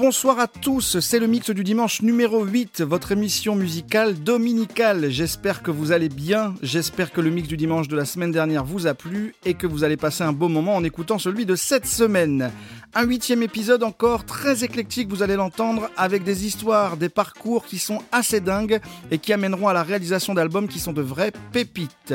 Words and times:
Bonsoir 0.00 0.38
à 0.38 0.46
tous, 0.46 0.98
c'est 1.00 1.18
le 1.18 1.26
mix 1.26 1.50
du 1.50 1.62
dimanche 1.62 2.00
numéro 2.00 2.42
8, 2.42 2.80
votre 2.80 3.12
émission 3.12 3.54
musicale 3.54 4.14
dominicale. 4.14 5.10
J'espère 5.10 5.62
que 5.62 5.70
vous 5.70 5.92
allez 5.92 6.08
bien, 6.08 6.54
j'espère 6.62 7.12
que 7.12 7.20
le 7.20 7.28
mix 7.28 7.48
du 7.48 7.58
dimanche 7.58 7.86
de 7.86 7.96
la 7.96 8.06
semaine 8.06 8.32
dernière 8.32 8.64
vous 8.64 8.86
a 8.86 8.94
plu 8.94 9.34
et 9.44 9.52
que 9.52 9.66
vous 9.66 9.84
allez 9.84 9.98
passer 9.98 10.24
un 10.24 10.32
beau 10.32 10.48
moment 10.48 10.74
en 10.74 10.84
écoutant 10.84 11.18
celui 11.18 11.44
de 11.44 11.54
cette 11.54 11.84
semaine. 11.84 12.50
Un 12.94 13.04
huitième 13.04 13.42
épisode 13.42 13.82
encore 13.82 14.24
très 14.24 14.64
éclectique, 14.64 15.10
vous 15.10 15.22
allez 15.22 15.36
l'entendre, 15.36 15.90
avec 15.98 16.24
des 16.24 16.46
histoires, 16.46 16.96
des 16.96 17.10
parcours 17.10 17.66
qui 17.66 17.78
sont 17.78 17.98
assez 18.10 18.40
dingues 18.40 18.80
et 19.10 19.18
qui 19.18 19.34
amèneront 19.34 19.68
à 19.68 19.74
la 19.74 19.82
réalisation 19.82 20.32
d'albums 20.32 20.68
qui 20.68 20.80
sont 20.80 20.94
de 20.94 21.02
vraies 21.02 21.32
pépites. 21.52 22.14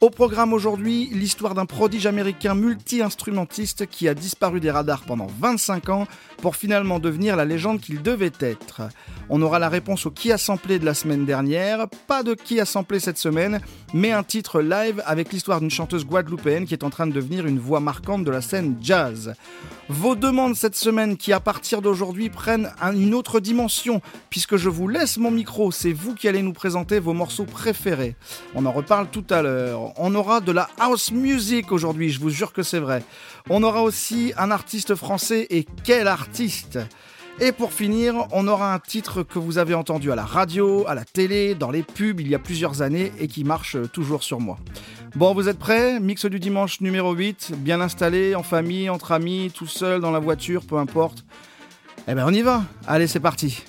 Au 0.00 0.10
programme 0.10 0.52
aujourd'hui, 0.52 1.08
l'histoire 1.10 1.54
d'un 1.54 1.66
prodige 1.66 2.06
américain 2.06 2.54
multi-instrumentiste 2.54 3.88
qui 3.88 4.06
a 4.06 4.14
disparu 4.14 4.60
des 4.60 4.70
radars 4.70 5.02
pendant 5.02 5.26
25 5.40 5.88
ans 5.88 6.06
pour 6.36 6.54
finalement 6.54 7.00
devenir 7.00 7.34
la 7.34 7.44
légende 7.44 7.80
qu'il 7.80 8.00
devait 8.00 8.30
être. 8.38 8.82
On 9.28 9.42
aura 9.42 9.58
la 9.58 9.68
réponse 9.68 10.06
au 10.06 10.12
qui 10.12 10.30
a 10.30 10.38
samplé 10.38 10.78
de 10.78 10.84
la 10.84 10.94
semaine 10.94 11.26
dernière, 11.26 11.88
pas 12.06 12.22
de 12.22 12.34
qui 12.34 12.60
a 12.60 12.64
samplé 12.64 13.00
cette 13.00 13.18
semaine, 13.18 13.60
mais 13.92 14.12
un 14.12 14.22
titre 14.22 14.60
live 14.60 15.02
avec 15.04 15.32
l'histoire 15.32 15.58
d'une 15.58 15.68
chanteuse 15.68 16.06
guadeloupéenne 16.06 16.64
qui 16.64 16.74
est 16.74 16.84
en 16.84 16.90
train 16.90 17.08
de 17.08 17.12
devenir 17.12 17.46
une 17.46 17.58
voix 17.58 17.80
marquante 17.80 18.22
de 18.22 18.30
la 18.30 18.40
scène 18.40 18.76
jazz. 18.80 19.34
Vos 19.88 20.14
demandes 20.14 20.54
cette 20.54 20.76
semaine 20.76 21.16
qui 21.16 21.32
à 21.32 21.40
partir 21.40 21.82
d'aujourd'hui 21.82 22.30
prennent 22.30 22.70
une 22.82 23.14
autre 23.14 23.40
dimension, 23.40 24.00
puisque 24.30 24.58
je 24.58 24.68
vous 24.68 24.86
laisse 24.86 25.16
mon 25.16 25.32
micro, 25.32 25.72
c'est 25.72 25.92
vous 25.92 26.14
qui 26.14 26.28
allez 26.28 26.42
nous 26.42 26.52
présenter 26.52 27.00
vos 27.00 27.14
morceaux 27.14 27.46
préférés. 27.46 28.14
On 28.54 28.64
en 28.64 28.72
reparle 28.72 29.08
tout 29.10 29.24
à 29.30 29.42
l'heure. 29.42 29.87
On 29.96 30.14
aura 30.14 30.40
de 30.40 30.52
la 30.52 30.68
house 30.78 31.10
music 31.10 31.72
aujourd'hui, 31.72 32.10
je 32.10 32.20
vous 32.20 32.30
jure 32.30 32.52
que 32.52 32.62
c'est 32.62 32.78
vrai. 32.78 33.02
On 33.50 33.62
aura 33.62 33.82
aussi 33.82 34.32
un 34.36 34.50
artiste 34.50 34.94
français 34.94 35.46
et 35.50 35.66
quel 35.84 36.08
artiste 36.08 36.78
et 37.40 37.52
pour 37.52 37.72
finir, 37.72 38.26
on 38.32 38.48
aura 38.48 38.74
un 38.74 38.80
titre 38.80 39.22
que 39.22 39.38
vous 39.38 39.58
avez 39.58 39.72
entendu 39.72 40.10
à 40.10 40.16
la 40.16 40.24
radio, 40.24 40.84
à 40.88 40.96
la 40.96 41.04
télé, 41.04 41.54
dans 41.54 41.70
les 41.70 41.84
pubs 41.84 42.20
il 42.20 42.26
y 42.26 42.34
a 42.34 42.40
plusieurs 42.40 42.82
années 42.82 43.12
et 43.20 43.28
qui 43.28 43.44
marche 43.44 43.76
toujours 43.92 44.24
sur 44.24 44.40
moi. 44.40 44.58
Bon, 45.14 45.34
vous 45.34 45.48
êtes 45.48 45.58
prêts? 45.58 46.00
Mix 46.00 46.26
du 46.26 46.40
dimanche 46.40 46.80
numéro 46.80 47.12
8, 47.12 47.52
bien 47.58 47.80
installé, 47.80 48.34
en 48.34 48.42
famille, 48.42 48.90
entre 48.90 49.12
amis, 49.12 49.52
tout 49.54 49.68
seul, 49.68 50.00
dans 50.00 50.10
la 50.10 50.18
voiture, 50.18 50.64
peu 50.66 50.78
importe. 50.78 51.24
Eh 52.08 52.14
ben 52.14 52.24
on 52.26 52.32
y 52.32 52.42
va 52.42 52.64
Allez, 52.88 53.06
c'est 53.06 53.20
parti 53.20 53.62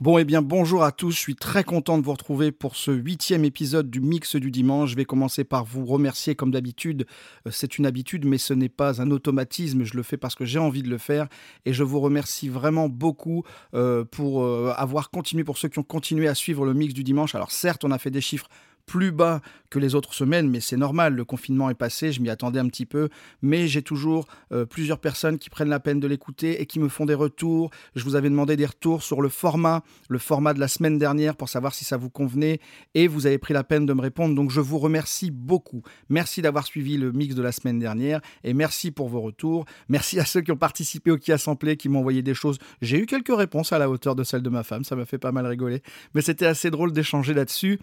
Bon, 0.00 0.16
eh 0.16 0.24
bien, 0.24 0.40
bonjour 0.40 0.82
à 0.82 0.92
tous. 0.92 1.10
Je 1.10 1.18
suis 1.18 1.34
très 1.34 1.62
content 1.62 1.98
de 1.98 2.02
vous 2.02 2.12
retrouver 2.12 2.52
pour 2.52 2.74
ce 2.74 2.90
huitième 2.90 3.44
épisode 3.44 3.90
du 3.90 4.00
Mix 4.00 4.34
du 4.36 4.50
Dimanche. 4.50 4.92
Je 4.92 4.96
vais 4.96 5.04
commencer 5.04 5.44
par 5.44 5.66
vous 5.66 5.84
remercier 5.84 6.34
comme 6.34 6.50
d'habitude. 6.50 7.04
Euh, 7.46 7.50
c'est 7.50 7.76
une 7.76 7.84
habitude, 7.84 8.24
mais 8.24 8.38
ce 8.38 8.54
n'est 8.54 8.70
pas 8.70 9.02
un 9.02 9.10
automatisme. 9.10 9.84
Je 9.84 9.94
le 9.98 10.02
fais 10.02 10.16
parce 10.16 10.34
que 10.34 10.46
j'ai 10.46 10.58
envie 10.58 10.82
de 10.82 10.88
le 10.88 10.96
faire. 10.96 11.28
Et 11.66 11.74
je 11.74 11.84
vous 11.84 12.00
remercie 12.00 12.48
vraiment 12.48 12.88
beaucoup 12.88 13.44
euh, 13.74 14.06
pour 14.06 14.42
euh, 14.42 14.72
avoir 14.74 15.10
continué, 15.10 15.44
pour 15.44 15.58
ceux 15.58 15.68
qui 15.68 15.78
ont 15.78 15.82
continué 15.82 16.28
à 16.28 16.34
suivre 16.34 16.64
le 16.64 16.72
Mix 16.72 16.94
du 16.94 17.04
Dimanche. 17.04 17.34
Alors, 17.34 17.50
certes, 17.50 17.84
on 17.84 17.90
a 17.90 17.98
fait 17.98 18.10
des 18.10 18.22
chiffres 18.22 18.48
plus 18.90 19.12
bas 19.12 19.40
que 19.70 19.78
les 19.78 19.94
autres 19.94 20.14
semaines, 20.14 20.50
mais 20.50 20.58
c'est 20.58 20.76
normal, 20.76 21.14
le 21.14 21.24
confinement 21.24 21.70
est 21.70 21.74
passé, 21.74 22.10
je 22.10 22.20
m'y 22.20 22.28
attendais 22.28 22.58
un 22.58 22.66
petit 22.66 22.86
peu, 22.86 23.08
mais 23.40 23.68
j'ai 23.68 23.82
toujours 23.82 24.26
euh, 24.50 24.66
plusieurs 24.66 24.98
personnes 24.98 25.38
qui 25.38 25.48
prennent 25.48 25.68
la 25.68 25.78
peine 25.78 26.00
de 26.00 26.08
l'écouter 26.08 26.60
et 26.60 26.66
qui 26.66 26.80
me 26.80 26.88
font 26.88 27.06
des 27.06 27.14
retours. 27.14 27.70
Je 27.94 28.02
vous 28.02 28.16
avais 28.16 28.28
demandé 28.28 28.56
des 28.56 28.66
retours 28.66 29.04
sur 29.04 29.22
le 29.22 29.28
format, 29.28 29.84
le 30.08 30.18
format 30.18 30.54
de 30.54 30.58
la 30.58 30.66
semaine 30.66 30.98
dernière 30.98 31.36
pour 31.36 31.48
savoir 31.48 31.72
si 31.72 31.84
ça 31.84 31.96
vous 31.96 32.10
convenait, 32.10 32.58
et 32.96 33.06
vous 33.06 33.26
avez 33.28 33.38
pris 33.38 33.54
la 33.54 33.62
peine 33.62 33.86
de 33.86 33.92
me 33.92 34.00
répondre, 34.00 34.34
donc 34.34 34.50
je 34.50 34.60
vous 34.60 34.80
remercie 34.80 35.30
beaucoup. 35.30 35.82
Merci 36.08 36.42
d'avoir 36.42 36.66
suivi 36.66 36.96
le 36.96 37.12
mix 37.12 37.36
de 37.36 37.42
la 37.42 37.52
semaine 37.52 37.78
dernière, 37.78 38.20
et 38.42 38.54
merci 38.54 38.90
pour 38.90 39.08
vos 39.08 39.20
retours. 39.20 39.66
Merci 39.88 40.18
à 40.18 40.24
ceux 40.24 40.40
qui 40.40 40.50
ont 40.50 40.56
participé 40.56 41.12
au 41.12 41.16
Qui 41.16 41.30
Assemblé, 41.30 41.76
qui 41.76 41.88
m'ont 41.88 42.00
envoyé 42.00 42.22
des 42.22 42.34
choses. 42.34 42.58
J'ai 42.82 42.98
eu 42.98 43.06
quelques 43.06 43.36
réponses 43.36 43.72
à 43.72 43.78
la 43.78 43.88
hauteur 43.88 44.16
de 44.16 44.24
celle 44.24 44.42
de 44.42 44.50
ma 44.50 44.64
femme, 44.64 44.82
ça 44.82 44.96
m'a 44.96 45.04
fait 45.04 45.18
pas 45.18 45.30
mal 45.30 45.46
rigoler, 45.46 45.80
mais 46.12 46.22
c'était 46.22 46.46
assez 46.46 46.72
drôle 46.72 46.92
d'échanger 46.92 47.34
là-dessus. 47.34 47.78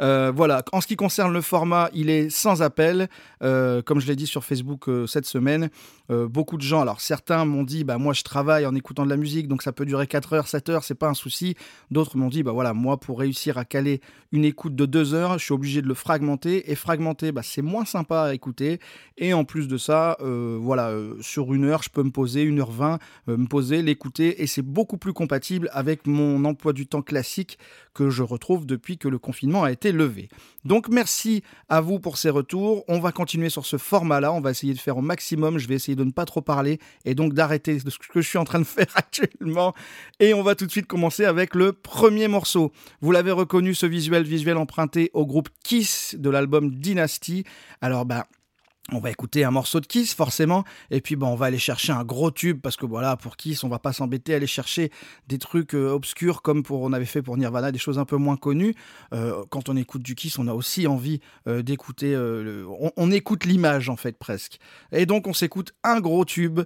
Euh, 0.00 0.32
voilà, 0.34 0.64
en 0.72 0.80
ce 0.80 0.86
qui 0.86 0.96
concerne 0.96 1.32
le 1.32 1.40
format, 1.40 1.90
il 1.92 2.08
est 2.10 2.30
sans 2.30 2.62
appel. 2.62 3.08
Euh, 3.42 3.82
comme 3.82 4.00
je 4.00 4.06
l'ai 4.06 4.16
dit 4.16 4.26
sur 4.26 4.44
Facebook 4.44 4.88
euh, 4.88 5.06
cette 5.06 5.26
semaine, 5.26 5.70
beaucoup 6.28 6.56
de 6.56 6.62
gens, 6.62 6.80
alors 6.80 7.00
certains 7.00 7.44
m'ont 7.44 7.62
dit, 7.62 7.84
bah, 7.84 7.96
moi 7.96 8.12
je 8.12 8.24
travaille 8.24 8.66
en 8.66 8.74
écoutant 8.74 9.04
de 9.04 9.10
la 9.10 9.16
musique, 9.16 9.46
donc 9.46 9.62
ça 9.62 9.70
peut 9.70 9.86
durer 9.86 10.08
4 10.08 10.32
heures, 10.32 10.48
7 10.48 10.68
heures, 10.68 10.82
c'est 10.82 10.96
pas 10.96 11.08
un 11.08 11.14
souci. 11.14 11.54
D'autres 11.92 12.16
m'ont 12.16 12.30
dit, 12.30 12.42
bah 12.42 12.50
voilà, 12.50 12.74
moi 12.74 12.98
pour 12.98 13.20
réussir 13.20 13.58
à 13.58 13.64
caler 13.64 14.00
une 14.32 14.44
écoute 14.44 14.74
de 14.74 14.86
2 14.86 15.14
heures, 15.14 15.38
je 15.38 15.44
suis 15.44 15.54
obligé 15.54 15.82
de 15.82 15.86
le 15.86 15.94
fragmenter. 15.94 16.68
Et 16.72 16.74
fragmenter, 16.74 17.30
bah, 17.30 17.42
c'est 17.44 17.62
moins 17.62 17.84
sympa 17.84 18.22
à 18.22 18.34
écouter. 18.34 18.80
Et 19.18 19.34
en 19.34 19.44
plus 19.44 19.68
de 19.68 19.76
ça, 19.76 20.16
voilà, 20.20 20.92
sur 21.20 21.54
une 21.54 21.64
heure, 21.64 21.84
je 21.84 21.90
peux 21.90 22.02
me 22.02 22.10
poser, 22.10 22.44
1h20, 22.44 22.98
me 23.28 23.46
poser, 23.46 23.80
l'écouter, 23.80 24.42
et 24.42 24.48
c'est 24.48 24.62
beaucoup 24.62 24.96
plus 24.96 25.12
compatible 25.12 25.70
avec 25.72 26.08
mon 26.08 26.44
emploi 26.44 26.72
du 26.72 26.88
temps 26.88 27.02
classique 27.02 27.56
que 27.94 28.10
je 28.10 28.24
retrouve 28.24 28.66
depuis 28.66 28.98
que 28.98 29.06
le 29.06 29.18
confinement 29.18 29.62
a 29.62 29.70
été 29.70 29.89
levé. 29.92 30.28
Donc 30.64 30.88
merci 30.88 31.42
à 31.68 31.80
vous 31.80 32.00
pour 32.00 32.18
ces 32.18 32.30
retours. 32.30 32.84
On 32.88 33.00
va 33.00 33.12
continuer 33.12 33.48
sur 33.48 33.64
ce 33.64 33.78
format-là. 33.78 34.32
On 34.32 34.40
va 34.40 34.50
essayer 34.50 34.74
de 34.74 34.78
faire 34.78 34.98
au 34.98 35.02
maximum. 35.02 35.58
Je 35.58 35.68
vais 35.68 35.74
essayer 35.74 35.96
de 35.96 36.04
ne 36.04 36.10
pas 36.10 36.24
trop 36.24 36.42
parler 36.42 36.78
et 37.04 37.14
donc 37.14 37.32
d'arrêter 37.32 37.78
ce 37.78 37.84
que 37.98 38.20
je 38.20 38.28
suis 38.28 38.38
en 38.38 38.44
train 38.44 38.58
de 38.58 38.64
faire 38.66 38.86
actuellement. 38.94 39.74
Et 40.18 40.34
on 40.34 40.42
va 40.42 40.54
tout 40.54 40.66
de 40.66 40.70
suite 40.70 40.86
commencer 40.86 41.24
avec 41.24 41.54
le 41.54 41.72
premier 41.72 42.28
morceau. 42.28 42.72
Vous 43.00 43.12
l'avez 43.12 43.32
reconnu, 43.32 43.74
ce 43.74 43.86
visuel 43.86 44.24
visuel 44.24 44.56
emprunté 44.56 45.10
au 45.14 45.26
groupe 45.26 45.48
Kiss 45.64 46.14
de 46.18 46.30
l'album 46.30 46.74
Dynasty. 46.74 47.44
Alors 47.80 48.04
ben 48.04 48.24
on 48.92 48.98
va 48.98 49.10
écouter 49.10 49.44
un 49.44 49.50
morceau 49.50 49.80
de 49.80 49.86
Kiss 49.86 50.14
forcément. 50.14 50.64
Et 50.90 51.00
puis 51.00 51.16
on 51.20 51.34
va 51.34 51.46
aller 51.46 51.58
chercher 51.58 51.92
un 51.92 52.04
gros 52.04 52.30
tube 52.30 52.60
parce 52.60 52.76
que 52.76 52.86
voilà 52.86 53.16
pour 53.16 53.36
Kiss 53.36 53.64
on 53.64 53.68
va 53.68 53.78
pas 53.78 53.92
s'embêter 53.92 54.32
à 54.32 54.36
aller 54.36 54.46
chercher 54.46 54.90
des 55.28 55.38
trucs 55.38 55.74
euh, 55.74 55.90
obscurs 55.90 56.42
comme 56.42 56.62
pour 56.62 56.82
on 56.82 56.92
avait 56.92 57.04
fait 57.04 57.22
pour 57.22 57.36
Nirvana 57.36 57.72
des 57.72 57.78
choses 57.78 57.98
un 57.98 58.04
peu 58.04 58.16
moins 58.16 58.36
connues. 58.36 58.74
Euh, 59.12 59.44
quand 59.50 59.68
on 59.68 59.76
écoute 59.76 60.02
du 60.02 60.14
Kiss 60.14 60.38
on 60.38 60.48
a 60.48 60.54
aussi 60.54 60.86
envie 60.86 61.20
euh, 61.46 61.62
d'écouter 61.62 62.16
on, 62.96 63.10
écoute 63.10 63.44
l'image 63.44 63.88
en 63.88 63.96
fait 63.96 64.16
presque. 64.16 64.58
Et 64.92 65.06
donc 65.06 65.26
on 65.26 65.32
s'écoute 65.32 65.72
un 65.82 66.00
gros 66.00 66.24
tube 66.24 66.60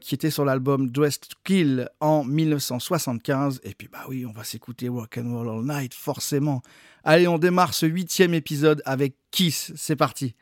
qui 0.00 0.14
était 0.14 0.30
sur 0.30 0.44
l'album 0.44 0.90
Dressed 0.90 1.26
Kill 1.44 1.88
en 2.00 2.24
1975 2.24 3.60
et 3.64 3.74
puis 3.74 3.88
bah 3.88 4.04
oui 4.08 4.24
on 4.26 4.32
va 4.32 4.44
s'écouter 4.44 4.88
Rock 4.88 5.18
and 5.18 5.32
Roll 5.32 5.48
All 5.48 5.64
Night 5.64 5.94
forcément. 5.94 6.62
Allez 7.04 7.28
on 7.28 7.38
démarre 7.38 7.74
ce 7.74 7.86
huitième 7.86 8.34
épisode 8.34 8.82
avec 8.84 9.14
Kiss. 9.30 9.72
C'est 9.76 9.96
parti 9.96 10.34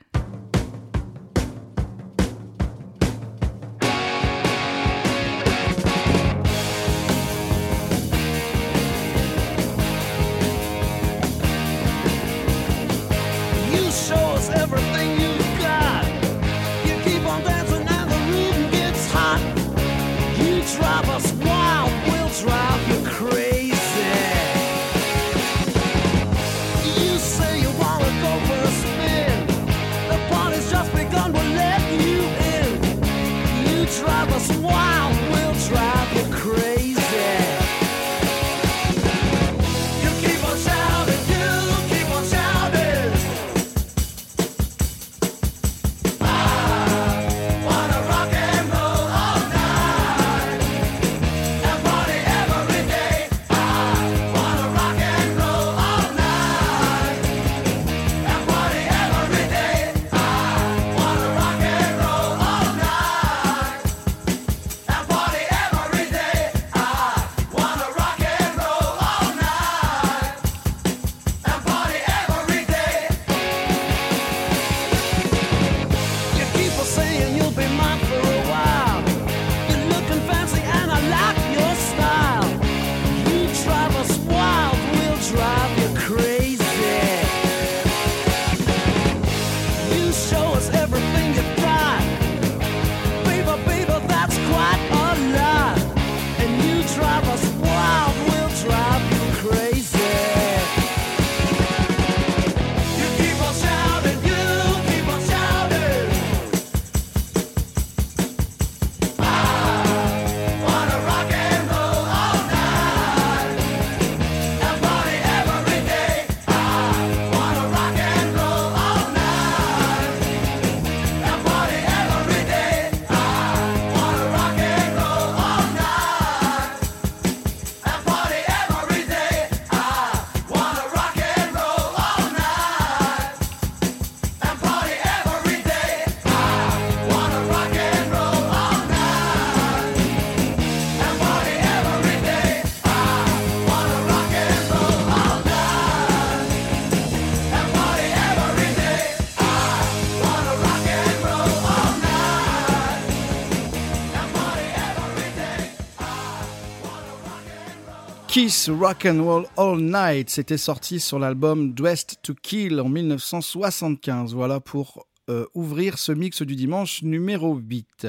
Kiss 158.40 158.68
Rock 158.68 159.04
and 159.04 159.24
Roll 159.24 159.46
All 159.56 159.80
Night, 159.80 160.30
c'était 160.30 160.58
sorti 160.58 161.00
sur 161.00 161.18
l'album 161.18 161.74
Dressed 161.74 162.18
to 162.22 162.34
Kill 162.40 162.80
en 162.80 162.88
1975. 162.88 164.32
Voilà 164.32 164.60
pour 164.60 165.08
euh, 165.28 165.46
ouvrir 165.54 165.98
ce 165.98 166.12
mix 166.12 166.42
du 166.42 166.54
dimanche 166.54 167.02
numéro 167.02 167.56
8. 167.56 168.06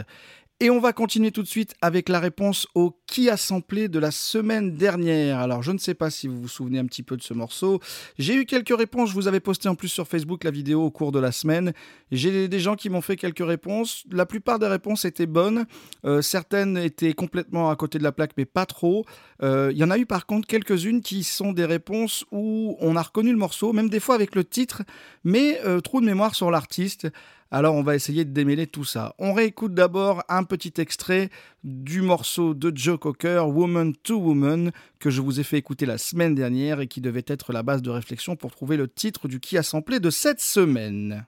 Et 0.62 0.70
on 0.70 0.82
va 0.82 0.92
continuer 0.92 1.32
tout 1.32 1.42
de 1.42 1.48
suite 1.48 1.74
avec 1.82 2.10
la 2.10 2.20
réponse 2.20 2.68
au 2.76 2.94
qui 3.08 3.30
a 3.30 3.38
samplé 3.38 3.88
de 3.88 3.98
la 3.98 4.12
semaine 4.12 4.76
dernière. 4.76 5.40
Alors 5.40 5.64
je 5.64 5.72
ne 5.72 5.78
sais 5.78 5.94
pas 5.94 6.10
si 6.10 6.28
vous 6.28 6.42
vous 6.42 6.50
souvenez 6.50 6.80
un 6.80 6.86
petit 6.86 7.02
peu 7.02 7.16
de 7.16 7.22
ce 7.22 7.34
morceau. 7.34 7.80
J'ai 8.18 8.36
eu 8.36 8.46
quelques 8.46 8.78
réponses, 8.78 9.12
je 9.12 9.14
vous 9.14 9.30
avais 9.30 9.40
posté 9.40 9.70
en 9.70 9.76
plus 9.76 9.88
sur 9.88 10.06
Facebook 10.06 10.44
la 10.44 10.52
vidéo 10.52 10.84
au 10.84 10.92
cours 10.92 11.14
de 11.14 11.20
la 11.20 11.32
semaine. 11.32 11.72
J'ai 12.12 12.50
des 12.50 12.60
gens 12.60 12.76
qui 12.76 12.90
m'ont 12.90 13.00
fait 13.00 13.16
quelques 13.16 13.46
réponses. 13.46 14.04
La 14.12 14.26
plupart 14.26 14.60
des 14.60 14.68
réponses 14.68 15.06
étaient 15.06 15.28
bonnes. 15.28 15.66
Euh, 16.04 16.22
certaines 16.22 16.76
étaient 16.78 17.14
complètement 17.14 17.70
à 17.70 17.78
côté 17.78 17.98
de 17.98 18.04
la 18.04 18.12
plaque, 18.12 18.32
mais 18.36 18.44
pas 18.44 18.66
trop. 18.66 19.06
Euh, 19.42 19.70
il 19.72 19.78
y 19.78 19.84
en 19.86 19.92
a 19.92 19.98
eu 19.98 20.06
par 20.06 20.26
contre 20.26 20.46
quelques-unes 20.46 21.00
qui 21.00 21.24
sont 21.24 21.54
des 21.54 21.64
réponses 21.64 22.26
où 22.34 22.76
on 22.82 22.98
a 22.98 23.02
reconnu 23.02 23.32
le 23.32 23.38
morceau, 23.38 23.72
même 23.72 23.90
des 23.90 24.02
fois 24.02 24.16
avec 24.16 24.36
le 24.36 24.44
titre, 24.44 24.84
mais 25.24 25.62
euh, 25.64 25.80
trop 25.80 26.02
de 26.02 26.06
mémoire 26.06 26.36
sur 26.36 26.52
l'artiste. 26.52 27.08
Alors 27.52 27.74
on 27.74 27.82
va 27.82 27.96
essayer 27.96 28.26
de 28.26 28.32
démêler 28.32 28.68
tout 28.68 28.84
ça. 28.84 29.16
On 29.18 29.34
réécoute 29.34 29.74
d'abord 29.74 30.24
un 30.30 30.44
petit 30.44 30.74
extrait 30.78 31.30
du 31.64 32.02
morceau 32.02 32.54
de 32.54 32.72
Joe 32.76 33.00
Cocker, 33.00 33.48
Woman 33.48 33.96
to 33.96 34.18
Woman, 34.18 34.72
que 35.00 35.10
je 35.10 35.22
vous 35.22 35.40
ai 35.40 35.44
fait 35.44 35.58
écouter 35.58 35.88
la 35.88 35.98
semaine 35.98 36.36
dernière 36.36 36.80
et 36.80 36.88
qui 36.88 37.02
devait 37.02 37.26
être 37.26 37.52
la 37.52 37.64
base 37.64 37.82
de 37.82 37.90
réflexion 37.90 38.36
pour 38.36 38.52
trouver 38.52 38.78
le 38.78 38.88
titre 38.88 39.28
du 39.28 39.40
qui 39.40 39.58
a 39.58 39.64
samplé 39.64 40.00
de 40.00 40.12
cette 40.12 40.42
semaine. 40.42 41.26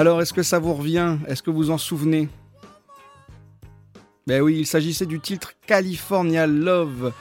Alors, 0.00 0.22
est-ce 0.22 0.32
que 0.32 0.42
ça 0.42 0.58
vous 0.58 0.72
revient? 0.72 1.18
Est-ce 1.26 1.42
que 1.42 1.50
vous 1.50 1.70
en 1.70 1.76
souvenez? 1.76 2.30
Ben 4.26 4.40
oui, 4.40 4.56
il 4.60 4.66
s'agissait 4.66 5.04
du 5.04 5.20
titre 5.20 5.52
California 5.66 6.46
Love, 6.46 7.12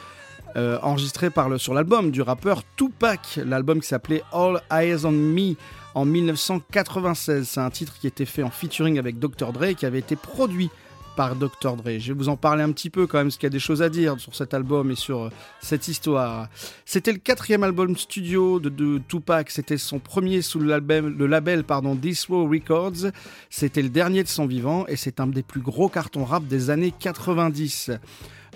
euh, 0.55 0.79
enregistré 0.81 1.29
par 1.29 1.49
le, 1.49 1.57
sur 1.57 1.73
l'album 1.73 2.09
du 2.09 2.21
rappeur 2.21 2.63
Tupac, 2.77 3.41
l'album 3.45 3.81
qui 3.81 3.87
s'appelait 3.89 4.23
All 4.31 4.61
Eyes 4.71 5.03
on 5.03 5.11
Me 5.11 5.55
en 5.93 6.05
1996. 6.05 7.49
C'est 7.49 7.59
un 7.59 7.69
titre 7.69 7.99
qui 7.99 8.07
était 8.07 8.23
fait 8.23 8.43
en 8.43 8.49
featuring 8.49 8.97
avec 8.97 9.19
Dr. 9.19 9.51
Dre, 9.51 9.75
qui 9.75 9.85
avait 9.85 9.99
été 9.99 10.15
produit 10.15 10.69
par 11.19 11.35
Dr. 11.35 11.75
Dre. 11.75 11.99
Je 11.99 12.13
vais 12.13 12.17
vous 12.17 12.29
en 12.29 12.37
parler 12.37 12.63
un 12.63 12.71
petit 12.71 12.89
peu 12.89 13.05
quand 13.05 13.17
même, 13.17 13.27
parce 13.27 13.35
qu'il 13.35 13.47
y 13.47 13.47
a 13.47 13.49
des 13.49 13.59
choses 13.59 13.81
à 13.81 13.89
dire 13.89 14.17
sur 14.21 14.33
cet 14.33 14.53
album 14.53 14.89
et 14.89 14.95
sur 14.95 15.23
euh, 15.23 15.29
cette 15.59 15.89
histoire. 15.89 16.47
C'était 16.85 17.11
le 17.11 17.17
quatrième 17.17 17.61
album 17.61 17.97
studio 17.97 18.61
de, 18.61 19.01
Tupac, 19.05 19.49
c'était 19.49 19.77
son 19.77 19.99
premier 19.99 20.41
sous 20.41 20.59
le 20.59 20.67
label, 21.27 21.65
pardon, 21.65 21.97
This 21.97 22.27
Records. 22.29 23.11
C'était 23.49 23.81
le 23.81 23.89
dernier 23.89 24.23
de 24.23 24.29
son 24.29 24.45
vivant 24.45 24.87
et 24.87 24.95
c'est 24.95 25.19
un 25.19 25.27
des 25.27 25.43
plus 25.43 25.59
gros 25.59 25.89
cartons 25.89 26.23
rap 26.23 26.47
des 26.47 26.69
années 26.69 26.93
90. 26.97 27.91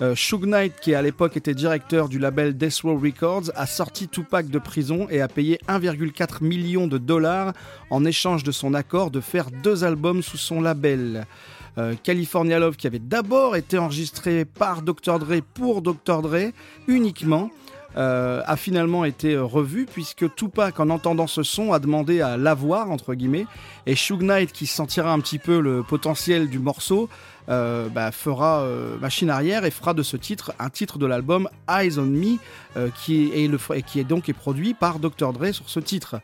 Euh, 0.01 0.15
Suge 0.15 0.45
Knight, 0.45 0.79
qui 0.79 0.95
à 0.95 1.01
l'époque 1.01 1.35
était 1.35 1.53
directeur 1.53 2.07
du 2.07 2.17
label 2.17 2.57
Death 2.57 2.79
Row 2.83 2.97
Records, 2.97 3.51
a 3.55 3.67
sorti 3.67 4.07
Tupac 4.07 4.47
de 4.47 4.59
prison 4.59 5.07
et 5.09 5.19
a 5.19 5.27
payé 5.27 5.59
1,4 5.67 6.41
million 6.41 6.87
de 6.87 6.97
dollars 6.97 7.51
en 7.89 8.05
échange 8.05 8.45
de 8.45 8.53
son 8.53 8.73
accord 8.73 9.11
de 9.11 9.19
faire 9.19 9.51
deux 9.51 9.83
albums 9.83 10.21
sous 10.21 10.37
son 10.37 10.61
label. 10.61 11.27
Euh, 11.77 11.95
California 12.01 12.59
Love 12.59 12.75
qui 12.75 12.87
avait 12.87 12.99
d'abord 12.99 13.55
été 13.55 13.77
enregistré 13.77 14.45
par 14.45 14.81
Dr. 14.81 15.19
Dre 15.19 15.41
pour 15.53 15.81
Dr. 15.81 16.21
Dre 16.21 16.51
uniquement. 16.87 17.49
Euh, 17.95 18.41
a 18.47 18.57
finalement 18.57 19.05
été 19.05 19.37
revu 19.37 19.85
puisque 19.85 20.33
Tupac 20.33 20.79
en 20.79 20.89
entendant 20.89 21.27
ce 21.27 21.43
son 21.43 21.73
a 21.73 21.79
demandé 21.79 22.21
à 22.21 22.37
l'avoir 22.37 22.89
entre 22.89 23.13
guillemets 23.13 23.45
et 23.85 23.93
Suge 23.93 24.17
Knight 24.23 24.51
qui 24.51 24.65
sentira 24.65 25.13
un 25.13 25.19
petit 25.19 25.37
peu 25.37 25.59
le 25.59 25.83
potentiel 25.83 26.49
du 26.49 26.57
morceau 26.57 27.07
euh, 27.49 27.89
bah, 27.89 28.11
fera 28.11 28.65
machine 28.99 29.29
arrière 29.29 29.63
et 29.63 29.69
fera 29.69 29.93
de 29.93 30.01
ce 30.01 30.17
titre 30.17 30.55
un 30.57 30.71
titre 30.71 30.97
de 30.97 31.05
l'album 31.05 31.47
Eyes 31.69 31.99
on 31.99 32.05
Me 32.05 32.39
qui, 33.03 33.31
est 33.31 34.03
donc 34.03 34.33
produit 34.33 34.73
par 34.73 34.97
Dr. 34.97 35.31
Dre 35.31 35.51
sur 35.53 35.69
ce 35.69 35.79
titre. 35.79 36.15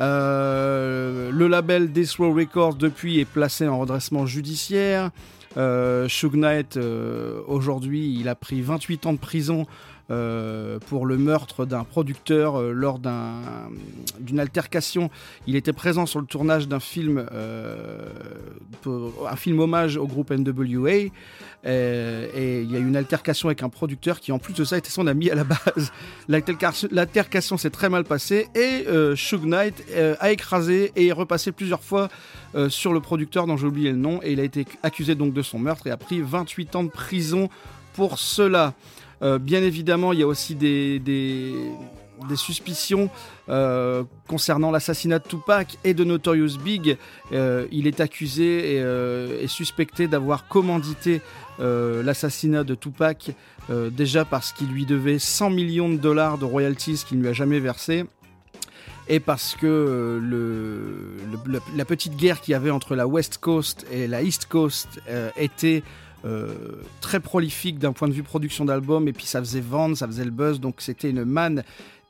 Euh, 0.00 1.30
le 1.30 1.46
label 1.46 1.92
Death 1.92 2.14
Row 2.18 2.32
Records 2.32 2.74
depuis 2.74 3.20
est 3.20 3.24
placé 3.24 3.68
en 3.68 3.78
redressement 3.78 4.26
judiciaire. 4.26 5.10
Euh, 5.56 6.08
Knight, 6.32 6.76
euh, 6.76 7.40
aujourd'hui, 7.46 8.16
il 8.18 8.28
a 8.28 8.34
pris 8.34 8.62
28 8.62 9.06
ans 9.06 9.12
de 9.12 9.18
prison 9.18 9.66
euh, 10.10 10.80
pour 10.88 11.06
le 11.06 11.16
meurtre 11.16 11.66
d'un 11.66 11.84
producteur 11.84 12.56
euh, 12.56 12.72
lors 12.72 12.98
d'une 12.98 14.40
altercation. 14.40 15.08
Il 15.46 15.54
était 15.54 15.72
présent 15.72 16.04
sur 16.04 16.18
le 16.18 16.26
tournage 16.26 16.66
d'un 16.66 16.80
film, 16.80 17.24
euh, 17.32 18.08
un 18.84 19.36
film 19.36 19.60
hommage 19.60 19.96
au 19.96 20.08
groupe 20.08 20.32
NWA. 20.32 20.90
Et, 21.62 22.62
il 22.62 22.72
y 22.72 22.76
a 22.76 22.78
eu 22.80 22.88
une 22.88 22.96
altercation 22.96 23.48
avec 23.48 23.62
un 23.62 23.68
producteur 23.68 24.18
qui, 24.18 24.32
en 24.32 24.40
plus 24.40 24.54
de 24.54 24.64
ça, 24.64 24.78
était 24.78 24.90
son 24.90 25.06
ami 25.06 25.30
à 25.30 25.36
la 25.36 25.44
base. 25.44 25.92
L'altercation 26.28 27.56
s'est 27.56 27.70
très 27.70 27.88
mal 27.88 28.02
passée 28.02 28.48
et 28.56 28.86
euh, 28.88 29.14
Knight 29.44 29.84
a 30.18 30.32
écrasé 30.32 30.92
et 30.96 31.08
est 31.08 31.12
repassé 31.12 31.52
plusieurs 31.52 31.84
fois 31.84 32.08
sur 32.68 32.92
le 32.92 33.00
producteur 33.00 33.46
dont 33.46 33.56
j'ai 33.56 33.66
oublié 33.66 33.90
le 33.90 33.96
nom. 33.96 34.20
Et 34.22 34.32
il 34.32 34.40
a 34.40 34.44
été 34.44 34.66
accusé 34.82 35.14
donc 35.14 35.34
de 35.34 35.42
son 35.42 35.60
meurtre 35.60 35.86
et 35.86 35.90
a 35.90 35.96
pris 35.96 36.20
28 36.20 36.76
ans 36.76 36.84
de 36.84 36.90
prison 36.90 37.48
pour 37.92 38.18
cela. 38.18 38.74
Euh, 39.22 39.38
bien 39.38 39.62
évidemment, 39.62 40.12
il 40.12 40.20
y 40.20 40.22
a 40.22 40.26
aussi 40.26 40.54
des, 40.54 41.00
suspicions 42.36 43.10
euh, 43.48 44.04
concernant 44.28 44.70
l'assassinat 44.70 45.18
de 45.18 45.26
Tupac 45.26 45.78
et 45.84 45.94
de 45.94 46.04
Notorious 46.04 46.58
Big. 46.62 46.96
Euh, 47.32 47.66
il 47.72 47.86
est 47.86 48.00
accusé 48.00 48.76
et, 48.76 49.48
suspecté 49.48 50.06
d'avoir 50.08 50.48
commandité 50.48 51.20
l'assassinat 51.58 52.64
de 52.64 52.74
Tupac, 52.74 53.32
déjà 53.68 54.24
parce 54.24 54.52
qu'il 54.52 54.68
lui 54.68 54.86
devait 54.86 55.18
100 55.18 55.50
millions 55.50 55.90
de 55.90 55.96
dollars 55.96 56.38
de 56.38 56.46
royalties 56.46 57.04
qu'il 57.06 57.18
ne 57.18 57.22
lui 57.22 57.28
a 57.28 57.34
jamais 57.34 57.60
versé 57.60 58.06
et 59.08 59.20
parce 59.20 59.56
que 59.56 60.22
la 61.76 61.84
petite 61.84 62.16
guerre 62.16 62.40
qu'il 62.40 62.52
y 62.52 62.54
avait 62.54 62.70
entre 62.70 62.96
la 62.96 63.06
West 63.06 63.38
Coast 63.42 63.84
et 63.92 64.06
la 64.06 64.22
East 64.22 64.46
Coast 64.46 65.02
était 65.36 65.82
euh, 66.26 66.52
très 67.00 67.18
prolifique 67.18 67.78
d'un 67.78 67.94
point 67.94 68.06
de 68.06 68.12
vue 68.12 68.22
production 68.22 68.66
d'albums, 68.66 69.08
et 69.08 69.12
puis 69.14 69.24
ça 69.24 69.40
faisait 69.40 69.62
vendre, 69.62 69.96
ça 69.96 70.06
faisait 70.06 70.26
le 70.26 70.30
buzz, 70.30 70.60
donc 70.60 70.82
c'était 70.82 71.08
une 71.08 71.24
manne 71.24 71.64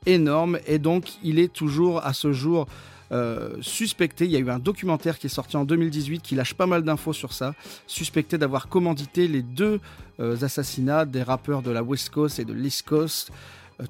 énorme, 0.05 0.59
et 0.67 0.79
donc 0.79 1.13
il 1.23 1.39
est 1.39 1.51
toujours 1.51 2.05
à 2.05 2.11
ce 2.11 2.33
jour 2.33 2.67
euh, 3.13 3.55
suspecté, 3.61 4.25
il 4.25 4.31
y 4.31 4.35
a 4.35 4.39
eu 4.39 4.49
un 4.49 4.59
documentaire 4.59 5.17
qui 5.17 5.27
est 5.27 5.29
sorti 5.29 5.55
en 5.55 5.63
2018 5.63 6.21
qui 6.21 6.35
lâche 6.35 6.55
pas 6.55 6.65
mal 6.65 6.83
d'infos 6.83 7.13
sur 7.13 7.31
ça, 7.31 7.55
suspecté 7.87 8.37
d'avoir 8.37 8.67
commandité 8.67 9.29
les 9.29 9.41
deux 9.41 9.79
euh, 10.19 10.35
assassinats 10.41 11.05
des 11.05 11.23
rappeurs 11.23 11.61
de 11.61 11.71
la 11.71 11.81
West 11.81 12.09
Coast 12.09 12.37
et 12.39 12.45
de 12.45 12.53
l'East 12.53 12.85
Coast. 12.85 13.31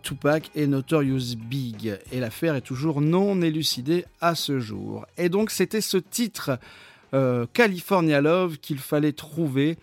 Tupac 0.03 0.51
et 0.55 0.67
Notorious 0.67 1.35
Big. 1.35 1.99
Et 2.13 2.21
l'affaire 2.21 2.55
est 2.55 2.61
toujours 2.61 3.01
non 3.01 3.41
élucidée 3.41 4.05
à 4.21 4.35
ce 4.35 4.61
jour. 4.61 5.05
Et 5.17 5.27
donc 5.27 5.51
c'était 5.51 5.81
ce 5.81 5.97
titre 5.97 6.57
California 7.51 8.21
Love 8.21 8.59
qu'il 8.59 8.79
fallait 8.79 9.11
trouver 9.11 9.77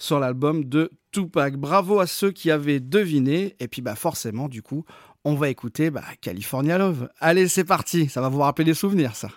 sur 0.00 0.18
l'album 0.18 0.64
de 0.64 0.90
Tupac. 1.12 1.56
Bravo 1.56 2.00
à 2.00 2.06
ceux 2.06 2.32
qui 2.32 2.50
avaient 2.50 2.80
deviné. 2.80 3.54
Et 3.60 3.68
puis 3.68 3.82
bah 3.82 3.94
forcément, 3.94 4.48
du 4.48 4.62
coup, 4.62 4.84
on 5.24 5.34
va 5.34 5.48
écouter 5.48 5.90
bah, 5.90 6.04
California 6.20 6.78
Love. 6.78 7.08
Allez, 7.20 7.48
c'est 7.48 7.64
parti. 7.64 8.08
Ça 8.08 8.20
va 8.20 8.28
vous 8.28 8.40
rappeler 8.40 8.64
des 8.64 8.74
souvenirs, 8.74 9.14
ça. 9.14 9.28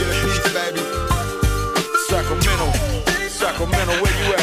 Get 0.00 0.08
a 0.08 0.12
piece, 0.24 0.52
baby. 0.54 0.80
Sacramento, 2.08 2.72
Sacramento, 3.28 3.92
where 4.02 4.24
you 4.24 4.34
at? 4.34 4.39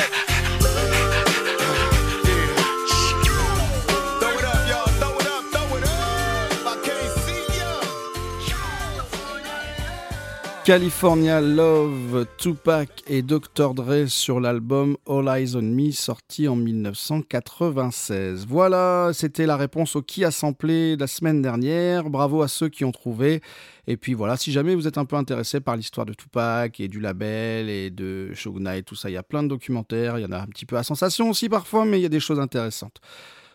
California 10.68 11.40
Love, 11.40 12.26
Tupac 12.38 12.90
et 13.08 13.22
Dr. 13.22 13.74
Dre 13.74 14.06
sur 14.08 14.42
l'album 14.42 14.98
All 15.08 15.30
Eyes 15.30 15.56
on 15.56 15.62
Me 15.62 15.92
sorti 15.92 16.50
en 16.50 16.58
1996. 16.58 18.46
Voilà, 18.46 19.12
c'était 19.14 19.46
la 19.46 19.56
réponse 19.56 19.96
au 19.96 20.02
qui 20.02 20.26
a 20.26 20.32
samplé 20.32 20.98
la 20.98 21.08
semaine 21.08 21.42
dernière. 21.42 22.10
Bravo 22.10 22.42
à 22.42 22.50
ceux 22.50 22.68
qui 22.68 22.84
ont 22.84 22.92
trouvé. 22.92 23.40
Et 23.88 23.96
puis 23.96 24.14
voilà, 24.14 24.36
si 24.36 24.52
jamais 24.52 24.76
vous 24.76 24.90
êtes 24.90 24.98
un 24.98 25.06
peu 25.06 25.16
intéressé 25.16 25.62
par 25.62 25.78
l'histoire 25.78 26.06
de 26.06 26.12
Tupac 26.12 26.82
et 26.82 26.90
du 26.90 27.00
label 27.00 27.70
et 27.70 27.90
de 27.90 28.34
Shogunai, 28.34 28.84
tout 28.84 28.96
ça, 28.96 29.10
il 29.10 29.14
y 29.14 29.18
a 29.18 29.24
plein 29.24 29.44
de 29.44 29.48
documentaires, 29.48 30.20
il 30.20 30.24
y 30.24 30.26
en 30.26 30.34
a 30.34 30.42
un 30.42 30.48
petit 30.48 30.66
peu 30.66 30.76
à 30.76 30.84
sensation 30.84 31.30
aussi 31.30 31.48
parfois, 31.48 31.86
mais 31.86 31.98
il 31.98 32.02
y 32.02 32.06
a 32.06 32.10
des 32.10 32.20
choses 32.20 32.42
intéressantes. 32.42 33.00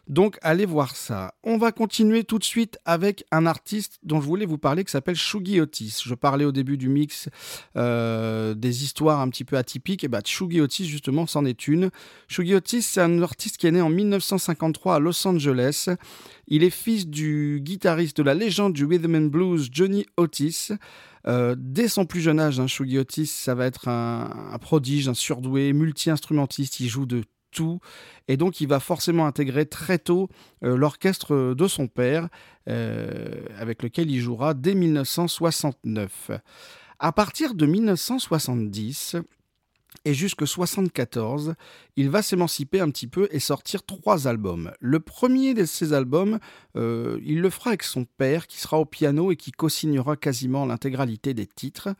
Donc 0.08 0.36
allez 0.42 0.66
voir 0.66 0.96
ça. 0.96 1.34
On 1.44 1.58
va 1.58 1.70
continuer 1.70 2.24
tout 2.24 2.38
de 2.38 2.44
suite 2.44 2.78
avec 2.84 3.24
un 3.30 3.46
artiste 3.46 3.98
dont 4.02 4.20
je 4.20 4.26
voulais 4.26 4.46
vous 4.46 4.58
parler 4.58 4.84
qui 4.84 4.90
s'appelle 4.90 5.14
Shugi 5.14 5.60
Otis. 5.60 6.02
Je 6.04 6.14
parlais 6.14 6.44
au 6.44 6.50
début 6.50 6.76
du 6.76 6.88
mix 6.88 7.28
euh, 7.76 8.54
des 8.54 8.82
histoires 8.82 9.20
un 9.20 9.28
petit 9.28 9.44
peu 9.44 9.56
atypiques. 9.56 10.02
Et 10.02 10.08
bah 10.08 10.20
Shugi 10.24 10.60
Otis 10.60 10.86
justement 10.86 11.26
c'en 11.26 11.44
est 11.44 11.68
une. 11.68 11.90
Shugi 12.26 12.54
Otis 12.54 12.82
c'est 12.82 13.00
un 13.00 13.22
artiste 13.22 13.58
qui 13.58 13.68
est 13.68 13.70
né 13.70 13.80
en 13.80 13.90
1953 13.90 14.96
à 14.96 14.98
Los 14.98 15.26
Angeles. 15.26 15.88
Il 16.48 16.64
est 16.64 16.70
fils 16.70 17.06
du 17.06 17.60
guitariste 17.62 18.16
de 18.16 18.24
la 18.24 18.34
légende 18.34 18.72
du 18.72 18.84
rhythm 18.84 19.14
and 19.14 19.26
blues 19.26 19.68
Johnny 19.70 20.06
Otis. 20.16 20.70
Euh, 21.28 21.54
dès 21.56 21.86
son 21.86 22.04
plus 22.04 22.20
jeune 22.20 22.40
âge, 22.40 22.58
hein, 22.58 22.66
Shugi 22.66 22.98
Otis, 22.98 23.26
ça 23.26 23.54
va 23.54 23.66
être 23.66 23.86
un, 23.86 24.50
un 24.52 24.58
prodige, 24.58 25.08
un 25.08 25.14
surdoué, 25.14 25.72
multi-instrumentiste. 25.72 26.80
Il 26.80 26.88
joue 26.88 27.06
de 27.06 27.22
et 28.28 28.36
donc, 28.36 28.60
il 28.60 28.68
va 28.68 28.80
forcément 28.80 29.26
intégrer 29.26 29.66
très 29.66 29.98
tôt 29.98 30.28
euh, 30.64 30.76
l'orchestre 30.76 31.54
de 31.54 31.68
son 31.68 31.88
père, 31.88 32.28
euh, 32.68 33.44
avec 33.58 33.82
lequel 33.82 34.10
il 34.10 34.20
jouera 34.20 34.54
dès 34.54 34.74
1969. 34.74 36.30
À 36.98 37.12
partir 37.12 37.54
de 37.54 37.66
1970, 37.66 39.16
et 40.04 40.14
jusque 40.14 40.42
1974, 40.42 41.54
il 41.96 42.10
va 42.10 42.22
s'émanciper 42.22 42.80
un 42.80 42.90
petit 42.90 43.06
peu 43.06 43.28
et 43.30 43.38
sortir 43.38 43.84
trois 43.84 44.26
albums. 44.26 44.72
Le 44.80 45.00
premier 45.00 45.54
de 45.54 45.64
ces 45.64 45.92
albums, 45.92 46.38
euh, 46.76 47.20
il 47.24 47.40
le 47.40 47.50
fera 47.50 47.70
avec 47.70 47.82
son 47.82 48.04
père, 48.04 48.46
qui 48.46 48.58
sera 48.58 48.78
au 48.78 48.84
piano 48.84 49.30
et 49.30 49.36
qui 49.36 49.52
co-signera 49.52 50.16
quasiment 50.16 50.66
l'intégralité 50.66 51.34
des 51.34 51.46
titres. 51.46 51.90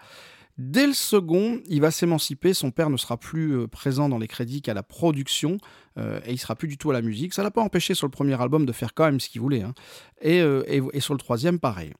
Dès 0.58 0.86
le 0.86 0.92
second, 0.92 1.60
il 1.66 1.80
va 1.80 1.90
s'émanciper. 1.90 2.52
Son 2.54 2.70
père 2.70 2.90
ne 2.90 2.96
sera 2.96 3.16
plus 3.16 3.52
euh, 3.56 3.66
présent 3.66 4.08
dans 4.08 4.18
les 4.18 4.28
crédits 4.28 4.60
qu'à 4.62 4.74
la 4.74 4.82
production 4.82 5.56
euh, 5.98 6.20
et 6.26 6.32
il 6.32 6.38
sera 6.38 6.54
plus 6.56 6.68
du 6.68 6.76
tout 6.78 6.90
à 6.90 6.92
la 6.92 7.02
musique. 7.02 7.32
Ça 7.34 7.42
l'a 7.42 7.50
pas 7.50 7.62
empêché 7.62 7.94
sur 7.94 8.06
le 8.06 8.10
premier 8.10 8.40
album 8.40 8.66
de 8.66 8.72
faire 8.72 8.92
quand 8.94 9.04
même 9.04 9.18
ce 9.18 9.28
qu'il 9.30 9.40
voulait. 9.40 9.62
hein. 9.62 9.74
Et, 10.20 10.40
euh, 10.40 10.62
et- 10.66 11.00
sur 11.00 11.14
le 11.14 11.18
troisième, 11.18 11.58
pareil. 11.58 11.92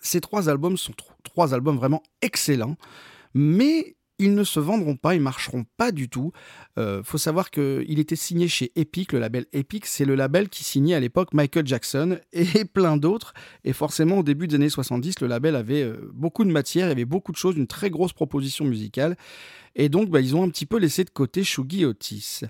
Ces 0.00 0.20
trois 0.20 0.48
albums 0.48 0.76
sont 0.76 0.92
tro- 0.92 1.10
trois 1.24 1.52
albums 1.54 1.76
vraiment 1.76 2.02
excellents, 2.22 2.76
mais 3.34 3.96
ils 4.18 4.34
ne 4.34 4.44
se 4.44 4.58
vendront 4.58 4.96
pas, 4.96 5.14
ils 5.14 5.20
marcheront 5.20 5.64
pas 5.76 5.92
du 5.92 6.08
tout. 6.08 6.32
Euh, 6.78 7.02
faut 7.02 7.18
savoir 7.18 7.50
qu'il 7.50 7.98
était 7.98 8.16
signé 8.16 8.48
chez 8.48 8.72
Epic, 8.74 9.12
le 9.12 9.20
label 9.20 9.46
Epic, 9.52 9.86
c'est 9.86 10.04
le 10.04 10.14
label 10.14 10.48
qui 10.48 10.64
signait 10.64 10.94
à 10.94 11.00
l'époque 11.00 11.32
Michael 11.34 11.66
Jackson 11.66 12.18
et 12.32 12.64
plein 12.72 12.96
d'autres. 12.96 13.32
Et 13.64 13.72
forcément, 13.72 14.18
au 14.18 14.22
début 14.22 14.48
des 14.48 14.56
années 14.56 14.68
70, 14.68 15.20
le 15.20 15.26
label 15.28 15.54
avait 15.56 15.82
euh, 15.82 16.10
beaucoup 16.12 16.44
de 16.44 16.50
matière, 16.50 16.86
il 16.86 16.90
y 16.90 16.92
avait 16.92 17.04
beaucoup 17.04 17.32
de 17.32 17.36
choses, 17.36 17.56
une 17.56 17.68
très 17.68 17.90
grosse 17.90 18.12
proposition 18.12 18.64
musicale. 18.64 19.16
Et 19.76 19.88
donc, 19.88 20.10
bah, 20.10 20.20
ils 20.20 20.34
ont 20.34 20.42
un 20.42 20.48
petit 20.50 20.66
peu 20.66 20.78
laissé 20.78 21.04
de 21.04 21.10
côté 21.10 21.44
Shugi 21.44 21.84
Otis. 21.84 22.40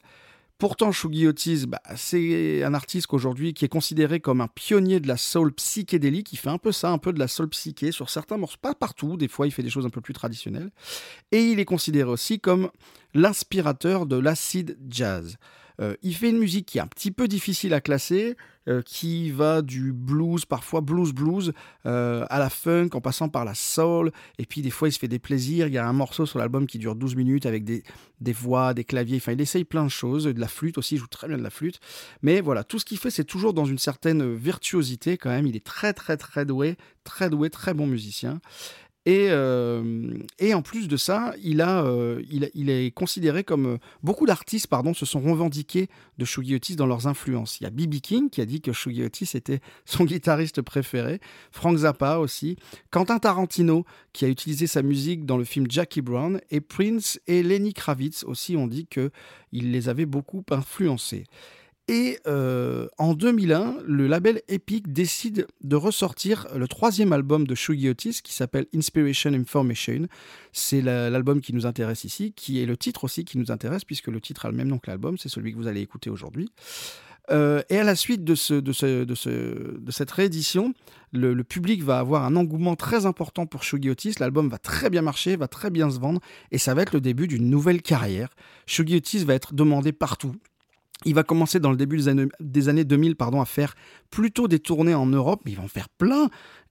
Pourtant, 0.59 0.91
Shugi 0.91 1.29
Otis, 1.29 1.67
bah, 1.67 1.81
c'est 1.95 2.65
un 2.65 2.75
artiste 2.75 3.07
qu'aujourd'hui 3.07 3.55
qui 3.55 3.65
est 3.65 3.69
considéré 3.69 4.19
comme 4.19 4.41
un 4.41 4.49
pionnier 4.49 4.99
de 4.99 5.07
la 5.07 5.17
soul 5.17 5.53
psychédélique. 5.53 6.33
Il 6.33 6.37
fait 6.37 6.49
un 6.49 6.59
peu 6.59 6.73
ça, 6.73 6.91
un 6.91 6.99
peu 6.99 7.13
de 7.13 7.21
la 7.21 7.29
soul 7.29 7.49
psyché 7.51 7.93
sur 7.93 8.11
certains 8.11 8.39
morceaux, 8.39 8.59
pas 8.61 8.75
partout. 8.75 9.17
Des 9.17 9.29
fois, 9.29 9.47
il 9.47 9.53
fait 9.53 9.63
des 9.63 9.71
choses 9.71 9.87
un 9.87 9.91
peu 9.91 10.01
plus 10.01 10.15
traditionnelles. 10.15 10.73
Et 11.31 11.45
il 11.45 11.61
est 11.61 11.65
considéré 11.65 12.11
aussi 12.11 12.41
comme 12.41 12.71
l'inspirateur 13.15 14.05
de 14.05 14.17
l'acid 14.17 14.77
jazz. 14.89 15.37
Euh, 15.81 15.95
il 16.03 16.15
fait 16.15 16.31
une 16.31 16.39
musique 16.39 16.67
qui 16.67 16.79
est 16.79 16.81
un 16.81 16.87
petit 16.87 17.11
peu 17.11 17.29
difficile 17.29 17.73
à 17.75 17.81
classer, 17.81 18.37
euh, 18.69 18.83
qui 18.83 19.31
va 19.31 19.63
du 19.63 19.93
blues, 19.93 20.45
parfois 20.45 20.81
blues 20.81 21.13
blues, 21.13 21.53
euh, 21.87 22.27
à 22.29 22.39
la 22.39 22.51
funk, 22.51 22.91
en 22.95 23.01
passant 23.01 23.29
par 23.29 23.45
la 23.45 23.55
soul. 23.55 24.13
Et 24.39 24.47
puis 24.47 24.61
des 24.61 24.71
fois, 24.71 24.89
il 24.89 24.93
se 24.93 24.99
fait 24.99 25.09
des 25.09 25.19
plaisirs. 25.19 25.69
Il 25.69 25.75
y 25.75 25.79
a 25.79 25.87
un 25.87 25.93
morceau 25.93 26.27
sur 26.27 26.39
l'album 26.39 26.67
qui 26.67 26.79
dure 26.79 26.95
12 26.95 27.17
minutes 27.17 27.47
avec 27.47 27.65
des, 27.65 27.83
des 28.21 28.33
voix, 28.33 28.75
des 28.75 28.85
claviers. 28.85 29.19
Enfin, 29.19 29.33
il 29.33 29.41
essaye 29.41 29.65
plein 29.65 29.85
de 29.85 29.91
choses. 29.91 30.25
De 30.25 30.41
la 30.41 30.49
flûte 30.49 30.79
aussi, 30.79 30.97
il 30.97 30.99
joue 30.99 31.07
très 31.07 31.29
bien 31.29 31.39
de 31.39 31.43
la 31.43 31.51
flûte. 31.51 31.81
Mais 32.23 32.41
voilà, 32.41 32.65
tout 32.65 32.79
ce 32.79 32.85
qu'il 32.85 32.99
fait, 32.99 33.11
c'est 33.11 33.25
toujours 33.25 33.55
dans 33.55 33.65
une 33.65 33.79
certaine 33.79 34.35
virtuosité 34.35 35.17
quand 35.17 35.31
même. 35.31 35.47
Il 35.47 35.57
est 35.57 35.65
très, 35.65 35.93
très, 35.93 36.17
très 36.17 36.45
doué, 36.45 36.77
très 37.05 37.31
doué, 37.31 37.51
très 37.51 37.73
bon 37.73 37.87
musicien. 37.87 38.41
Et, 39.07 39.29
euh, 39.31 40.13
et 40.39 40.53
en 40.53 40.61
plus 40.61 40.87
de 40.89 40.97
ça, 40.97 41.33
il, 41.43 41.63
a, 41.63 41.83
euh, 41.85 42.23
il, 42.31 42.69
est 42.69 42.91
considéré 42.91 43.45
comme. 43.45 43.67
euh, 43.67 43.79
beaucoup 44.03 44.27
d'artistes 44.27 44.67
pardon, 44.67 44.93
se 44.93 45.07
sont 45.07 45.21
revendiqués 45.21 45.89
de 46.19 46.25
Shugi 46.25 46.55
Otis 46.55 46.77
dans 46.77 46.87
leurs 46.87 47.07
influences. 47.07 47.61
Il 47.61 47.65
y 47.65 47.67
a 47.67 47.71
B.B. 47.71 48.01
King 48.03 48.29
qui 48.29 48.41
a 48.41 48.45
dit 48.45 48.61
que 48.61 48.73
Shugi 48.73 49.05
Otis 49.05 49.31
était 49.35 49.61
son 49.87 50.05
guitariste 50.05 50.61
préféré, 50.63 51.21
Frank 51.53 51.79
Zappa 51.79 52.19
aussi, 52.19 52.57
Quentin 52.91 53.19
Tarantino 53.19 53.85
qui 54.13 54.25
a 54.25 54.29
utilisé 54.29 54.67
sa 54.67 54.83
musique 54.83 55.25
dans 55.25 55.39
le 55.39 55.45
film 55.45 55.67
Jackie 55.71 56.03
Brown, 56.03 56.41
et 56.51 56.61
Prince 56.61 57.21
et 57.27 57.43
Lenny 57.43 57.73
Kravitz 57.73 58.25
aussi 58.25 58.57
ont 58.57 58.67
dit 58.67 58.87
qu'il 58.87 59.11
les 59.53 59.89
avait 59.89 60.07
beaucoup 60.07 60.45
influencés. 60.51 61.25
Et 61.91 62.19
euh, 62.27 62.87
en 62.99 63.15
2001, 63.15 63.77
le 63.87 64.07
label 64.07 64.43
Epic 64.49 64.93
décide 64.93 65.47
de 65.65 65.75
ressortir 65.77 66.47
le 66.55 66.69
troisième 66.69 67.15
album 67.15 67.47
de 67.47 67.55
Shugi 67.55 67.89
Otis 67.89 68.21
qui 68.23 68.35
s'appelle 68.35 68.67
Inspiration 68.75 69.33
Information. 69.33 70.07
C'est 70.53 70.83
la- 70.83 71.09
l'album 71.09 71.41
qui 71.41 71.55
nous 71.55 71.65
intéresse 71.65 72.05
ici, 72.05 72.35
qui 72.37 72.63
est 72.63 72.67
le 72.67 72.77
titre 72.77 73.05
aussi 73.05 73.25
qui 73.25 73.39
nous 73.39 73.51
intéresse, 73.51 73.85
puisque 73.85 74.09
le 74.09 74.21
titre 74.21 74.45
a 74.45 74.51
le 74.51 74.57
même 74.57 74.69
nom 74.69 74.79
que 74.79 74.91
l'album, 74.91 75.17
c'est 75.17 75.31
celui 75.31 75.53
que 75.53 75.57
vous 75.57 75.67
allez 75.67 75.81
écouter 75.81 76.11
aujourd'hui. 76.11 76.51
Euh, 77.31 77.63
et 77.71 77.79
à 77.79 77.85
la 77.85 77.95
suite 77.95 78.23
de, 78.25 78.35
ce, 78.35 78.55
de, 78.55 78.73
ce, 78.73 79.05
de, 79.05 79.15
ce- 79.15 79.79
de 79.79 79.91
cette 79.91 80.11
réédition, 80.11 80.75
le, 81.13 81.33
le 81.33 81.45
public 81.45 81.83
va 81.83 81.99
avoir 82.01 82.25
un 82.25 82.37
engouement 82.37 82.77
très 82.77 83.07
important 83.07 83.47
pour 83.47 83.63
Shugi 83.63 83.89
Otis. 83.89 84.15
L'album 84.21 84.49
va 84.51 84.59
très 84.59 84.91
bien 84.91 85.01
marcher, 85.03 85.37
va 85.37 85.49
très 85.49 85.71
bien 85.71 85.91
se 85.91 85.99
vendre, 86.01 86.21
et 86.53 86.59
ça 86.59 86.75
va 86.75 86.83
être 86.83 86.93
le 86.93 87.01
début 87.01 87.27
d'une 87.29 87.49
nouvelle 87.49 87.81
carrière. 87.81 88.29
Shugi 88.67 88.97
Otis 88.97 89.25
va 89.25 89.33
être 89.35 89.55
demandé 89.55 89.93
partout. 89.93 90.35
Il 91.05 91.15
va 91.15 91.23
commencer 91.23 91.61
dans 91.61 91.71
le 91.71 91.77
début 91.77 91.97
des 91.97 92.09
années, 92.09 92.27
des 92.41 92.69
années 92.69 92.85
2000 92.85 93.17
pardon, 93.17 93.41
à 93.41 93.47
faire 93.47 93.75
plutôt 94.11 94.49
des 94.49 94.59
tournées 94.59 94.95
en 94.95 95.07
Europe, 95.07 95.43
mais 95.45 95.53
il 95.53 95.57
va 95.57 95.63
en 95.63 95.69
faire 95.69 95.89
plein. 95.89 96.29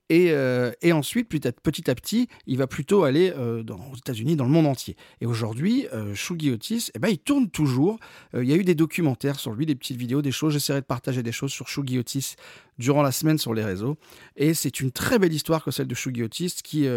Et, 0.09 0.31
euh, 0.31 0.71
et 0.81 0.93
ensuite, 0.93 1.27
petit 1.27 1.47
à, 1.47 1.95
petit 1.95 2.27
il 2.45 2.57
va 2.57 2.67
plutôt 2.67 3.03
aller 3.03 3.33
euh, 3.35 3.61
dans, 3.63 3.79
aux 3.91 3.95
États-Unis, 3.97 4.37
dans 4.37 4.45
le 4.45 4.51
monde 4.51 4.65
entier. 4.65 4.95
Et 5.19 5.25
aujourd'hui, 5.25 5.85
euh, 5.93 6.15
Shugi 6.15 6.51
Otis, 6.51 6.91
eh 6.95 6.99
ben, 6.99 7.09
il 7.09 7.17
tourne 7.17 7.49
toujours. 7.49 7.99
Euh, 8.33 8.43
il 8.43 8.49
y 8.49 8.53
a 8.53 8.55
eu 8.55 8.63
des 8.63 8.75
documentaires 8.75 9.37
sur 9.37 9.53
lui, 9.53 9.65
des 9.65 9.75
petites 9.75 9.97
vidéos, 9.97 10.21
des 10.21 10.31
choses. 10.31 10.53
J'essaierai 10.53 10.79
de 10.79 10.85
partager 10.85 11.23
des 11.23 11.33
choses 11.33 11.51
sur 11.51 11.67
Shugi 11.67 11.99
Otis 11.99 12.35
durant 12.79 13.01
la 13.01 13.11
semaine 13.11 13.37
sur 13.37 13.53
les 13.53 13.65
réseaux. 13.65 13.97
Et 14.37 14.53
c'est 14.53 14.79
une 14.79 14.91
très 14.91 15.19
belle 15.19 15.33
histoire 15.33 15.63
que 15.63 15.71
celle 15.71 15.87
de 15.87 15.95
Shugi 15.95 16.23
Otis 16.23 16.55
qui, 16.63 16.87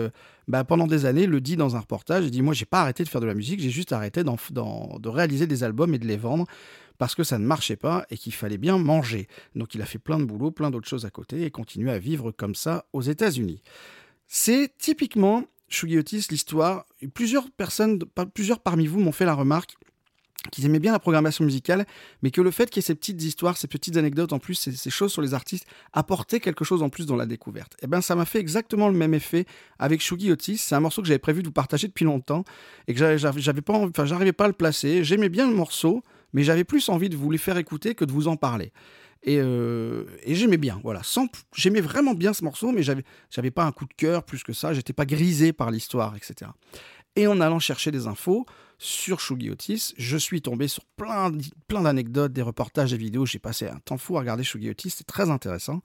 bah, 0.47 0.63
pendant 0.63 0.87
des 0.87 1.07
années, 1.07 1.27
le 1.27 1.41
dit 1.41 1.57
dans 1.57 1.75
un 1.75 1.81
reportage. 1.81 2.25
Il 2.25 2.31
dit 2.31 2.43
Moi, 2.43 2.55
j'ai 2.55 2.67
pas 2.67 2.83
arrêté 2.83 3.03
de 3.03 3.09
faire 3.09 3.21
de 3.21 3.27
la 3.27 3.35
musique, 3.35 3.61
j'ai 3.61 3.71
juste 3.71 3.93
arrêté 3.93 4.23
de 4.23 5.09
réaliser 5.09 5.47
des 5.47 5.65
albums 5.65 5.95
et 5.95 5.99
de 5.99 6.07
les 6.07 6.19
vendre 6.19 6.47
parce 7.01 7.15
que 7.15 7.25
ça 7.25 7.39
ne 7.39 7.47
marchait 7.47 7.77
pas 7.77 8.05
et 8.11 8.19
qu'il 8.19 8.35
fallait 8.35 8.59
bien 8.59 8.77
manger. 8.77 9.27
Donc 9.57 9.75
il 9.75 9.81
a 9.81 9.87
fait 9.87 9.99
plein 9.99 10.19
de 10.19 10.25
boulot, 10.25 10.51
plein 10.51 10.71
d'autres 10.71 10.87
choses 10.87 11.07
à 11.07 11.11
côté 11.11 11.45
et 11.45 11.51
continue 11.51 11.89
à 11.89 11.99
vivre 11.99 12.31
comme 12.31 12.55
ça 12.55 12.85
aux 12.93 13.01
États-Unis. 13.01 13.63
C'est 14.29 14.75
typiquement 14.77 15.45
Shugi 15.71 15.97
Otis 15.97 16.27
l'histoire. 16.31 16.85
Plusieurs 17.15 17.51
personnes, 17.53 18.01
plusieurs 18.35 18.61
parmi 18.61 18.87
vous 18.87 19.01
m'ont 19.01 19.13
fait 19.13 19.25
la 19.25 19.33
remarque 19.33 19.77
qu'ils 20.53 20.67
aimaient 20.67 20.79
bien 20.79 20.93
la 20.93 20.99
programmation 20.99 21.43
musicale, 21.43 21.87
mais 22.23 22.31
que 22.31 22.43
le 22.43 22.51
fait 22.51 22.69
qu'il 22.69 22.83
y 22.83 22.85
ait 22.85 22.87
ces 22.87 22.95
petites 22.95 23.23
histoires, 23.23 23.57
ces 23.57 23.67
petites 23.67 23.97
anecdotes 23.97 24.35
en 24.35 24.39
plus, 24.39 24.55
ces, 24.55 24.91
choses 24.91 25.11
sur 25.13 25.23
les 25.23 25.33
artistes, 25.33 25.67
apportaient 25.95 26.41
quelque 26.41 26.67
chose 26.67 26.83
en 26.83 26.91
plus 26.91 27.07
dans 27.07 27.17
la 27.17 27.25
découverte. 27.25 27.77
Et 27.81 27.87
bien 27.87 28.03
ça 28.03 28.15
m'a 28.15 28.27
fait 28.27 28.41
exactement 28.41 28.89
le 28.89 28.95
même 28.95 29.15
effet 29.15 29.47
avec 29.79 30.03
Shugi 30.03 30.31
Otis. 30.33 30.59
C'est 30.59 30.75
un 30.75 30.81
morceau 30.81 31.01
que 31.01 31.09
j'avais 31.09 31.19
prévu 31.19 31.41
de 31.43 31.49
vous 31.49 31.53
partager 31.53 31.89
depuis 31.89 32.05
longtemps 32.05 32.45
et 32.89 32.95
que 32.95 33.17
j'avais- 33.17 33.63
pas, 33.63 33.73
enfin 33.73 34.05
j'arrivais 34.05 34.35
pas 34.35 34.45
à 34.45 34.49
le 34.49 34.53
placer. 34.53 35.03
J'aimais 35.03 35.31
bien 35.31 35.49
le 35.49 35.55
morceau, 35.55 36.03
mais 36.33 36.43
j'avais 36.43 36.65
plus 36.65 36.89
envie 36.89 37.09
de 37.09 37.17
vous 37.17 37.31
les 37.31 37.39
faire 37.39 37.57
écouter 37.59 37.95
que 37.95 38.05
de 38.05 38.13
vous 38.13 38.29
en 38.29 38.37
parler. 38.37 38.73
Et, 39.23 39.39
euh, 39.39 40.05
j'aimais 40.27 40.57
bien, 40.57 40.81
voilà. 40.83 41.03
J'aimais 41.55 41.81
vraiment 41.81 42.15
bien 42.15 42.33
ce 42.33 42.43
morceau, 42.45 42.73
mais 42.73 42.83
j'avais, 42.83 43.51
pas 43.51 43.65
un 43.65 43.73
coup 43.73 43.85
de 43.85 43.95
cœur 43.95 44.25
plus 44.25 44.43
que 44.43 44.53
ça. 44.53 44.73
J'étais 44.73 44.93
pas 44.93 45.07
grisé 45.07 45.53
par 45.53 45.71
l'histoire, 45.71 46.17
etc. 46.17 46.51
Et 47.17 47.27
en 47.27 47.41
allant 47.41 47.59
chercher 47.59 47.91
des 47.91 48.07
infos 48.07 48.47
sur 48.79 49.21
Shugi 49.21 49.51
Otis, 49.51 49.95
je 49.99 50.17
suis 50.17 50.41
tombé 50.41 50.69
sur 50.69 50.85
plein 50.97 51.31
d'anecdotes, 51.69 52.33
des 52.33 52.43
reportages, 52.43 52.93
des 52.93 52.97
vidéos. 52.97 53.27
J'ai 53.27 53.39
passé 53.39 53.67
un 53.67 53.79
temps 53.81 53.99
fou 53.99 54.17
à 54.17 54.21
regarder 54.21 54.45
Shugi 54.45 54.71
Otis, 54.71 54.91
c'est 54.91 55.07
très 55.07 55.29
intéressant. 55.29 55.83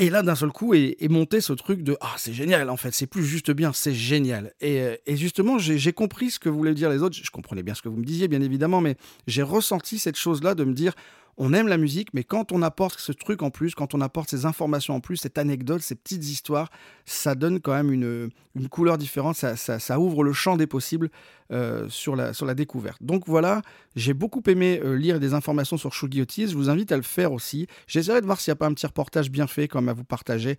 Et 0.00 0.10
là, 0.10 0.22
d'un 0.22 0.36
seul 0.36 0.50
coup, 0.50 0.74
est, 0.74 0.96
monté 1.10 1.40
ce 1.40 1.52
truc 1.52 1.82
de 1.82 1.96
Ah, 2.00 2.14
c'est 2.16 2.32
génial, 2.32 2.70
en 2.70 2.76
fait, 2.76 2.92
c'est 2.92 3.08
plus 3.08 3.24
juste 3.24 3.50
bien, 3.50 3.72
c'est 3.72 3.94
génial. 3.94 4.52
Et, 4.60 4.80
euh, 4.80 4.96
et 5.06 5.16
justement, 5.16 5.58
j'ai 5.58 5.92
compris 5.92 6.30
ce 6.30 6.38
que 6.38 6.48
voulaient 6.48 6.74
dire 6.74 6.88
les 6.88 7.02
autres. 7.02 7.16
Je 7.20 7.30
comprenais 7.30 7.64
bien 7.64 7.74
ce 7.74 7.82
que 7.82 7.88
vous 7.88 7.96
me 7.96 8.04
disiez, 8.04 8.28
bien 8.28 8.40
évidemment, 8.40 8.80
mais 8.80 8.96
j'ai 9.26 9.42
ressenti 9.42 9.98
cette 9.98 10.16
chose-là 10.16 10.54
de 10.54 10.62
me 10.62 10.72
dire 10.72 10.92
on 11.38 11.52
aime 11.52 11.68
la 11.68 11.78
musique, 11.78 12.12
mais 12.14 12.24
quand 12.24 12.50
on 12.50 12.62
apporte 12.62 12.98
ce 12.98 13.12
truc 13.12 13.42
en 13.42 13.50
plus, 13.50 13.76
quand 13.76 13.94
on 13.94 14.00
apporte 14.00 14.28
ces 14.28 14.44
informations 14.44 14.96
en 14.96 15.00
plus, 15.00 15.16
cette 15.16 15.38
anecdote, 15.38 15.80
ces 15.80 15.94
petites 15.94 16.24
histoires, 16.24 16.68
ça 17.04 17.36
donne 17.36 17.60
quand 17.60 17.72
même 17.72 17.92
une, 17.92 18.30
couleur 18.68 18.98
différente, 18.98 19.36
ça, 19.36 20.00
ouvre 20.00 20.24
le 20.24 20.32
champ 20.32 20.56
des 20.56 20.66
possibles 20.66 21.10
euh, 21.52 21.88
sur, 21.88 22.16
la, 22.16 22.54
découverte. 22.54 23.00
Donc 23.00 23.22
voilà, 23.28 23.62
j'ai 23.94 24.14
beaucoup 24.14 24.42
aimé 24.48 24.80
euh, 24.84 24.94
lire 24.94 25.20
des 25.20 25.32
informations 25.32 25.76
sur 25.76 25.94
Shugi 25.94 26.20
Otis, 26.22 26.48
je 26.48 26.56
vous 26.56 26.70
invite 26.70 26.90
à 26.90 26.96
le 26.96 27.02
faire 27.02 27.32
aussi. 27.32 27.68
J'essaierai 27.86 28.20
de 28.20 28.26
voir 28.26 28.40
s'il 28.40 28.50
n'y 28.50 28.54
a 28.54 28.56
pas 28.56 28.66
un 28.66 28.74
petit 28.74 28.86
reportage 28.86 29.30
bien 29.30 29.46
fait 29.46 29.68
comme 29.68 29.88
à 29.88 29.92
vous 29.92 30.04
partager 30.04 30.58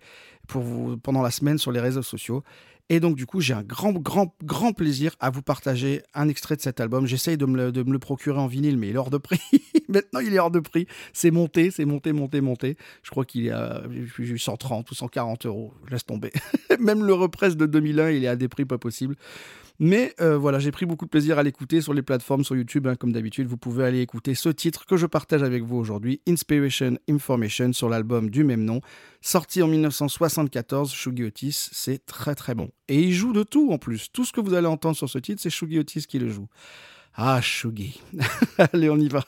pendant 1.02 1.22
la 1.22 1.30
semaine 1.30 1.58
sur 1.58 1.72
les 1.72 1.80
réseaux 1.80 2.02
sociaux. 2.02 2.42
Et 2.92 2.98
donc, 2.98 3.14
du 3.14 3.24
coup, 3.24 3.40
j'ai 3.40 3.54
un 3.54 3.62
grand, 3.62 3.92
grand, 3.92 4.34
grand 4.42 4.72
plaisir 4.72 5.14
à 5.20 5.30
vous 5.30 5.42
partager 5.42 6.02
un 6.12 6.28
extrait 6.28 6.56
de 6.56 6.60
cet 6.60 6.80
album. 6.80 7.06
J'essaye 7.06 7.36
de, 7.36 7.46
me 7.46 7.70
le- 7.70 7.98
procurer 8.00 8.38
en 8.40 8.48
vinyle, 8.48 8.76
mais 8.76 8.88
il 8.88 8.96
est 8.96 8.98
hors 8.98 9.10
de 9.10 9.16
prix. 9.16 9.40
Maintenant, 9.88 10.18
il 10.18 10.34
est 10.34 10.40
hors 10.40 10.50
de 10.50 10.58
prix. 10.58 10.88
C'est 11.12 11.30
monté, 11.30 11.70
c'est 11.70 11.84
monté, 11.84 12.12
monté, 12.12 12.40
monté. 12.40 12.76
Je 13.04 13.10
crois 13.10 13.24
qu'il 13.24 13.46
est 13.46 13.50
à 13.50 13.82
j'ai 14.18 14.24
eu 14.24 14.38
130 14.38 14.90
ou 14.90 14.94
140 14.96 15.46
euros. 15.46 15.72
Laisse 15.88 16.04
tomber. 16.04 16.32
Même 16.80 17.04
le 17.04 17.14
represse 17.14 17.56
de 17.56 17.66
2001, 17.66 18.10
il 18.10 18.24
est 18.24 18.28
à 18.28 18.34
des 18.34 18.48
prix 18.48 18.64
pas 18.64 18.78
possibles. 18.78 19.14
Mais 19.82 20.14
euh, 20.20 20.36
voilà, 20.36 20.58
j'ai 20.58 20.70
pris 20.72 20.84
beaucoup 20.84 21.06
de 21.06 21.10
plaisir 21.10 21.38
à 21.38 21.42
l'écouter 21.42 21.80
sur 21.80 21.94
les 21.94 22.02
plateformes, 22.02 22.44
sur 22.44 22.54
YouTube, 22.54 22.86
hein, 22.86 22.96
comme 22.96 23.12
d'habitude. 23.12 23.46
Vous 23.46 23.56
pouvez 23.56 23.84
aller 23.84 24.02
écouter 24.02 24.34
ce 24.34 24.50
titre 24.50 24.84
que 24.84 24.98
je 24.98 25.06
partage 25.06 25.42
avec 25.42 25.62
vous 25.62 25.78
aujourd'hui, 25.78 26.20
Inspiration 26.28 26.98
Information, 27.08 27.72
sur 27.72 27.88
l'album 27.88 28.28
du 28.28 28.44
même 28.44 28.62
nom, 28.62 28.82
sorti 29.22 29.62
en 29.62 29.68
1974, 29.68 30.92
Shugi 30.92 31.24
Otis. 31.24 31.70
C'est 31.72 32.04
très 32.04 32.34
très 32.34 32.54
bon. 32.54 32.70
Et 32.88 33.00
il 33.00 33.14
joue 33.14 33.32
de 33.32 33.42
tout 33.42 33.72
en 33.72 33.78
plus. 33.78 34.12
Tout 34.12 34.26
ce 34.26 34.32
que 34.32 34.42
vous 34.42 34.52
allez 34.52 34.66
entendre 34.66 34.96
sur 34.96 35.08
ce 35.08 35.18
titre, 35.18 35.40
c'est 35.40 35.50
Shugi 35.50 35.78
Otis 35.78 36.02
qui 36.06 36.18
le 36.18 36.28
joue. 36.28 36.48
Ah, 37.14 37.40
Shugi. 37.40 38.02
Allez, 38.58 38.90
on 38.90 38.98
y 38.98 39.08
va. 39.08 39.24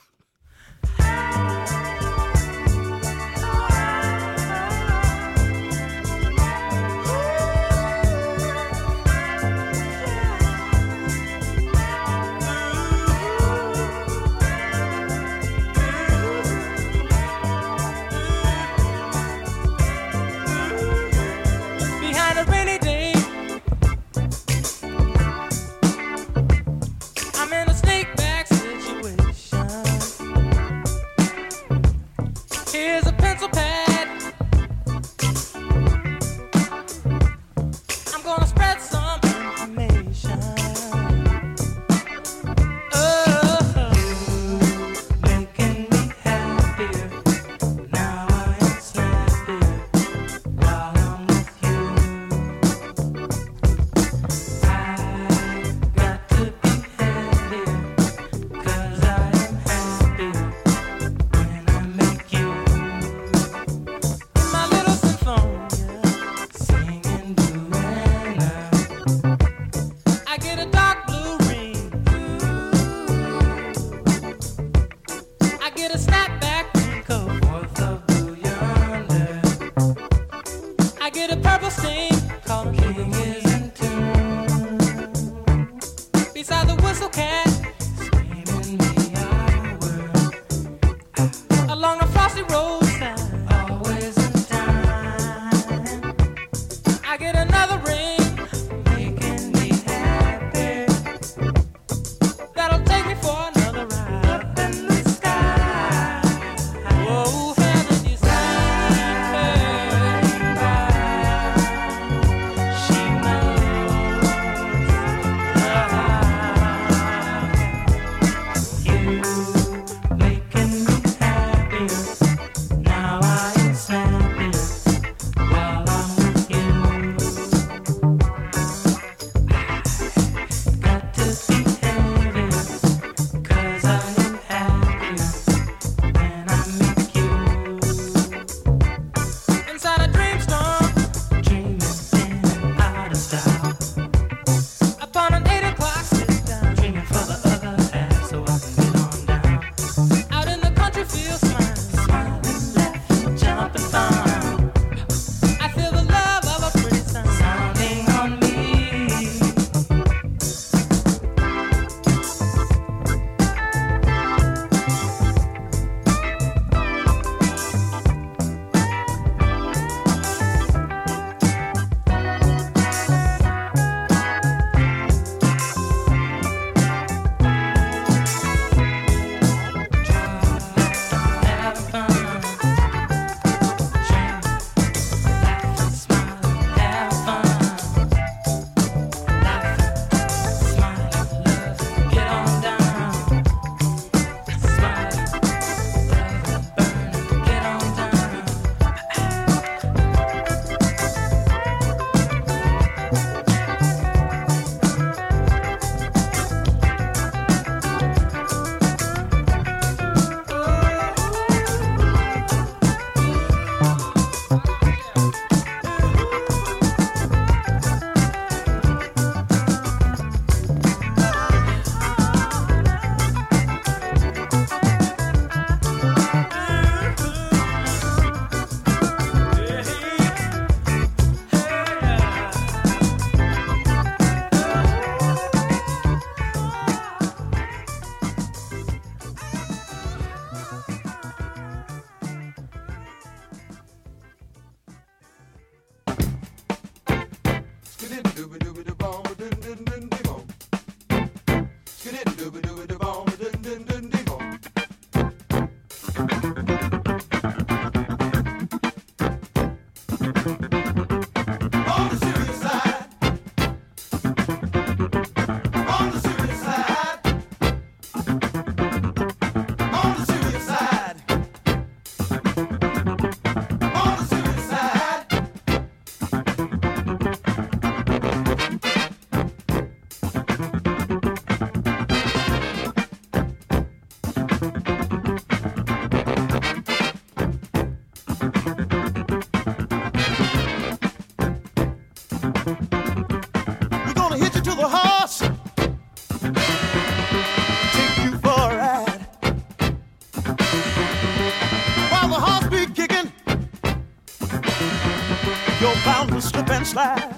Slide. 306.83 307.32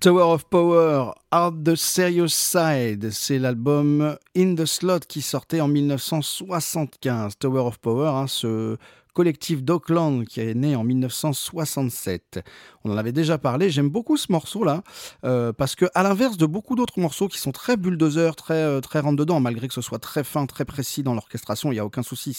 Tower 0.00 0.34
of 0.34 0.44
Power, 0.50 1.12
Hard 1.30 1.64
the 1.64 1.74
Serious 1.74 2.28
Side, 2.28 3.10
c'est 3.10 3.38
l'album 3.38 4.16
In 4.36 4.54
the 4.54 4.66
Slot 4.66 5.00
qui 5.08 5.22
sortait 5.22 5.60
en 5.60 5.68
1975. 5.68 7.38
Tower 7.38 7.60
of 7.60 7.78
Power, 7.78 8.08
hein, 8.08 8.26
ce 8.26 8.76
collectif 9.14 9.62
d'Auckland 9.62 10.26
qui 10.26 10.40
est 10.40 10.54
né 10.54 10.76
en 10.76 10.84
1967. 10.84 12.40
On 12.84 12.92
en 12.92 12.96
avait 12.98 13.12
déjà 13.12 13.38
parlé, 13.38 13.70
j'aime 13.70 13.88
beaucoup 13.88 14.16
ce 14.16 14.30
morceau-là, 14.30 14.82
euh, 15.24 15.52
parce 15.52 15.74
que 15.74 15.86
à 15.94 16.02
l'inverse 16.02 16.36
de 16.36 16.46
beaucoup 16.46 16.74
d'autres 16.74 17.00
morceaux 17.00 17.28
qui 17.28 17.38
sont 17.38 17.52
très 17.52 17.76
bulldozer, 17.76 18.36
très, 18.36 18.54
euh, 18.54 18.80
rentre-dedans, 18.92 19.40
malgré 19.40 19.68
que 19.68 19.74
ce 19.74 19.80
soit 19.80 20.00
très 20.00 20.24
fin, 20.24 20.44
très 20.46 20.64
précis 20.64 21.02
dans 21.02 21.14
l'orchestration, 21.14 21.72
il 21.72 21.76
n'y 21.76 21.80
a 21.80 21.86
aucun 21.86 22.02
souci, 22.02 22.34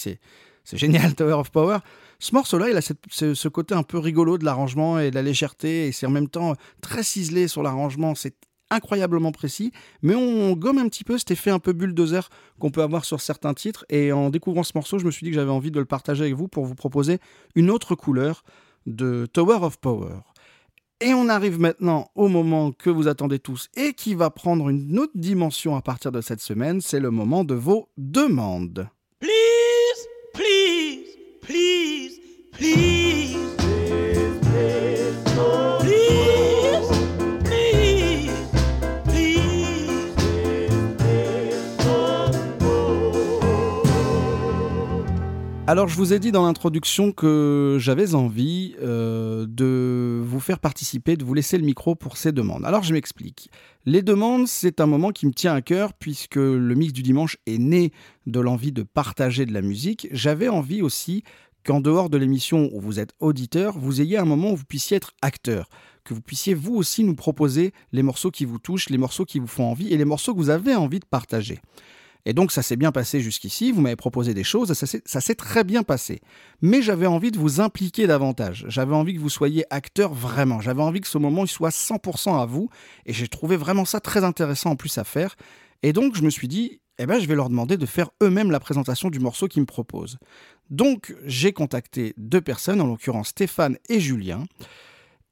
c'est 0.66 0.76
génial, 0.76 1.14
Tower 1.14 1.34
of 1.34 1.50
Power. 1.50 1.78
Ce 2.18 2.34
morceau-là, 2.34 2.68
il 2.70 2.76
a 2.76 2.80
ce 2.82 3.48
côté 3.48 3.74
un 3.74 3.84
peu 3.84 3.98
rigolo 3.98 4.36
de 4.36 4.44
l'arrangement 4.44 4.98
et 4.98 5.10
de 5.10 5.14
la 5.14 5.22
légèreté, 5.22 5.86
et 5.86 5.92
c'est 5.92 6.06
en 6.06 6.10
même 6.10 6.28
temps 6.28 6.54
très 6.80 7.04
ciselé 7.04 7.46
sur 7.46 7.62
l'arrangement. 7.62 8.16
C'est 8.16 8.34
incroyablement 8.68 9.30
précis, 9.30 9.70
mais 10.02 10.16
on 10.16 10.52
gomme 10.54 10.78
un 10.78 10.88
petit 10.88 11.04
peu 11.04 11.18
cet 11.18 11.30
effet 11.30 11.50
un 11.50 11.60
peu 11.60 11.72
bulldozer 11.72 12.28
qu'on 12.58 12.72
peut 12.72 12.82
avoir 12.82 13.04
sur 13.04 13.20
certains 13.20 13.54
titres. 13.54 13.84
Et 13.90 14.10
en 14.10 14.28
découvrant 14.28 14.64
ce 14.64 14.72
morceau, 14.74 14.98
je 14.98 15.06
me 15.06 15.12
suis 15.12 15.24
dit 15.24 15.30
que 15.30 15.36
j'avais 15.36 15.52
envie 15.52 15.70
de 15.70 15.78
le 15.78 15.86
partager 15.86 16.22
avec 16.24 16.34
vous 16.34 16.48
pour 16.48 16.66
vous 16.66 16.74
proposer 16.74 17.20
une 17.54 17.70
autre 17.70 17.94
couleur 17.94 18.42
de 18.86 19.26
Tower 19.32 19.58
of 19.62 19.78
Power. 19.78 20.16
Et 21.00 21.14
on 21.14 21.28
arrive 21.28 21.60
maintenant 21.60 22.10
au 22.16 22.26
moment 22.26 22.72
que 22.72 22.90
vous 22.90 23.06
attendez 23.06 23.38
tous 23.38 23.68
et 23.76 23.92
qui 23.92 24.16
va 24.16 24.30
prendre 24.30 24.68
une 24.68 24.98
autre 24.98 25.12
dimension 25.14 25.76
à 25.76 25.82
partir 25.82 26.10
de 26.10 26.20
cette 26.20 26.40
semaine, 26.40 26.80
c'est 26.80 26.98
le 26.98 27.12
moment 27.12 27.44
de 27.44 27.54
vos 27.54 27.88
demandes. 27.96 28.88
Please, 29.20 29.55
please, 31.46 32.18
please, 32.52 32.95
Alors, 45.76 45.88
je 45.88 45.96
vous 45.96 46.14
ai 46.14 46.18
dit 46.18 46.32
dans 46.32 46.46
l'introduction 46.46 47.12
que 47.12 47.76
j'avais 47.78 48.14
envie 48.14 48.74
euh, 48.80 49.44
de 49.46 50.22
vous 50.24 50.40
faire 50.40 50.58
participer, 50.58 51.18
de 51.18 51.24
vous 51.24 51.34
laisser 51.34 51.58
le 51.58 51.64
micro 51.66 51.94
pour 51.94 52.16
ces 52.16 52.32
demandes. 52.32 52.64
Alors, 52.64 52.82
je 52.82 52.94
m'explique. 52.94 53.50
Les 53.84 54.00
demandes, 54.00 54.48
c'est 54.48 54.80
un 54.80 54.86
moment 54.86 55.10
qui 55.10 55.26
me 55.26 55.34
tient 55.34 55.52
à 55.52 55.60
cœur 55.60 55.92
puisque 55.92 56.36
le 56.36 56.74
mix 56.74 56.94
du 56.94 57.02
dimanche 57.02 57.36
est 57.44 57.58
né 57.58 57.92
de 58.24 58.40
l'envie 58.40 58.72
de 58.72 58.84
partager 58.84 59.44
de 59.44 59.52
la 59.52 59.60
musique. 59.60 60.08
J'avais 60.12 60.48
envie 60.48 60.80
aussi 60.80 61.24
qu'en 61.62 61.82
dehors 61.82 62.08
de 62.08 62.16
l'émission 62.16 62.70
où 62.72 62.80
vous 62.80 62.98
êtes 62.98 63.12
auditeur, 63.20 63.78
vous 63.78 64.00
ayez 64.00 64.16
un 64.16 64.24
moment 64.24 64.52
où 64.52 64.56
vous 64.56 64.64
puissiez 64.64 64.96
être 64.96 65.12
acteur, 65.20 65.68
que 66.04 66.14
vous 66.14 66.22
puissiez 66.22 66.54
vous 66.54 66.74
aussi 66.74 67.04
nous 67.04 67.14
proposer 67.14 67.74
les 67.92 68.02
morceaux 68.02 68.30
qui 68.30 68.46
vous 68.46 68.58
touchent, 68.58 68.88
les 68.88 68.96
morceaux 68.96 69.26
qui 69.26 69.40
vous 69.40 69.46
font 69.46 69.70
envie 69.70 69.92
et 69.92 69.98
les 69.98 70.06
morceaux 70.06 70.32
que 70.32 70.38
vous 70.38 70.48
avez 70.48 70.74
envie 70.74 71.00
de 71.00 71.04
partager. 71.04 71.60
Et 72.26 72.34
donc 72.34 72.52
ça 72.52 72.60
s'est 72.60 72.76
bien 72.76 72.92
passé 72.92 73.20
jusqu'ici, 73.20 73.72
vous 73.72 73.80
m'avez 73.80 73.96
proposé 73.96 74.34
des 74.34 74.44
choses, 74.44 74.72
ça 74.74 74.86
s'est- 74.86 75.34
très 75.36 75.64
bien 75.64 75.82
passé. 75.82 76.20
Mais 76.60 76.82
j'avais 76.82 77.06
envie 77.06 77.30
de 77.30 77.38
vous 77.38 77.60
impliquer 77.60 78.06
davantage, 78.06 78.66
j'avais 78.68 78.94
envie 78.94 79.14
que 79.14 79.20
vous 79.20 79.30
soyez 79.30 79.64
acteur 79.70 80.12
vraiment, 80.12 80.60
j'avais 80.60 80.82
envie 80.82 81.00
que 81.00 81.08
ce 81.08 81.16
moment 81.18 81.44
il 81.44 81.48
soit 81.48 81.70
100% 81.70 82.38
à 82.38 82.44
vous, 82.44 82.68
et 83.06 83.12
j'ai 83.14 83.28
trouvé 83.28 83.56
vraiment 83.56 83.84
ça 83.84 84.00
très 84.00 84.24
intéressant 84.24 84.70
en 84.70 84.76
plus 84.76 84.98
à 84.98 85.04
faire. 85.04 85.36
Et 85.82 85.92
donc 85.92 86.16
je 86.16 86.22
me 86.22 86.30
suis 86.30 86.48
dit, 86.48 86.80
eh 86.98 87.06
ben, 87.06 87.20
je 87.20 87.26
vais 87.26 87.34
leur 87.36 87.48
demander 87.48 87.76
de 87.76 87.86
faire 87.86 88.10
eux-mêmes 88.22 88.50
la 88.50 88.58
présentation 88.60 89.08
du 89.10 89.20
morceau 89.20 89.46
qu'ils 89.46 89.62
me 89.62 89.66
proposent. 89.66 90.18
Donc 90.70 91.14
j'ai 91.24 91.52
contacté 91.52 92.12
deux 92.16 92.40
personnes, 92.40 92.80
en 92.80 92.86
l'occurrence 92.86 93.28
Stéphane 93.28 93.76
et 93.88 94.00
Julien. 94.00 94.44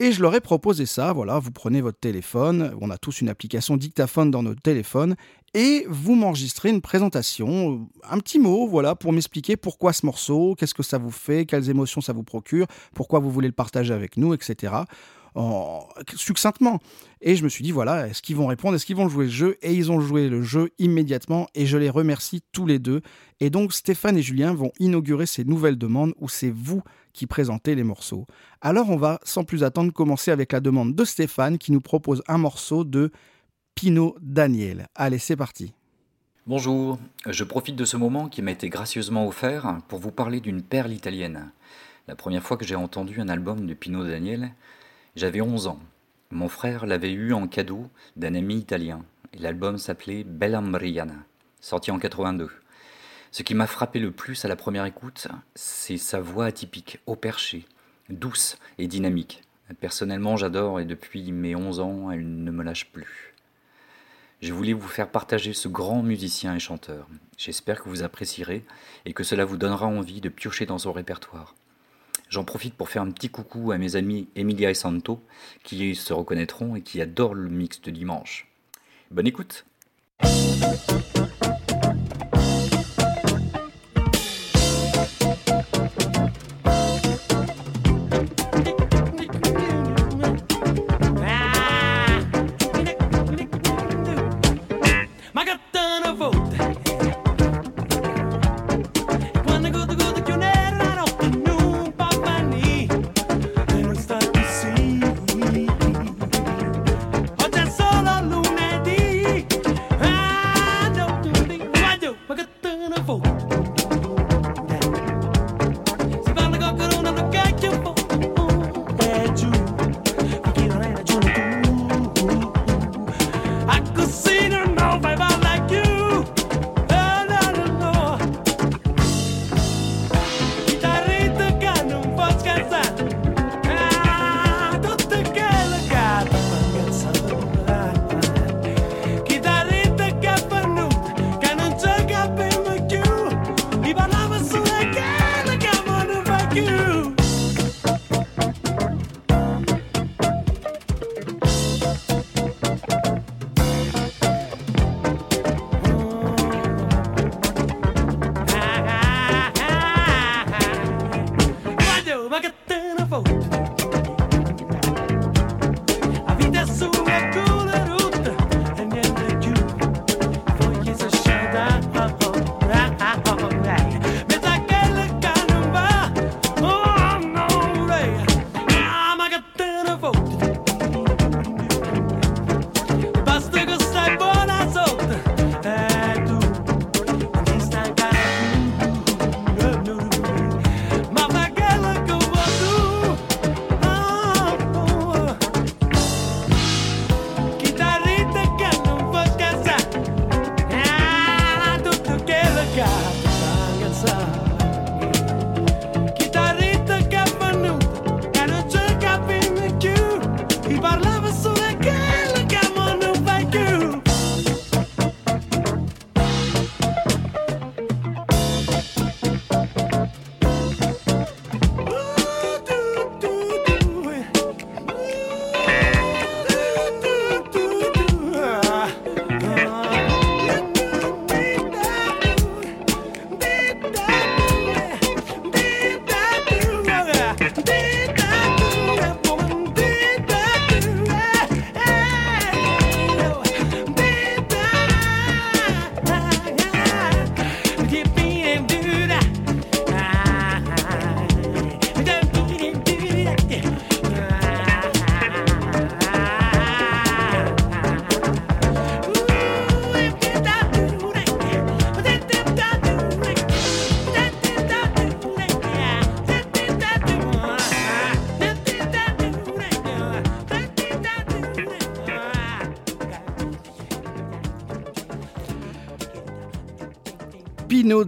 Et 0.05 0.13
je 0.13 0.21
leur 0.21 0.35
ai 0.35 0.43
proposé 0.43 0.85
ça, 0.85 1.15
voilà, 1.15 1.39
vous 1.39 1.51
prenez 1.51 1.81
votre 1.81 1.99
téléphone, 1.99 2.77
on 2.83 2.91
a 2.91 2.99
tous 2.99 3.23
une 3.23 3.31
application 3.31 3.79
dictaphone 3.79 4.31
dans 4.31 4.43
notre 4.43 4.61
téléphone, 4.61 5.17
et 5.55 5.87
vous 5.89 6.15
m'enregistrez 6.15 6.69
une 6.69 6.83
présentation, 6.83 7.89
un 8.07 8.19
petit 8.19 8.39
mot, 8.39 8.69
voilà, 8.69 8.97
pour 8.97 9.15
m'expliquer 9.15 9.57
pourquoi 9.57 9.95
ce 9.95 10.05
morceau, 10.05 10.57
qu'est-ce 10.59 10.75
que 10.75 10.83
ça 10.83 10.99
vous 10.99 11.11
fait, 11.11 11.47
quelles 11.47 11.71
émotions 11.71 12.03
ça 12.03 12.13
vous 12.13 12.23
procure, 12.23 12.67
pourquoi 12.95 13.19
vous 13.19 13.31
voulez 13.31 13.49
le 13.49 13.55
partager 13.55 13.95
avec 13.95 14.19
nous, 14.19 14.35
etc. 14.35 14.75
En- 15.35 15.89
succinctement. 16.15 16.79
Et 17.21 17.35
je 17.35 17.43
me 17.43 17.49
suis 17.49 17.65
dit, 17.65 17.73
voilà, 17.73 18.07
est-ce 18.07 18.23
qu'ils 18.23 18.37
vont 18.37 18.47
répondre, 18.47 18.77
est-ce 18.77 18.87
qu'ils 18.87 18.95
vont 18.97 19.09
jouer 19.09 19.25
le 19.25 19.31
jeu? 19.31 19.57
Et 19.63 19.75
ils 19.75 19.91
ont 19.91 19.99
joué 20.01 20.29
le 20.29 20.43
jeu 20.43 20.71
immédiatement, 20.79 21.49
et 21.55 21.67
je 21.67 21.77
les 21.77 21.91
remercie 21.91 22.43
tous 22.53 22.67
les 22.67 22.79
deux. 22.79 23.01
Et 23.41 23.51
donc 23.51 23.73
Stéphane 23.73 24.17
et 24.17 24.23
Julien 24.23 24.55
vont 24.55 24.71
inaugurer 24.79 25.27
ces 25.27 25.45
nouvelles 25.45 25.77
demandes 25.79 26.15
où 26.21 26.29
c'est 26.29 26.51
vous 26.51 26.83
qui 27.13 27.27
présentez 27.27 27.75
les 27.75 27.83
morceaux. 27.83 28.27
Alors 28.61 28.91
on 28.91 28.97
va 28.97 29.19
sans 29.25 29.43
plus 29.45 29.65
attendre 29.65 29.93
commencer 29.93 30.31
avec 30.31 30.53
la 30.53 30.61
demande 30.61 30.95
de 30.95 31.05
Stéphane 31.05 31.59
qui 31.59 31.73
nous 31.73 31.81
propose 31.81 32.23
un 32.29 32.39
morceau 32.39 32.85
de 32.85 33.11
Pino 33.75 34.15
Daniel. 34.21 34.87
Allez, 34.95 35.19
c'est 35.19 35.37
parti. 35.37 35.73
Bonjour, 36.47 36.99
je 37.27 37.43
profite 37.43 37.75
de 37.75 37.85
ce 37.85 37.97
moment 37.97 38.29
qui 38.29 38.43
m'a 38.43 38.51
été 38.53 38.69
gracieusement 38.69 39.27
offert 39.27 39.79
pour 39.89 39.99
vous 39.99 40.13
parler 40.13 40.41
d'une 40.41 40.63
perle 40.63 40.93
italienne. 40.93 41.51
La 42.07 42.15
première 42.15 42.43
fois 42.43 42.57
que 42.59 42.67
j'ai 42.67 42.77
entendu 42.77 43.21
un 43.21 43.29
album 43.29 43.67
de 43.67 43.73
Pino 43.75 44.05
Daniel, 44.05 44.53
j'avais 45.17 45.41
11 45.41 45.69
ans. 45.69 45.79
Mon 46.31 46.49
frère 46.49 46.87
l'avait 46.87 47.13
eu 47.13 47.33
en 47.33 47.47
cadeau 47.47 47.89
d'un 48.17 48.35
ami 48.35 48.57
italien, 48.57 49.05
l'album 49.39 49.79
s'appelait 49.79 50.25
Bella 50.25 50.61
Mariana, 50.61 51.15
sorti 51.61 51.91
en 51.91 51.99
82. 51.99 52.51
Ce 53.31 53.43
qui 53.43 53.55
m'a 53.55 53.67
frappé 53.67 54.01
le 54.01 54.11
plus 54.11 54.45
à 54.45 54.49
la 54.49 54.57
première 54.57 54.87
écoute, 54.87 55.29
c'est 55.55 55.99
sa 55.99 56.21
voix 56.21 56.47
atypique, 56.47 56.99
au 57.07 57.15
perché, 57.15 57.65
douce 58.09 58.59
et 58.79 58.89
dynamique. 58.89 59.43
Personnellement, 59.81 60.37
j'adore 60.37 60.81
et 60.81 60.85
depuis 60.85 61.33
mes 61.33 61.55
11 61.55 61.81
ans, 61.81 62.11
elle 62.11 62.43
ne 62.45 62.51
me 62.51 62.63
lâche 62.63 62.91
plus. 62.91 63.35
Je 64.41 64.53
voulais 64.53 64.73
vous 64.73 64.89
faire 64.89 65.11
partager 65.11 65.53
ce 65.55 65.69
grand 65.69 66.03
musicien 66.03 66.55
et 66.55 66.61
chanteur. 66.61 67.07
J'espère 67.39 67.83
que 67.83 67.89
vous 67.89 68.03
apprécierez 68.03 68.65
et 69.07 69.15
que 69.15 69.23
cela 69.23 69.45
vous 69.45 69.57
donnera 69.57 69.87
envie 69.87 70.21
de 70.21 70.29
piocher 70.29 70.67
dans 70.67 70.79
son 70.79 70.93
répertoire. 70.93 71.55
J'en 72.29 72.45
profite 72.45 72.75
pour 72.75 72.89
faire 72.89 73.03
un 73.03 73.11
petit 73.11 73.29
coucou 73.29 73.73
à 73.73 73.79
mes 73.79 73.97
amis 73.97 74.29
Emilia 74.35 74.71
et 74.71 74.75
Santo, 74.75 75.23
qui 75.63 75.95
se 75.95 76.13
reconnaîtront 76.13 76.77
et 76.77 76.83
qui 76.83 77.01
adorent 77.01 77.35
le 77.35 77.49
mix 77.49 77.81
de 77.81 77.91
dimanche. 77.91 78.49
Bonne 79.11 79.27
écoute 79.27 79.65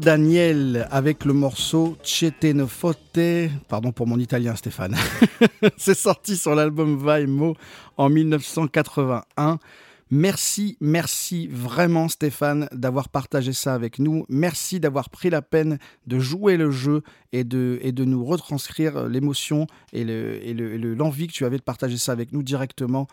Daniel 0.06 0.86
avec 0.92 1.24
le 1.24 1.32
morceau 1.32 1.98
Fote. 2.68 3.18
Pardon 3.66 3.90
pour 3.90 4.06
mon 4.06 4.20
italien, 4.20 4.54
Stéphane. 4.54 4.94
C'est 5.76 5.96
sorti 5.96 6.36
sur 6.36 6.54
l'album 6.54 6.96
Vaimo 6.96 7.56
en 7.96 8.08
1981. 8.08 9.58
Merci, 10.12 10.76
merci 10.80 11.48
vraiment 11.48 12.08
Stéphane 12.08 12.68
d'avoir 12.70 13.08
partagé 13.08 13.52
ça 13.52 13.74
avec 13.74 13.98
nous. 13.98 14.24
Merci 14.28 14.78
d'avoir 14.78 15.10
pris 15.10 15.28
la 15.28 15.42
peine 15.42 15.78
de 16.06 16.20
jouer 16.20 16.56
le 16.56 16.70
jeu 16.70 17.02
et 17.32 17.42
de, 17.42 17.80
et 17.82 17.90
de 17.90 18.04
nous 18.04 18.24
retranscrire 18.24 19.08
l'émotion 19.08 19.66
et 19.92 20.04
l'envie 20.04 20.54
le, 20.54 20.76
le, 20.76 21.26
que 21.26 21.32
tu 21.32 21.44
avais 21.44 21.56
de 21.58 21.62
partager 21.62 21.98
ça 21.98 22.12
avec 22.12 22.32
nous 22.32 22.44
directement 22.44 23.08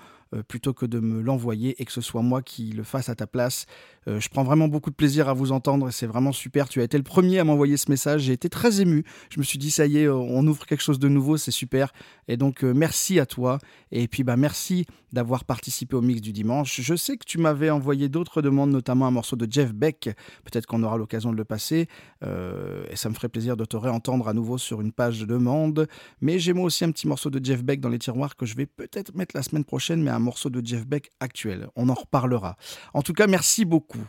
plutôt 0.48 0.74
que 0.74 0.86
de 0.86 1.00
me 1.00 1.22
l'envoyer 1.22 1.76
et 1.82 1.86
que 1.86 1.92
ce 1.92 2.02
soit 2.02 2.22
moi 2.22 2.42
qui 2.42 2.72
le 2.72 2.84
fasse 2.84 3.10
à 3.10 3.16
ta 3.16 3.28
place. 3.28 3.66
Euh, 4.08 4.20
je 4.20 4.30
prends 4.30 4.44
vraiment 4.44 4.68
beaucoup 4.68 4.90
de 4.90 4.96
plaisir 4.96 5.30
à 5.30 5.34
vous 5.34 5.52
entendre 5.52 5.90
et 5.90 5.92
c'est 5.92 6.08
vraiment 6.08 6.32
super. 6.32 6.68
Tu 6.68 6.82
as 6.82 6.84
été 6.84 6.98
le 6.98 7.04
premier 7.04 7.40
à 7.40 7.44
m'envoyer 7.44 7.78
ce 7.78 7.90
message. 7.90 8.22
J'ai 8.24 8.34
été 8.34 8.50
très 8.50 8.82
ému. 8.82 9.04
Je 9.30 9.40
me 9.40 9.44
suis 9.44 9.60
dit, 9.60 9.72
ça 9.72 9.86
y 9.86 10.00
est, 10.00 10.10
on 10.10 10.46
ouvre 10.46 10.66
quelque 10.66 10.82
chose 10.82 11.00
de 11.00 11.08
nouveau, 11.08 11.38
c'est 11.38 11.52
super. 11.52 11.94
Et 12.28 12.38
donc, 12.38 12.64
euh, 12.64 12.74
merci 12.74 13.20
à 13.20 13.26
toi. 13.26 13.60
Et 13.92 14.08
puis, 14.08 14.24
bah, 14.24 14.38
merci 14.38 14.86
d'avoir 15.12 15.46
participé 15.46 15.96
au 15.96 16.02
mix 16.02 16.22
du 16.22 16.34
dimanche. 16.34 16.82
Je 16.82 16.96
sais 16.96 17.18
que 17.18 17.26
tu 17.26 17.38
m'avais 17.38 17.70
envoyé 17.70 18.10
d'autres 18.10 18.42
demandes, 18.42 18.72
notamment 18.72 19.06
un 19.06 19.12
morceau 19.12 19.36
de 19.36 19.48
Jeff 19.50 19.74
Beck. 19.74 20.10
Peut-être 20.44 20.66
qu'on 20.66 20.82
aura 20.84 20.98
l'occasion 20.98 21.32
de 21.32 21.38
le 21.38 21.46
passer. 21.46 21.88
et 22.24 22.96
ça 22.96 23.10
me 23.10 23.14
ferait 23.14 23.30
plaisir 23.30 23.56
de 23.56 23.66
te 23.66 23.78
réentendre 23.78 24.28
à 24.28 24.34
nouveau 24.34 24.58
sur 24.58 24.82
une 24.82 24.92
page 24.92 25.20
de 25.20 25.26
demande. 25.26 25.88
Mais 26.20 26.40
j'ai 26.40 26.54
moi 26.54 26.66
aussi 26.66 26.84
un 26.84 26.92
petit 26.92 27.08
morceau 27.08 27.30
de 27.30 27.44
Jeff 27.44 27.64
Beck 27.64 27.80
dans 27.80 27.90
les 27.90 28.00
tiroirs 28.00 28.36
que 28.36 28.48
je 28.48 28.56
vais 28.56 28.66
peut-être 28.66 29.14
mettre 29.14 29.36
la 29.36 29.44
semaine 29.44 29.66
prochaine, 29.66 30.02
mais 30.02 30.10
un 30.10 30.20
morceau 30.24 30.50
de 30.50 30.66
Jeff 30.66 30.86
Beck 30.88 31.12
actuel. 31.20 31.68
On 31.76 31.90
en 31.90 31.94
reparlera. 31.94 32.58
En 32.94 33.02
tout 33.02 33.14
cas, 33.14 33.28
merci 33.28 33.66
beaucoup. 33.66 34.06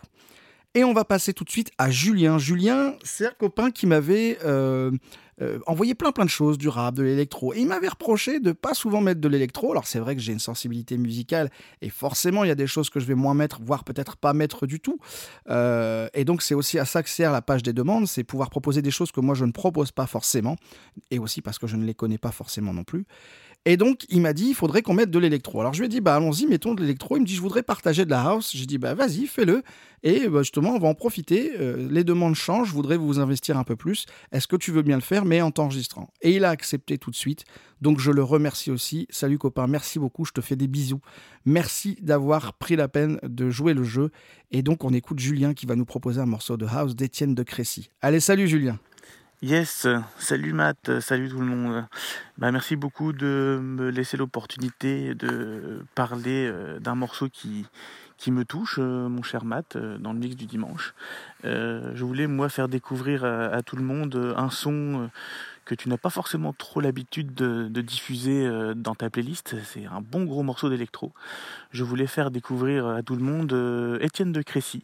Et 0.77 0.83
on 0.83 0.93
va 0.93 1.05
passer 1.05 1.33
tout 1.33 1.45
de 1.45 1.51
suite 1.51 1.71
à 1.79 1.91
Julien. 1.91 2.39
Julien, 2.39 2.95
c'est 3.05 3.27
un 3.27 3.33
copain 3.39 3.71
qui 3.71 3.87
m'avait 3.87 4.39
euh, 4.45 4.91
euh, 5.41 5.61
envoyé 5.67 5.95
plein 5.95 6.11
plein 6.11 6.25
de 6.25 6.31
choses, 6.31 6.59
du 6.59 6.69
rap, 6.69 6.97
de 6.97 7.05
l'électro. 7.05 7.55
Et 7.55 7.61
il 7.61 7.67
m'avait 7.69 7.89
reproché 7.89 8.41
de 8.41 8.51
pas 8.51 8.75
souvent 8.75 9.01
mettre 9.01 9.21
de 9.21 9.29
l'électro. 9.29 9.71
Alors 9.71 9.87
c'est 9.87 10.01
vrai 10.01 10.17
que 10.17 10.21
j'ai 10.21 10.33
une 10.33 10.41
sensibilité 10.41 10.97
musicale 10.97 11.51
et 11.81 11.91
forcément 11.91 12.43
il 12.43 12.49
y 12.49 12.51
a 12.51 12.57
des 12.57 12.67
choses 12.67 12.91
que 12.91 12.99
je 12.99 13.07
vais 13.07 13.15
moins 13.15 13.35
mettre, 13.35 13.61
voire 13.63 13.85
peut-être 13.85 14.17
pas 14.17 14.33
mettre 14.33 14.67
du 14.67 14.81
tout. 14.81 14.99
Euh, 15.49 16.09
et 16.13 16.25
donc 16.25 16.43
c'est 16.43 16.55
aussi 16.55 16.79
à 16.79 16.85
ça 16.85 17.05
que 17.05 17.09
sert 17.09 17.31
la 17.33 17.43
page 17.43 17.63
des 17.63 17.73
demandes, 17.73 18.09
c'est 18.09 18.25
pouvoir 18.25 18.51
proposer 18.51 18.83
des 18.83 18.91
choses 18.91 19.13
que 19.13 19.21
moi 19.21 19.37
je 19.37 19.45
ne 19.45 19.53
propose 19.53 19.93
pas 19.93 20.07
forcément, 20.07 20.57
et 21.13 21.19
aussi 21.19 21.41
parce 21.41 21.59
que 21.59 21.69
je 21.69 21.77
ne 21.77 21.85
les 21.85 21.95
connais 21.95 22.19
pas 22.19 22.33
forcément 22.33 22.73
non 22.73 22.85
plus. 22.85 23.07
Et 23.67 23.79
donc, 23.79 24.05
il 24.11 24.21
m'a 24.21 24.35
dit, 24.35 24.49
il 24.49 24.55
faudrait 24.55 24.83
qu'on 24.83 24.93
mette 24.93 25.11
de 25.11 25.19
l'électro. 25.19 25.61
Alors, 25.61 25.73
je 25.73 25.79
lui 25.79 25.87
ai 25.87 25.89
dit, 25.89 26.03
bah, 26.03 26.17
allons-y, 26.17 26.47
mettons 26.47 26.75
de 26.75 26.83
l'électro. 26.83 27.17
Il 27.17 27.21
me 27.21 27.27
dit, 27.27 27.35
je 27.35 27.41
voudrais 27.41 27.63
partager 27.63 28.05
de 28.05 28.11
la 28.11 28.21
house. 28.21 28.51
J'ai 28.55 28.67
dit, 28.67 28.77
bah, 28.77 28.95
vas-y, 28.95 29.27
fais-le. 29.27 29.63
Et 30.03 30.29
bah, 30.29 30.43
justement, 30.43 30.75
on 30.75 30.79
va 30.79 30.89
en 30.89 30.95
profiter. 30.95 31.53
Euh, 31.59 31.89
les 31.91 32.05
demandes 32.05 32.35
changent. 32.35 32.69
Je 32.69 32.75
voudrais 32.75 32.99
vous 32.99 33.21
investir 33.21 33.57
un 33.57 33.65
peu 33.65 33.75
plus. 33.75 34.05
Est-ce 34.33 34.47
que 34.47 34.57
tu 34.57 34.71
veux 34.71 34.83
bien 34.83 34.97
le 34.97 35.03
faire, 35.03 35.25
mais 35.25 35.41
en 35.41 35.51
t'enregistrant? 35.51 36.11
Et 36.21 36.33
il 36.33 36.45
a 36.45 36.51
accepté 36.51 36.99
tout 36.99 37.11
de 37.11 37.17
suite. 37.17 37.45
Donc, 37.81 38.01
je 38.01 38.11
le 38.11 38.23
remercie 38.23 38.71
aussi. 38.71 39.07
Salut, 39.09 39.39
copain. 39.39 39.67
Merci 39.67 39.99
beaucoup. 39.99 40.27
Je 40.27 40.33
te 40.33 40.43
fais 40.43 40.57
des 40.57 40.69
bisous. 40.69 41.01
Merci 41.47 41.97
d'avoir 42.03 42.53
pris 42.53 42.77
la 42.77 42.89
peine 42.89 43.19
de 43.23 43.49
jouer 43.49 43.73
le 43.73 43.83
jeu. 43.83 44.11
Et 44.51 44.63
donc, 44.63 44.85
on 44.85 44.93
écoute 44.93 45.21
Julien 45.21 45.55
qui 45.55 45.65
va 45.65 45.75
nous 45.75 45.87
proposer 45.87 46.21
un 46.21 46.27
morceau 46.27 46.59
de 46.59 46.67
house 46.67 46.95
d'Étienne 46.95 47.35
de 47.35 47.43
Crécy. 47.43 47.89
Allez, 48.03 48.21
salut, 48.21 48.47
Julien. 48.47 48.79
Yes, 49.45 49.87
salut 50.17 50.55
Matt, 50.55 51.01
salut 51.01 51.29
tout 51.29 51.39
le 51.39 51.45
monde. 51.45 51.85
Bah, 52.39 52.51
merci 52.51 52.77
beaucoup 52.77 53.13
de 53.13 53.61
me 53.63 53.91
laisser 53.91 54.17
l'opportunité 54.17 55.15
de 55.15 55.85
parler 55.95 56.49
euh, 56.51 56.79
d'un 56.81 56.95
morceau 56.95 57.29
qui, 57.29 57.67
me 58.29 58.45
touche, 58.47 58.77
euh, 58.79 59.07
mon 59.11 59.23
cher 59.23 59.45
Matt, 59.45 59.77
euh, 59.77 59.99
dans 59.99 60.15
le 60.15 60.19
mix 60.19 60.35
du 60.35 60.47
dimanche. 60.47 60.95
je 61.43 62.03
voulais, 62.05 62.27
moi, 62.27 62.49
faire 62.49 62.71
découvrir 62.71 63.27
à, 63.27 63.61
tout 63.61 63.77
le 63.77 63.83
monde 63.83 64.33
un 64.35 64.49
son 64.49 65.11
que 65.65 65.75
tu 65.75 65.89
n'as 65.89 65.97
pas 65.97 66.11
forcément 66.11 66.53
trop 66.53 66.81
l'habitude 66.81 67.35
de, 67.35 67.81
diffuser 67.81 68.47
euh, 68.47 68.75
dans 68.75 68.95
ta 68.95 69.11
playlist. 69.11 69.57
C'est 69.65 69.87
un 69.87 70.01
bon 70.01 70.25
gros 70.25 70.43
morceau 70.43 70.69
d'électro. 70.69 71.13
Je 71.71 71.85
voulais 71.85 72.07
faire 72.07 72.31
découvrir 72.31 72.87
à 72.87 73.03
tout 73.03 73.17
le 73.17 73.23
monde 73.23 73.53
euh, 73.53 73.99
Étienne 74.01 74.33
de 74.33 74.43
Crécy, 74.43 74.83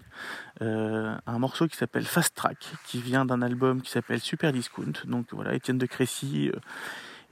euh, 0.63 1.15
un 1.27 1.39
morceau 1.39 1.67
qui 1.67 1.77
s'appelle 1.77 2.05
Fast 2.05 2.35
Track, 2.35 2.59
qui 2.87 3.01
vient 3.01 3.25
d'un 3.25 3.43
album 3.43 3.83
qui 3.83 3.91
s'appelle 3.91 4.21
Super 4.21 4.53
Discount. 4.53 4.93
Donc 5.05 5.27
voilà, 5.33 5.55
Étienne 5.55 5.79
de 5.79 5.87
Crécy 5.87 6.51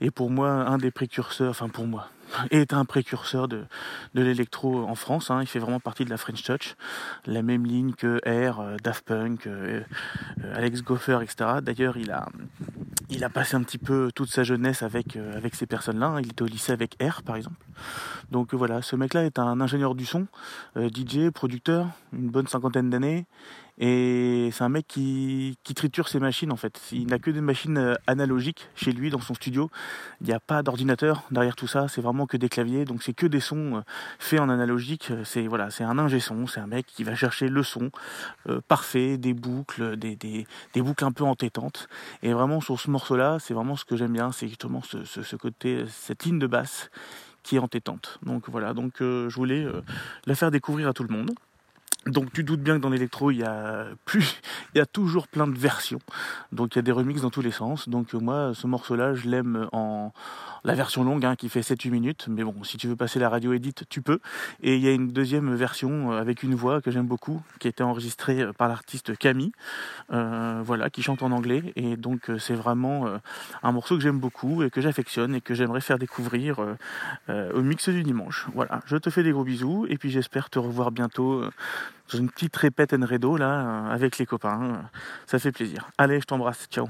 est 0.01 0.11
pour 0.11 0.29
moi 0.29 0.49
un 0.49 0.77
des 0.77 0.91
précurseurs, 0.91 1.49
enfin 1.49 1.69
pour 1.69 1.85
moi, 1.85 2.09
est 2.51 2.73
un 2.73 2.85
précurseur 2.85 3.47
de, 3.47 3.65
de 4.13 4.21
l'électro 4.21 4.83
en 4.83 4.95
France. 4.95 5.31
Hein. 5.31 5.41
Il 5.41 5.47
fait 5.47 5.59
vraiment 5.59 5.79
partie 5.79 6.05
de 6.05 6.09
la 6.09 6.17
French 6.17 6.43
Touch, 6.43 6.75
la 7.25 7.41
même 7.41 7.65
ligne 7.65 7.93
que 7.93 8.19
Air, 8.23 8.61
Daft 8.83 9.05
Punk, 9.05 9.47
Alex 10.53 10.81
Goffer, 10.83 11.19
etc. 11.21 11.59
D'ailleurs, 11.61 11.97
il 11.97 12.11
a, 12.11 12.27
il 13.09 13.23
a 13.23 13.29
passé 13.29 13.55
un 13.55 13.63
petit 13.63 13.77
peu 13.77 14.11
toute 14.13 14.29
sa 14.29 14.43
jeunesse 14.43 14.83
avec, 14.83 15.15
euh, 15.15 15.35
avec 15.35 15.55
ces 15.55 15.65
personnes-là. 15.65 16.07
Hein. 16.07 16.21
Il 16.21 16.27
était 16.27 16.43
au 16.43 16.45
lycée 16.45 16.71
avec 16.71 16.95
R, 17.01 17.23
par 17.23 17.35
exemple. 17.35 17.65
Donc 18.31 18.53
euh, 18.53 18.57
voilà, 18.57 18.81
ce 18.81 18.95
mec-là 18.95 19.25
est 19.25 19.39
un 19.39 19.59
ingénieur 19.61 19.95
du 19.95 20.05
son, 20.05 20.27
euh, 20.77 20.89
DJ, 20.89 21.31
producteur, 21.31 21.87
une 22.13 22.29
bonne 22.29 22.47
cinquantaine 22.47 22.89
d'années. 22.89 23.25
Et 23.79 24.49
c'est 24.51 24.63
un 24.63 24.69
mec 24.69 24.85
qui, 24.87 25.57
triture 25.75 26.09
ses 26.09 26.19
machines 26.19 26.51
en 26.51 26.57
fait. 26.57 26.81
Il 26.91 27.07
n'a 27.07 27.19
que 27.19 27.31
des 27.31 27.39
machines 27.39 27.77
euh, 27.77 27.95
analogiques 28.07 28.67
chez 28.75 28.91
lui 28.91 29.09
dans 29.09 29.21
son 29.21 29.33
studio. 29.33 29.69
Il 30.19 30.27
n'y 30.27 30.33
a 30.33 30.39
pas 30.41 30.61
d'ordinateur 30.63 31.23
derrière 31.31 31.55
tout 31.55 31.67
ça. 31.67 31.87
C'est 31.87 32.01
vraiment 32.01 32.27
que 32.27 32.35
des 32.35 32.49
claviers. 32.49 32.83
Donc 32.83 33.01
c'est 33.01 33.13
que 33.13 33.25
des 33.25 33.39
sons 33.39 33.77
euh, 33.77 33.81
faits 34.19 34.41
en 34.41 34.49
analogique. 34.49 35.13
C'est 35.23 35.47
voilà, 35.47 35.69
c'est 35.69 35.85
un 35.85 35.97
ingé 35.97 36.19
son. 36.19 36.45
C'est 36.47 36.59
un 36.59 36.67
mec 36.67 36.85
qui 36.87 37.05
va 37.05 37.15
chercher 37.15 37.47
le 37.47 37.63
son 37.63 37.91
euh, 38.49 38.59
parfait, 38.67 39.17
des 39.17 39.33
boucles, 39.33 39.95
des, 39.95 40.17
des, 40.17 40.45
boucles 40.81 41.05
un 41.05 41.13
peu 41.13 41.23
entêtantes. 41.23 41.87
Et 42.21 42.33
vraiment 42.33 42.59
sur 42.59 42.77
ce 42.79 42.89
morceau-là, 42.91 43.37
c'est 43.39 43.53
vraiment 43.53 43.77
ce 43.77 43.85
que 43.85 43.95
j'aime 43.95 44.13
bien. 44.13 44.33
C'est 44.33 44.49
justement 44.49 44.81
ce, 44.81 45.35
côté, 45.37 45.85
cette 45.87 46.25
ligne 46.25 46.39
de 46.39 46.47
basse 46.47 46.89
qui 47.43 47.55
est 47.55 47.59
entêtante. 47.59 48.19
Donc 48.23 48.49
voilà. 48.49 48.73
Donc 48.73 48.95
je 48.99 49.33
voulais 49.33 49.65
la 50.25 50.35
faire 50.35 50.51
découvrir 50.51 50.89
à 50.89 50.93
tout 50.93 51.03
le 51.03 51.15
monde. 51.15 51.31
Donc 52.09 52.31
tu 52.33 52.43
doutes 52.43 52.61
bien 52.61 52.77
que 52.77 52.81
dans 52.81 52.89
l'électro, 52.89 53.31
il 53.31 53.37
y 53.37 53.43
a 53.43 53.87
plus, 54.05 54.41
il 54.75 54.77
y 54.77 54.81
a 54.81 54.85
toujours 54.85 55.27
plein 55.27 55.47
de 55.47 55.57
versions. 55.57 55.99
Donc 56.51 56.75
il 56.75 56.77
y 56.77 56.79
a 56.79 56.83
des 56.83 56.91
remixes 56.91 57.21
dans 57.21 57.29
tous 57.29 57.41
les 57.41 57.51
sens. 57.51 57.89
Donc 57.89 58.13
moi, 58.13 58.51
ce 58.53 58.67
morceau-là, 58.67 59.13
je 59.13 59.29
l'aime 59.29 59.67
en 59.71 60.11
la 60.63 60.73
version 60.73 61.03
longue 61.03 61.25
hein, 61.25 61.35
qui 61.35 61.49
fait 61.49 61.61
7-8 61.61 61.89
minutes. 61.91 62.25
Mais 62.29 62.43
bon, 62.43 62.63
si 62.63 62.77
tu 62.77 62.87
veux 62.87 62.95
passer 62.95 63.19
la 63.19 63.29
radio 63.29 63.53
edit, 63.53 63.73
tu 63.89 64.01
peux. 64.01 64.19
Et 64.61 64.75
il 64.75 64.81
y 64.81 64.87
a 64.87 64.91
une 64.91 65.11
deuxième 65.11 65.53
version 65.55 66.11
euh, 66.11 66.19
avec 66.19 66.43
une 66.43 66.55
voix 66.55 66.81
que 66.81 66.91
j'aime 66.91 67.07
beaucoup, 67.07 67.41
qui 67.59 67.67
a 67.67 67.69
été 67.69 67.83
enregistrée 67.83 68.41
euh, 68.41 68.53
par 68.53 68.67
l'artiste 68.67 69.17
Camille, 69.17 69.51
euh, 70.11 70.61
voilà, 70.63 70.89
qui 70.89 71.01
chante 71.01 71.23
en 71.23 71.31
anglais. 71.31 71.73
Et 71.75 71.97
donc 71.97 72.31
c'est 72.39 72.55
vraiment 72.55 73.07
un 73.63 73.71
morceau 73.71 73.95
que 73.95 74.01
j'aime 74.01 74.19
beaucoup 74.19 74.63
et 74.63 74.69
que 74.69 74.81
j'affectionne 74.81 75.35
et 75.35 75.41
que 75.41 75.53
j'aimerais 75.53 75.81
faire 75.81 75.97
découvrir 75.97 76.59
au 77.27 77.61
mix 77.61 77.89
du 77.89 78.03
dimanche. 78.03 78.47
Voilà, 78.53 78.81
je 78.85 78.97
te 78.97 79.09
fais 79.09 79.23
des 79.23 79.31
gros 79.31 79.43
bisous 79.43 79.85
et 79.89 79.97
puis 79.97 80.09
j'espère 80.09 80.49
te 80.49 80.59
revoir 80.59 80.91
bientôt 80.91 81.43
dans 82.11 82.19
une 82.19 82.29
petite 82.29 82.55
répète 82.55 82.93
en 82.93 83.05
redo 83.05 83.37
là, 83.37 83.87
euh, 83.87 83.93
avec 83.93 84.17
les 84.17 84.25
copains. 84.25 84.89
Ça 85.27 85.39
fait 85.39 85.51
plaisir. 85.51 85.89
Allez, 85.97 86.19
je 86.19 86.25
t'embrasse. 86.25 86.67
Ciao. 86.69 86.87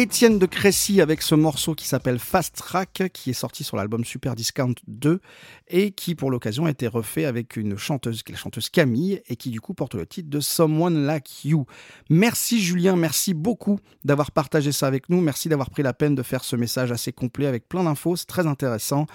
Étienne 0.00 0.38
de 0.38 0.46
Crécy 0.46 1.00
avec 1.00 1.22
ce 1.22 1.34
morceau 1.34 1.74
qui 1.74 1.88
s'appelle 1.88 2.20
Fast 2.20 2.54
Track, 2.54 3.10
qui 3.12 3.30
est 3.30 3.32
sorti 3.32 3.64
sur 3.64 3.76
l'album 3.76 4.04
Super 4.04 4.36
Discount 4.36 4.74
2 4.86 5.20
et 5.66 5.90
qui 5.90 6.14
pour 6.14 6.30
l'occasion 6.30 6.66
a 6.66 6.70
été 6.70 6.86
refait 6.86 7.24
avec 7.24 7.56
une 7.56 7.76
chanteuse, 7.76 8.22
la 8.28 8.36
chanteuse 8.36 8.68
Camille, 8.68 9.20
et 9.26 9.34
qui 9.34 9.50
du 9.50 9.60
coup 9.60 9.74
porte 9.74 9.96
le 9.96 10.06
titre 10.06 10.30
de 10.30 10.38
Someone 10.38 11.04
Like 11.04 11.44
You. 11.44 11.66
Merci 12.10 12.62
Julien, 12.62 12.94
merci 12.94 13.34
beaucoup 13.34 13.80
d'avoir 14.04 14.30
partagé 14.30 14.70
ça 14.70 14.86
avec 14.86 15.08
nous, 15.08 15.20
merci 15.20 15.48
d'avoir 15.48 15.68
pris 15.68 15.82
la 15.82 15.92
peine 15.92 16.14
de 16.14 16.22
faire 16.22 16.44
ce 16.44 16.54
message 16.54 16.92
assez 16.92 17.10
complet 17.10 17.48
avec 17.48 17.68
plein 17.68 17.82
d'infos, 17.82 18.14
c'est 18.14 18.26
très 18.28 18.46
intéressant. 18.46 19.08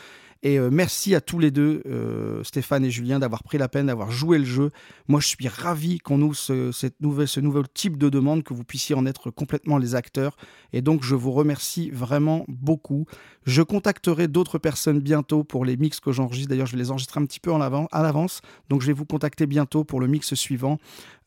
Et 0.45 0.59
euh, 0.59 0.69
merci 0.69 1.15
à 1.15 1.21
tous 1.21 1.39
les 1.39 1.51
deux, 1.51 1.81
euh, 1.85 2.43
Stéphane 2.43 2.83
et 2.83 2.91
Julien, 2.91 3.17
d'avoir 3.17 3.43
pris 3.43 3.57
la 3.57 3.69
peine, 3.69 3.85
d'avoir 3.85 4.11
joué 4.11 4.37
le 4.37 4.43
jeu. 4.43 4.71
Moi, 5.07 5.21
je 5.21 5.27
suis 5.27 5.47
ravi 5.47 5.99
qu'on 5.99 6.21
ouvre 6.21 6.35
ce, 6.35 6.73
cette 6.73 6.99
nouvelle, 6.99 7.29
ce 7.29 7.39
nouvel 7.39 7.63
type 7.73 7.97
de 7.97 8.09
demande, 8.09 8.43
que 8.43 8.53
vous 8.53 8.65
puissiez 8.65 8.93
en 8.93 9.05
être 9.05 9.31
complètement 9.31 9.77
les 9.77 9.95
acteurs. 9.95 10.35
Et 10.73 10.81
donc, 10.81 11.01
je 11.01 11.15
vous 11.15 11.31
remercie 11.31 11.89
vraiment 11.91 12.43
beaucoup. 12.49 13.05
Je 13.45 13.61
contacterai 13.61 14.27
d'autres 14.27 14.57
personnes 14.57 14.99
bientôt 14.99 15.45
pour 15.45 15.63
les 15.63 15.77
mix 15.77 16.01
que 16.01 16.11
j'enregistre. 16.11 16.49
D'ailleurs, 16.49 16.67
je 16.67 16.73
vais 16.73 16.79
les 16.83 16.91
enregistrer 16.91 17.21
un 17.21 17.25
petit 17.25 17.39
peu 17.39 17.53
en 17.53 17.61
avant, 17.61 17.87
à 17.93 18.03
l'avance. 18.03 18.41
Donc, 18.67 18.81
je 18.81 18.87
vais 18.87 18.93
vous 18.93 19.05
contacter 19.05 19.47
bientôt 19.47 19.85
pour 19.85 20.01
le 20.01 20.07
mix 20.07 20.33
suivant. 20.33 20.77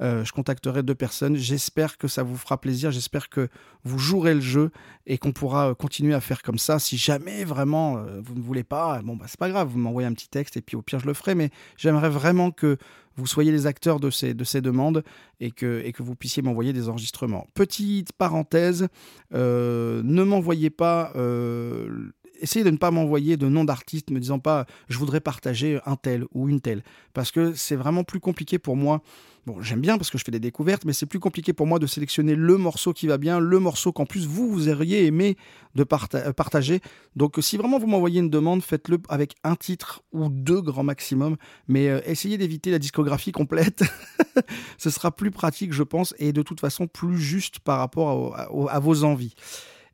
Euh, 0.03 0.27
je 0.27 0.33
contacterai 0.33 0.83
deux 0.83 0.95
personnes. 0.95 1.37
J'espère 1.37 1.97
que 1.97 2.07
ça 2.07 2.23
vous 2.23 2.37
fera 2.37 2.61
plaisir. 2.61 2.91
J'espère 2.91 3.31
que 3.31 3.49
vous 3.83 3.99
jouerez 3.99 4.35
le 4.35 4.41
jeu 4.43 4.73
et 5.07 5.17
qu'on 5.17 5.33
pourra 5.33 5.75
continuer 5.75 6.13
à 6.13 6.21
faire 6.21 6.43
comme 6.43 6.59
ça. 6.59 6.79
Si 6.79 6.99
jamais 6.99 7.45
vraiment 7.45 8.05
vous 8.23 8.35
ne 8.35 8.43
voulez 8.43 8.65
pas, 8.65 9.01
bon, 9.07 9.17
bah, 9.17 9.27
c'est 9.29 9.39
pas 9.39 9.49
grave, 9.49 9.69
vous 9.69 9.79
m'envoyez 9.79 10.07
un 10.07 10.13
petit 10.13 10.29
texte 10.29 10.57
et 10.57 10.61
puis 10.61 10.77
au 10.77 10.83
pire, 10.83 10.99
je 10.99 11.07
le 11.07 11.15
ferai. 11.15 11.35
Mais 11.35 11.51
j'aimerais 11.77 12.11
vraiment 12.11 12.51
que 12.51 12.77
vous 13.17 13.27
soyez 13.27 13.51
les 13.51 13.67
acteurs 13.67 14.01
de 14.01 14.11
ces, 14.11 14.35
de 14.35 14.45
ces 14.45 14.61
demandes 14.61 15.03
et 15.41 15.51
que, 15.51 15.81
et 15.85 15.93
que 15.93 16.03
vous 16.03 16.15
puissiez 16.15 16.43
m'envoyer 16.43 16.73
des 16.73 16.89
enregistrements. 16.89 17.47
Petite 17.55 18.13
parenthèse, 18.13 18.89
euh, 19.33 20.03
ne 20.05 20.23
m'envoyez 20.23 20.71
pas. 20.71 21.13
Euh, 21.17 22.11
essayez 22.41 22.65
de 22.65 22.71
ne 22.71 22.77
pas 22.77 22.91
m'envoyer 22.91 23.37
de 23.37 23.49
nom 23.49 23.65
d'artiste 23.65 24.11
me 24.11 24.21
disant 24.21 24.39
pas 24.39 24.67
je 24.89 24.99
voudrais 24.99 25.21
partager 25.21 25.81
un 25.87 25.97
tel 25.97 26.25
ou 26.33 26.49
une 26.49 26.61
telle 26.61 26.83
parce 27.15 27.31
que 27.31 27.55
c'est 27.55 27.77
vraiment 27.77 28.05
plus 28.05 28.21
compliqué 28.21 28.59
pour 28.59 28.77
moi 28.77 29.03
Bon, 29.47 29.63
j'aime 29.63 29.81
bien 29.81 29.97
parce 29.97 30.11
que 30.11 30.19
je 30.19 30.25
fais 30.25 30.33
des 30.33 30.41
découvertes, 30.41 30.85
mais 30.85 30.93
c'est 30.93 31.07
plus 31.07 31.21
compliqué 31.21 31.53
pour 31.53 31.69
moi 31.69 31.79
de 31.79 31.87
sélectionner 31.87 32.35
le 32.35 32.57
morceau 32.57 32.93
qui 32.93 33.07
va 33.07 33.17
bien, 33.17 33.39
le 33.39 33.61
morceau 33.61 33.93
qu'en 33.93 34.05
plus 34.05 34.27
vous, 34.27 34.51
vous 34.51 34.69
auriez 34.69 35.07
aimé 35.07 35.37
de 35.77 35.85
partager. 35.85 36.81
Donc 37.15 37.37
si 37.39 37.57
vraiment 37.57 37.79
vous 37.79 37.87
m'envoyez 37.87 38.19
une 38.19 38.29
demande, 38.29 38.61
faites-le 38.61 38.99
avec 39.09 39.37
un 39.45 39.55
titre 39.55 40.03
ou 40.11 40.29
deux 40.31 40.61
grand 40.61 40.83
maximum, 40.83 41.37
mais 41.69 41.89
euh, 41.89 42.01
essayez 42.07 42.39
d'éviter 42.39 42.73
la 42.73 42.81
discographie 42.81 43.31
complète. 43.31 43.85
Ce 44.79 44.91
sera 44.91 45.15
plus 45.15 45.31
pratique, 45.31 45.73
je 45.73 45.85
pense, 45.85 46.13
et 46.19 46.33
de 46.33 46.43
toute 46.43 46.59
façon 46.59 46.89
plus 46.89 47.21
juste 47.21 47.61
par 47.61 47.79
rapport 47.79 48.37
à, 48.37 48.81
vos 48.81 49.05
envies. 49.05 49.37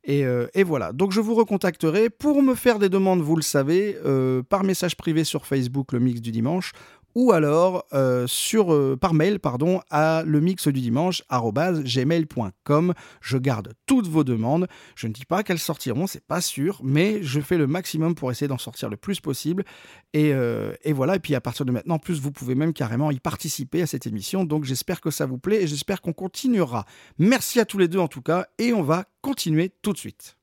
Euh, 0.09 0.49
et, 0.55 0.65
voilà, 0.65 0.93
donc 0.93 1.13
je 1.13 1.21
vous 1.21 1.35
recontacterai 1.35 2.11
pour 2.11 2.43
me 2.43 2.55
faire 2.55 2.79
des 2.79 2.89
demandes, 2.89 3.21
vous 3.21 3.37
le 3.37 3.43
savez, 3.43 3.97
euh, 4.05 4.43
par 4.43 4.65
message 4.65 4.97
privé 4.97 5.25
sur 5.25 5.47
Facebook, 5.47 5.93
le 5.93 6.01
mix 6.01 6.21
du 6.21 6.33
dimanche, 6.33 6.73
ou 7.15 7.33
alors 7.33 7.87
euh, 7.93 8.27
euh, 8.55 8.97
par 8.97 9.15
mail 9.15 9.39
pardon, 9.39 9.81
à 9.91 10.23
le 10.27 10.41
mix 10.41 10.69
du 10.69 10.81
dimanche 10.81 11.23
gmail.com. 11.31 12.95
Je 13.21 13.39
garde 13.39 13.75
toutes 13.87 14.07
vos 14.07 14.25
demandes. 14.25 14.67
Je 14.95 15.07
ne 15.07 15.13
dis 15.13 15.25
pas 15.25 15.43
qu'elles 15.43 15.59
sortiront, 15.59 16.07
c'est 16.07 16.25
pas 16.25 16.41
sûr, 16.41 16.81
mais 16.83 17.23
je 17.23 17.41
fais 17.41 17.59
le 17.59 17.67
maximum 17.67 18.15
pour 18.15 18.31
essayer 18.31 18.49
d'en 18.49 18.59
sortir 18.59 18.89
le 18.89 18.97
plus 18.97 19.21
possible. 19.21 19.65
Et, 20.13 20.33
euh, 20.33 20.75
et, 20.83 20.93
voilà, 20.93 21.17
et 21.17 21.21
puis 21.21 21.35
à 21.35 21.41
partir 21.41 21.65
de 21.65 21.73
maintenant, 21.73 21.99
plus 21.99 22.21
vous 22.21 22.33
pouvez 22.33 22.55
même 22.55 22.73
carrément 22.73 23.11
y 23.11 23.21
participer 23.21 23.83
à 23.83 23.87
cette 23.87 24.07
émission. 24.07 24.45
Donc 24.45 24.65
j'espère 24.65 25.01
que 25.01 25.11
ça 25.11 25.27
vous 25.27 25.39
plaît 25.39 25.63
et 25.63 25.67
j'espère 25.67 26.01
qu'on 26.01 26.13
continuera. 26.13 26.85
Merci 27.19 27.61
à 27.61 27.65
tous 27.65 27.79
les 27.79 27.89
deux 27.89 27.99
en 27.99 28.09
tout 28.09 28.23
cas, 28.23 28.47
et 28.59 28.73
on 28.73 28.83
va 28.83 29.05
continuer 29.23 29.73
tout 29.83 29.93
de 29.93 29.99
suite. 29.99 30.37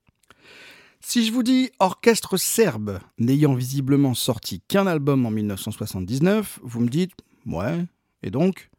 Si 1.02 1.26
je 1.26 1.32
vous 1.32 1.43
dis 1.43 1.72
orchestre 1.80 2.36
serbe, 2.38 3.00
n'ayant 3.18 3.54
visiblement 3.54 4.14
sorti 4.14 4.62
qu'un 4.68 4.86
album 4.86 5.26
en 5.26 5.32
1979, 5.32 6.60
vous 6.62 6.82
me 6.82 6.89
dites 6.89 7.14
ouais, 7.45 7.86
et 8.22 8.30
donc? 8.30 8.70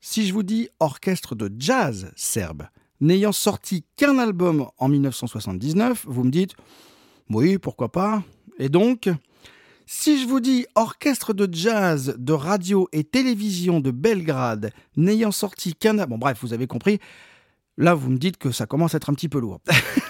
Si 0.00 0.26
je 0.26 0.32
vous 0.32 0.42
dis 0.42 0.68
orchestre 0.80 1.34
de 1.34 1.50
jazz 1.58 2.10
serbe, 2.16 2.64
n'ayant 3.00 3.32
sorti 3.32 3.84
qu'un 3.96 4.18
album 4.18 4.66
en 4.78 4.88
1979, 4.88 6.06
vous 6.08 6.24
me 6.24 6.30
dites 6.30 6.54
oui, 7.30 7.56
pourquoi 7.56 7.92
pas, 7.92 8.24
et 8.58 8.68
donc? 8.68 9.08
Si 9.86 10.20
je 10.20 10.26
vous 10.26 10.40
dis 10.40 10.66
orchestre 10.74 11.32
de 11.32 11.48
jazz 11.52 12.16
de 12.18 12.32
radio 12.32 12.88
et 12.92 13.04
télévision 13.04 13.80
de 13.80 13.92
Belgrade, 13.92 14.72
n'ayant 14.96 15.32
sorti 15.32 15.74
qu'un 15.74 15.98
album, 15.98 16.18
bon 16.18 16.26
bref, 16.26 16.38
vous 16.42 16.52
avez 16.52 16.66
compris, 16.66 16.98
là 17.78 17.94
vous 17.94 18.10
me 18.10 18.18
dites 18.18 18.38
que 18.38 18.50
ça 18.50 18.66
commence 18.66 18.94
à 18.94 18.96
être 18.96 19.08
un 19.08 19.14
petit 19.14 19.28
peu 19.28 19.38
lourd. 19.38 19.60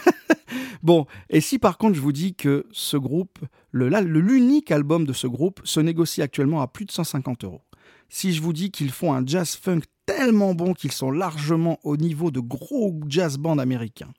Bon, 0.82 1.06
et 1.28 1.40
si 1.40 1.58
par 1.58 1.78
contre 1.78 1.94
je 1.94 2.00
vous 2.00 2.12
dis 2.12 2.34
que 2.34 2.66
ce 2.72 2.96
groupe, 2.96 3.38
l'unique 3.72 4.70
album 4.70 5.04
de 5.04 5.12
ce 5.12 5.26
groupe, 5.26 5.60
se 5.64 5.80
négocie 5.80 6.22
actuellement 6.22 6.62
à 6.62 6.68
plus 6.68 6.86
de 6.86 6.90
150 6.90 7.44
euros. 7.44 7.62
Si 8.08 8.32
je 8.32 8.42
vous 8.42 8.52
dis 8.52 8.70
qu'ils 8.70 8.90
font 8.90 9.12
un 9.12 9.24
jazz 9.24 9.56
funk 9.56 9.82
tellement 10.06 10.54
bon 10.54 10.74
qu'ils 10.74 10.92
sont 10.92 11.10
largement 11.10 11.78
au 11.84 11.96
niveau 11.96 12.30
de 12.30 12.40
gros 12.40 12.98
jazz 13.06 13.38
bands 13.38 13.58
américains. 13.58 14.12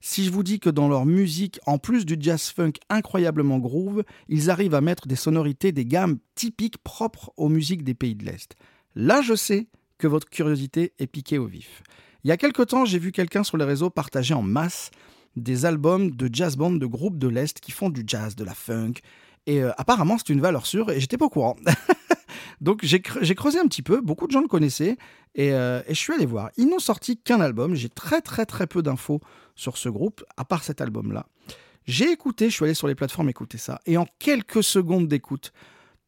Si 0.00 0.24
je 0.24 0.30
vous 0.30 0.42
dis 0.42 0.58
que 0.58 0.70
dans 0.70 0.88
leur 0.88 1.06
musique, 1.06 1.60
en 1.66 1.78
plus 1.78 2.04
du 2.04 2.16
jazz 2.18 2.48
funk 2.48 2.72
incroyablement 2.90 3.58
groove, 3.58 4.04
ils 4.28 4.50
arrivent 4.50 4.74
à 4.74 4.80
mettre 4.80 5.06
des 5.06 5.16
sonorités, 5.16 5.72
des 5.72 5.86
gammes 5.86 6.18
typiques 6.34 6.78
propres 6.78 7.32
aux 7.36 7.48
musiques 7.48 7.84
des 7.84 7.94
pays 7.94 8.14
de 8.14 8.24
l'Est. 8.24 8.56
Là, 8.94 9.22
je 9.22 9.34
sais 9.34 9.68
que 9.98 10.06
votre 10.06 10.28
curiosité 10.28 10.92
est 10.98 11.06
piquée 11.06 11.38
au 11.38 11.46
vif. 11.46 11.82
Il 12.24 12.28
y 12.28 12.32
a 12.32 12.36
quelque 12.36 12.62
temps, 12.62 12.84
j'ai 12.84 12.98
vu 12.98 13.12
quelqu'un 13.12 13.44
sur 13.44 13.56
les 13.56 13.64
réseaux 13.64 13.90
partager 13.90 14.34
en 14.34 14.42
masse 14.42 14.90
des 15.36 15.64
albums 15.64 16.10
de 16.10 16.28
jazz 16.32 16.56
band 16.56 16.72
de 16.72 16.86
groupes 16.86 17.18
de 17.18 17.28
l'Est 17.28 17.60
qui 17.60 17.72
font 17.72 17.90
du 17.90 18.02
jazz, 18.06 18.36
de 18.36 18.44
la 18.44 18.54
funk. 18.54 18.94
Et 19.46 19.62
euh, 19.62 19.70
apparemment, 19.76 20.16
c'est 20.18 20.32
une 20.32 20.40
valeur 20.40 20.66
sûre 20.66 20.90
et 20.90 21.00
j'étais 21.00 21.18
pas 21.18 21.26
au 21.26 21.30
courant. 21.30 21.56
Donc 22.60 22.80
j'ai 22.84 23.00
creusé 23.00 23.58
un 23.58 23.66
petit 23.66 23.82
peu, 23.82 24.00
beaucoup 24.00 24.26
de 24.26 24.32
gens 24.32 24.40
le 24.40 24.48
connaissaient 24.48 24.96
euh, 25.38 25.82
et, 25.86 25.94
je 25.94 25.98
suis 25.98 26.12
allé 26.12 26.26
voir. 26.26 26.50
Ils 26.56 26.68
n'ont 26.68 26.78
sorti 26.78 27.18
qu'un 27.18 27.40
album, 27.40 27.74
j'ai 27.74 27.88
très 27.88 28.20
très 28.20 28.46
très 28.46 28.66
peu 28.66 28.82
d'infos 28.82 29.20
sur 29.54 29.76
ce 29.76 29.88
groupe, 29.88 30.24
à 30.36 30.44
part 30.44 30.64
cet 30.64 30.80
album-là. 30.80 31.26
J'ai 31.84 32.10
écouté, 32.10 32.50
je 32.50 32.54
suis 32.54 32.64
allé 32.64 32.74
sur 32.74 32.88
les 32.88 32.94
plateformes 32.94 33.28
écouter 33.28 33.58
ça, 33.58 33.80
et 33.86 33.96
en 33.96 34.06
quelques 34.18 34.64
secondes 34.64 35.06
d'écoute, 35.06 35.52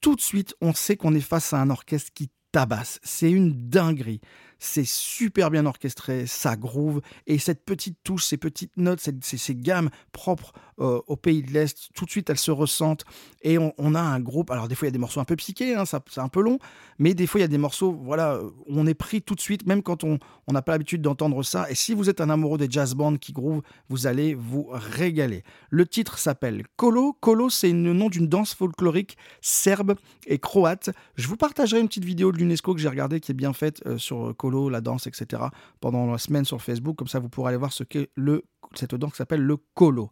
tout 0.01 0.17
de 0.17 0.21
suite, 0.21 0.55
on 0.61 0.73
sait 0.73 0.97
qu'on 0.97 1.15
est 1.15 1.21
face 1.21 1.53
à 1.53 1.61
un 1.61 1.71
orchestre 1.71 2.11
qui 2.15 2.31
tabasse. 2.53 3.01
C'est 3.03 3.31
une 3.31 3.69
dinguerie 3.69 4.21
c'est 4.59 4.87
super 4.87 5.51
bien 5.51 5.67
orchestré, 5.67 6.27
ça 6.27 6.57
groove, 6.57 7.01
et 7.27 7.39
cette 7.39 7.65
petite 7.65 7.99
touche, 8.03 8.25
ces 8.25 8.37
petites 8.37 8.77
notes, 8.77 9.01
ces, 9.01 9.55
gammes 9.55 9.91
propres 10.13 10.53
euh, 10.81 11.01
au 11.07 11.17
pays 11.17 11.43
de 11.43 11.53
l'Est, 11.53 11.91
tout 11.95 12.05
de 12.05 12.11
suite 12.11 12.29
elles 12.29 12.39
se 12.39 12.51
ressentent, 12.51 13.05
et 13.43 13.57
on, 13.59 13.95
a 13.95 14.01
un 14.01 14.21
groupe, 14.21 14.51
alors 14.51 14.69
des 14.69 14.75
fois 14.75 14.87
il 14.87 14.91
y 14.91 14.93
a 14.93 14.93
des 14.93 14.99
morceaux 14.99 15.21
un 15.21 15.25
peu 15.25 15.37
psychés, 15.37 15.75
hein, 15.75 15.85
c'est 15.87 16.21
un 16.21 16.29
peu 16.29 16.43
long, 16.43 16.59
mais 16.99 17.15
des 17.15 17.27
fois 17.27 17.39
il 17.41 17.43
y 17.43 17.45
a 17.45 17.49
des 17.49 17.59
morceaux, 17.59 17.93
voilà, 17.93 18.41
on 18.67 18.87
est 18.87 18.95
pris 18.95 19.23
tout 19.23 19.35
de 19.35 19.41
suite, 19.41 19.67
même 19.67 19.83
quand 19.83 20.03
on 20.03 20.19
n'a 20.49 20.63
pas 20.63 20.73
l'habitude 20.73 21.03
d'entendre 21.03 21.43
ça, 21.45 21.71
et 21.71 21.75
si 21.75 21.95
vous 21.95 22.11
êtes 22.11 22.21
un 22.21 22.31
amoureux 22.31 22.59
des 22.59 22.69
jazz 22.69 22.95
bands 22.95 23.17
qui 23.17 23.33
groove, 23.33 23.63
vous 23.89 24.07
allez 24.07 24.35
vous 24.35 24.69
régaler. 24.71 25.45
Le 25.71 25.87
titre 25.87 26.19
s'appelle 26.19 26.65
Kolo, 26.77 27.17
Kolo 27.21 27.49
c'est 27.49 27.71
le 27.71 27.93
nom 27.93 28.09
d'une 28.09 28.29
danse 28.29 28.55
folklorique 28.55 29.17
serbe 29.41 29.95
et 30.27 30.39
croate, 30.39 30.91
je 31.17 31.29
vous 31.29 31.37
partagerai 31.37 31.81
une 31.81 31.87
petite 31.87 32.05
vidéo 32.05 32.33
de 32.33 32.39
l'UNESCO 32.39 32.75
que 32.75 32.81
j'ai 32.81 32.89
regardée 32.89 33.21
qui 33.21 33.33
est 33.33 33.35
bien 33.35 33.53
faite 33.53 33.83
euh, 33.87 33.99
sur 33.99 34.35
Kolo 34.37 34.48
la 34.51 34.81
danse, 34.81 35.07
etc. 35.07 35.43
pendant 35.81 36.11
la 36.11 36.19
semaine 36.19 36.45
sur 36.45 36.63
Facebook. 36.63 36.97
Comme 36.97 37.09
ça, 37.09 37.19
vous 37.19 37.29
pourrez 37.29 37.49
aller 37.49 37.59
voir 37.59 37.73
ce 37.73 37.85
qu'est 37.85 38.11
le, 38.15 38.45
cette 38.75 38.95
danse 38.95 39.15
s'appelle 39.15 39.43
le 39.43 39.57
colo. 39.75 40.11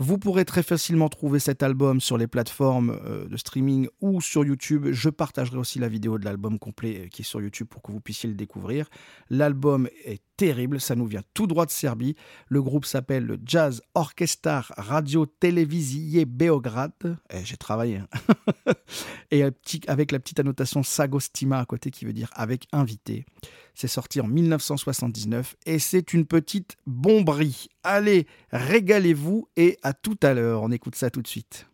Vous 0.00 0.16
pourrez 0.16 0.44
très 0.44 0.62
facilement 0.62 1.08
trouver 1.08 1.40
cet 1.40 1.64
album 1.64 2.00
sur 2.00 2.18
les 2.18 2.28
plateformes 2.28 3.00
euh, 3.04 3.26
de 3.26 3.36
streaming 3.36 3.88
ou 4.00 4.20
sur 4.20 4.44
YouTube. 4.44 4.86
Je 4.92 5.10
partagerai 5.10 5.58
aussi 5.58 5.80
la 5.80 5.88
vidéo 5.88 6.18
de 6.18 6.24
l'album 6.24 6.60
complet 6.60 7.02
euh, 7.04 7.08
qui 7.08 7.22
est 7.22 7.24
sur 7.24 7.40
YouTube 7.40 7.66
pour 7.68 7.82
que 7.82 7.90
vous 7.90 8.00
puissiez 8.00 8.28
le 8.28 8.36
découvrir. 8.36 8.88
L'album 9.28 9.88
est 10.04 10.22
terrible, 10.38 10.80
ça 10.80 10.94
nous 10.94 11.06
vient 11.06 11.22
tout 11.34 11.48
droit 11.48 11.66
de 11.66 11.70
Serbie. 11.70 12.14
Le 12.46 12.62
groupe 12.62 12.84
s'appelle 12.86 13.24
le 13.24 13.38
Jazz 13.44 13.82
Orchestar 13.94 14.72
Radio 14.76 15.26
Televisie 15.26 16.24
Beograd. 16.24 16.92
Eh, 17.30 17.44
j'ai 17.44 17.56
travaillé. 17.56 17.96
Hein. 17.96 18.72
Et 19.32 19.42
avec 19.88 20.12
la 20.12 20.20
petite 20.20 20.38
annotation 20.38 20.84
Sagostima 20.84 21.58
à 21.58 21.66
côté 21.66 21.90
qui 21.90 22.04
veut 22.04 22.12
dire 22.12 22.30
avec 22.34 22.68
invité. 22.72 23.26
C'est 23.74 23.88
sorti 23.88 24.20
en 24.20 24.28
1979 24.28 25.56
et 25.66 25.78
c'est 25.78 26.12
une 26.12 26.24
petite 26.24 26.76
bomberie. 26.86 27.66
Allez, 27.82 28.26
régalez-vous 28.50 29.48
et 29.56 29.76
à 29.82 29.92
tout 29.92 30.18
à 30.22 30.34
l'heure. 30.34 30.62
On 30.62 30.70
écoute 30.70 30.96
ça 30.96 31.10
tout 31.10 31.22
de 31.22 31.28
suite. 31.28 31.66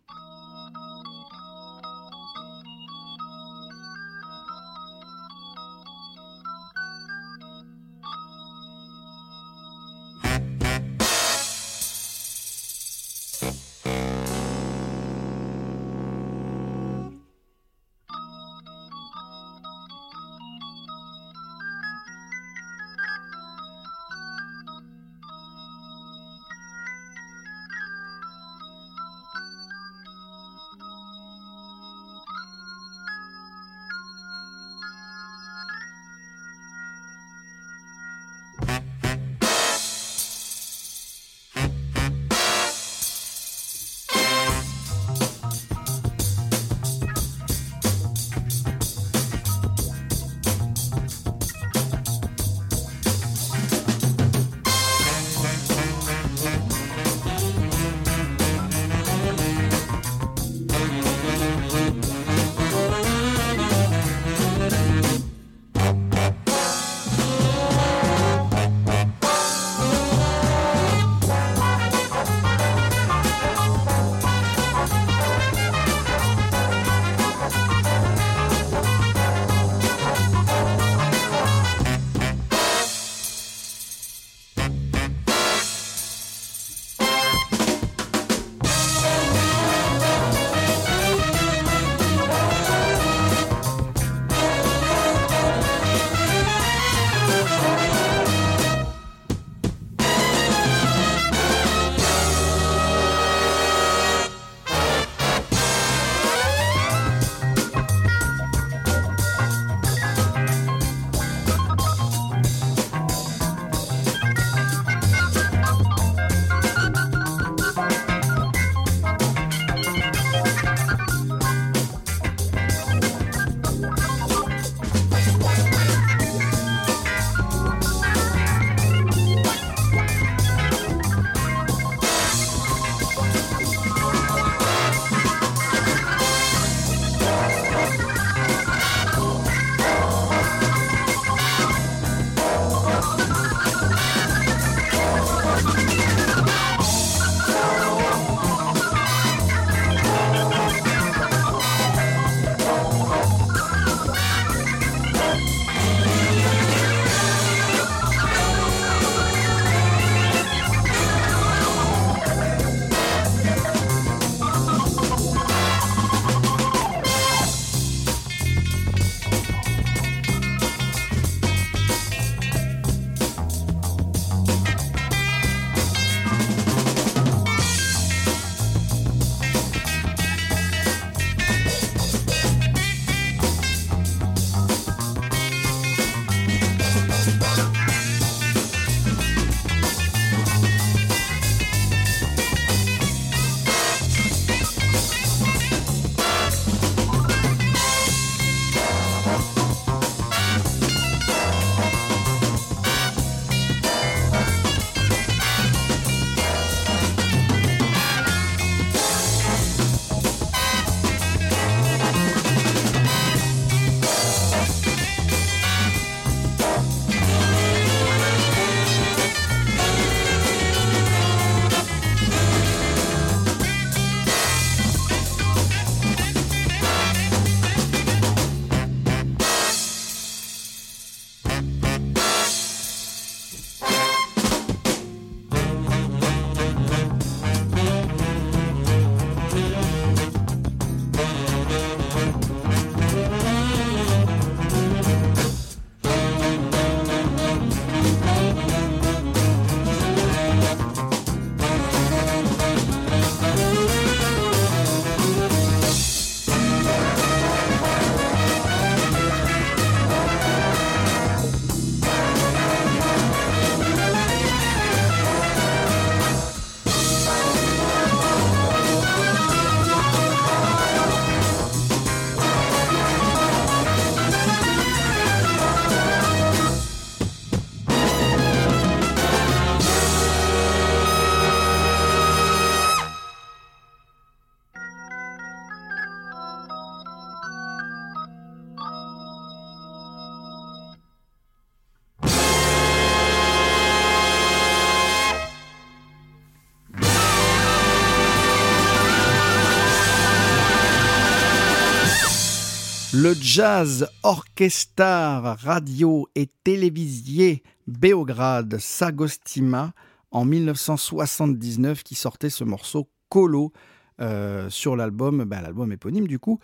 Le 303.24 303.32
jazz 303.32 304.06
orchestar 304.22 305.58
radio 305.58 306.28
et 306.34 306.46
télévisier 306.62 307.62
Beograd 307.86 308.76
Sagostima 308.78 309.94
en 310.30 310.44
1979 310.44 312.02
qui 312.02 312.16
sortait 312.16 312.50
ce 312.50 312.64
morceau 312.64 313.08
Colo 313.30 313.72
euh, 314.20 314.68
sur 314.68 314.94
l'album, 314.94 315.44
ben, 315.44 315.62
l'album 315.62 315.90
éponyme 315.90 316.28
du 316.28 316.38
coup, 316.38 316.58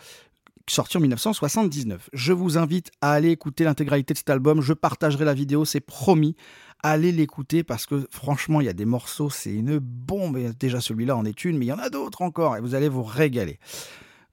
sorti 0.69 0.99
en 0.99 1.01
1979. 1.01 2.11
Je 2.13 2.35
vous 2.35 2.59
invite 2.59 2.91
à 3.01 3.13
aller 3.13 3.31
écouter 3.31 3.65
l'intégralité 3.65 4.13
de 4.13 4.19
cet 4.19 4.29
album. 4.29 4.61
Je 4.61 4.75
partagerai 4.75 5.25
la 5.25 5.33
vidéo, 5.33 5.65
c'est 5.65 5.81
promis. 5.81 6.37
Allez 6.83 7.11
l'écouter 7.11 7.65
parce 7.65 7.87
que 7.87 8.07
franchement, 8.11 8.61
il 8.61 8.67
y 8.67 8.69
a 8.69 8.75
des 8.75 8.85
morceaux, 8.85 9.31
c'est 9.31 9.55
une 9.55 9.79
bombe. 9.79 10.37
Déjà 10.59 10.83
celui-là 10.83 11.17
en 11.17 11.25
est 11.25 11.43
une, 11.47 11.57
mais 11.57 11.65
il 11.65 11.71
y 11.71 11.73
en 11.73 11.79
a 11.79 11.89
d'autres 11.89 12.21
encore 12.21 12.59
et 12.59 12.61
vous 12.61 12.75
allez 12.75 12.91
vous 12.91 13.03
régaler. 13.03 13.59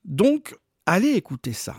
Donc, 0.04 0.58
allez 0.86 1.12
écouter 1.12 1.54
ça. 1.54 1.78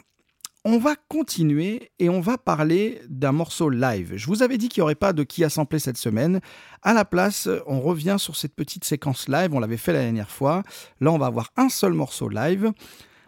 On 0.65 0.79
va 0.79 0.97
continuer 1.09 1.93
et 2.01 2.09
on 2.09 2.21
va 2.21 2.37
parler 2.37 3.01
d'un 3.09 3.31
morceau 3.31 3.71
live. 3.71 4.15
Je 4.17 4.27
vous 4.27 4.43
avais 4.43 4.59
dit 4.59 4.69
qu'il 4.69 4.81
n'y 4.81 4.83
aurait 4.83 4.97
pas 4.97 5.13
de 5.13 5.23
qui 5.23 5.49
samplé 5.49 5.79
cette 5.79 5.97
semaine. 5.97 6.41
À 6.83 6.95
la 6.95 7.05
place, 7.05 7.49
on 7.67 7.81
revient 7.81 8.17
sur 8.19 8.35
cette 8.35 8.55
petite 8.55 8.85
séquence 8.85 9.29
live. 9.29 9.55
On 9.55 9.61
l'avait 9.61 9.77
fait 9.77 9.93
la 9.93 10.03
dernière 10.03 10.31
fois. 10.31 10.65
Là, 11.01 11.13
on 11.13 11.19
va 11.19 11.27
avoir 11.27 11.53
un 11.57 11.69
seul 11.69 11.93
morceau 11.93 12.29
live. 12.29 12.73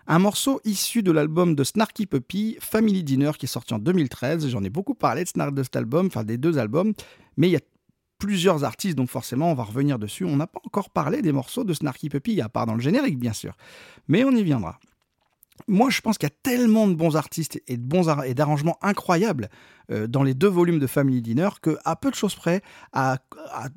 Un 0.09 0.19
morceau 0.19 0.61
issu 0.65 1.05
de 1.05 1.13
l'album 1.13 1.55
de 1.55 1.63
Snarky 1.63 2.07
Puppy, 2.07 2.57
Family 2.61 3.05
Dinner, 3.05 3.31
qui 3.39 3.47
est 3.47 3.49
sorti 3.49 3.75
en 3.75 3.79
2013. 3.79 4.49
J'en 4.49 4.65
ai 4.65 4.71
beaucoup 4.71 4.95
parlé 4.95 5.23
de, 5.23 5.29
Snark, 5.29 5.55
de 5.55 5.63
cet 5.63 5.77
album, 5.77 6.07
enfin 6.07 6.25
des 6.25 6.37
deux 6.37 6.59
albums, 6.59 6.93
mais 7.37 7.49
il 7.49 7.53
y 7.53 7.57
a 7.57 7.61
plusieurs 8.19 8.65
artistes, 8.65 8.97
donc 8.97 9.09
forcément 9.09 9.53
on 9.53 9.55
va 9.55 9.63
revenir 9.63 10.01
dessus. 10.01 10.25
On 10.25 10.37
n'a 10.37 10.49
pas 10.49 10.61
encore 10.65 10.91
parlé 10.91 11.23
des 11.23 11.31
morceaux 11.31 11.63
de 11.63 11.73
Snarky 11.73 12.09
Puppy, 12.09 12.41
à 12.41 12.49
part 12.49 12.67
dans 12.67 12.75
le 12.75 12.81
générique 12.81 13.21
bien 13.21 13.33
sûr, 13.33 13.57
mais 14.09 14.25
on 14.25 14.33
y 14.33 14.43
viendra 14.43 14.81
moi, 15.69 15.91
je 15.91 16.01
pense 16.01 16.19
qu'il 16.19 16.29
y 16.29 16.33
a 16.33 16.37
tellement 16.43 16.87
de 16.89 16.95
bons 16.95 17.17
artistes 17.17 17.61
et 17.67 17.77
d'arrangements 17.77 18.79
incroyables 18.83 19.49
euh, 19.91 20.07
dans 20.07 20.23
les 20.23 20.35
deux 20.35 20.49
volumes 20.49 20.79
de 20.79 20.87
Family 20.87 21.23
Dinner 21.23 21.49
que, 21.63 21.77
à 21.85 21.97
peu 21.97 22.11
de 22.11 22.15
choses 22.15 22.35
près, 22.35 22.63
à, 22.93 23.19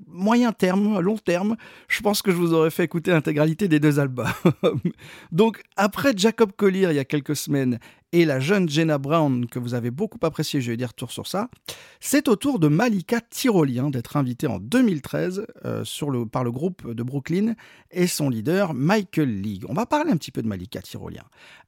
moyen 0.08 0.52
terme, 0.52 0.96
à 0.96 1.02
long 1.02 1.18
terme, 1.18 1.56
je 1.88 2.02
pense 2.02 2.22
que 2.22 2.32
je 2.32 2.38
vous 2.38 2.54
aurais 2.54 2.72
fait 2.72 2.84
écouter 2.84 3.12
l'intégralité 3.12 3.68
des 3.68 3.80
deux 3.80 4.00
albums. 4.00 4.28
Donc, 5.32 5.64
après 5.76 6.14
Jacob 6.16 6.52
Collier 6.56 6.88
il 6.90 6.96
y 6.96 7.00
a 7.00 7.06
quelques 7.06 7.36
semaines 7.36 7.80
et 8.14 8.26
la 8.26 8.40
jeune 8.40 8.70
Jenna 8.70 9.00
Brown, 9.00 9.48
que 9.48 9.58
vous 9.58 9.74
avez 9.74 9.90
beaucoup 9.90 10.20
apprécié, 10.22 10.62
je 10.62 10.70
vais 10.70 10.78
dire 10.78 10.90
retour 10.90 11.12
sur 11.12 11.26
ça, 11.26 11.50
c'est 12.00 12.28
au 12.28 12.36
tour 12.36 12.60
de 12.60 12.68
Malika 12.68 13.20
Tyrolien 13.20 13.90
d'être 13.90 14.18
invitée 14.18 14.46
en 14.46 14.60
2013 14.60 15.48
euh, 15.66 15.84
sur 15.84 16.12
le, 16.12 16.28
par 16.28 16.44
le 16.44 16.52
groupe 16.52 16.94
de 16.94 17.02
Brooklyn 17.02 17.56
et 17.90 18.06
son 18.06 18.30
leader 18.30 18.76
Michael 18.76 19.42
League. 19.42 19.66
On 19.68 19.74
va 19.74 19.88
parler 19.88 20.12
un 20.12 20.18
petit 20.18 20.32
peu 20.32 20.44
de 20.44 20.48
Malika 20.48 20.80
Tyrolien. 20.84 21.24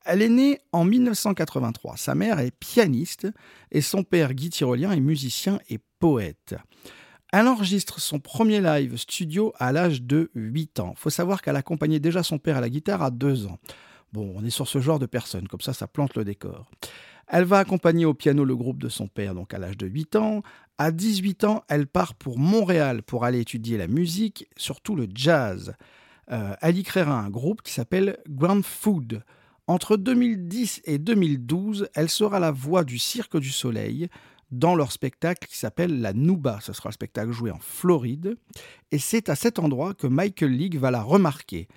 Elle 0.06 0.22
est 0.22 0.30
née 0.30 0.60
en 0.72 0.86
1983. 0.86 1.98
Sa 1.98 2.14
mère 2.14 2.40
est 2.40 2.52
pianiste 2.52 3.28
et 3.72 3.82
son 3.82 4.04
père 4.04 4.36
Guy 4.36 4.52
Tyrolien 4.52 4.92
est 4.92 5.00
musicien 5.00 5.60
et 5.70 5.80
poète. 6.00 6.54
Elle 7.34 7.48
enregistre 7.48 8.00
son 8.00 8.20
premier 8.20 8.62
live 8.62 8.98
studio 8.98 9.52
à 9.58 9.72
l'âge 9.72 10.04
de 10.04 10.30
8 10.36 10.80
ans. 10.80 10.94
Faut 10.96 11.10
savoir 11.10 11.42
qu'elle 11.42 11.56
accompagnait 11.56 12.00
déjà 12.00 12.22
son 12.22 12.38
père 12.38 12.58
à 12.58 12.62
la 12.62 12.70
guitare 12.70 13.02
à 13.02 13.10
2 13.10 13.48
ans. 13.48 13.58
Bon, 14.16 14.32
on 14.34 14.46
est 14.46 14.50
sur 14.50 14.70
ce 14.70 14.80
genre 14.80 14.98
de 14.98 15.08
personne, 15.08 15.46
comme 15.50 15.60
ça, 15.60 15.74
ça 15.74 15.88
plante 15.88 16.16
le 16.16 16.24
décor. 16.24 16.72
Elle 17.28 17.44
va 17.44 17.60
accompagner 17.60 18.06
au 18.06 18.14
piano 18.14 18.46
le 18.46 18.56
groupe 18.56 18.82
de 18.82 18.88
son 18.88 19.10
père, 19.10 19.36
donc 19.36 19.54
à 19.54 19.58
l'âge 19.58 19.76
de 19.76 19.88
8 19.88 20.16
ans. 20.16 20.42
À 20.78 20.92
18 20.92 21.44
ans, 21.44 21.66
elle 21.68 21.86
part 21.86 22.14
pour 22.14 22.40
Montréal 22.40 23.04
pour 23.04 23.26
aller 23.26 23.42
étudier 23.42 23.78
la 23.78 23.88
musique, 23.88 24.48
surtout 24.56 24.96
le 24.96 25.10
jazz. 25.14 25.74
Euh, 26.32 26.56
elle 26.62 26.78
y 26.78 26.84
créera 26.84 27.20
un 27.20 27.30
groupe 27.30 27.62
qui 27.62 27.74
s'appelle 27.74 28.20
Grand 28.30 28.64
Food. 28.64 29.22
Entre 29.68 29.98
2010 29.98 30.84
et 30.86 30.98
2012, 30.98 31.90
elle 31.94 32.10
sera 32.10 32.40
la 32.40 32.52
voix 32.52 32.86
du 32.86 33.00
Cirque 33.00 33.38
du 33.38 33.52
Soleil 33.52 34.08
dans 34.50 34.76
leur 34.76 34.94
spectacle 34.94 35.46
qui 35.46 35.58
s'appelle 35.58 36.00
La 36.00 36.14
Nouba. 36.14 36.60
Ce 36.62 36.72
sera 36.72 36.88
un 36.88 36.94
spectacle 36.94 37.34
joué 37.34 37.52
en 37.52 37.60
Floride. 37.60 38.38
Et 38.94 38.98
c'est 38.98 39.28
à 39.28 39.36
cet 39.36 39.60
endroit 39.60 39.94
que 39.94 40.08
Michael 40.08 40.52
League 40.52 40.78
va 40.78 40.90
la 40.90 41.02
remarquer. 41.02 41.68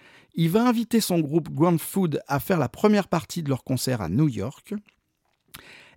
Il 0.41 0.51
va 0.51 0.65
inviter 0.65 1.01
son 1.01 1.19
groupe 1.19 1.51
Grand 1.51 1.79
Food 1.79 2.23
à 2.29 2.39
faire 2.39 2.61
la 2.61 2.69
première 2.69 3.09
partie 3.09 3.43
de 3.43 3.49
leur 3.49 3.65
concert 3.65 4.01
à 4.01 4.09
New 4.09 4.29
York 4.29 4.73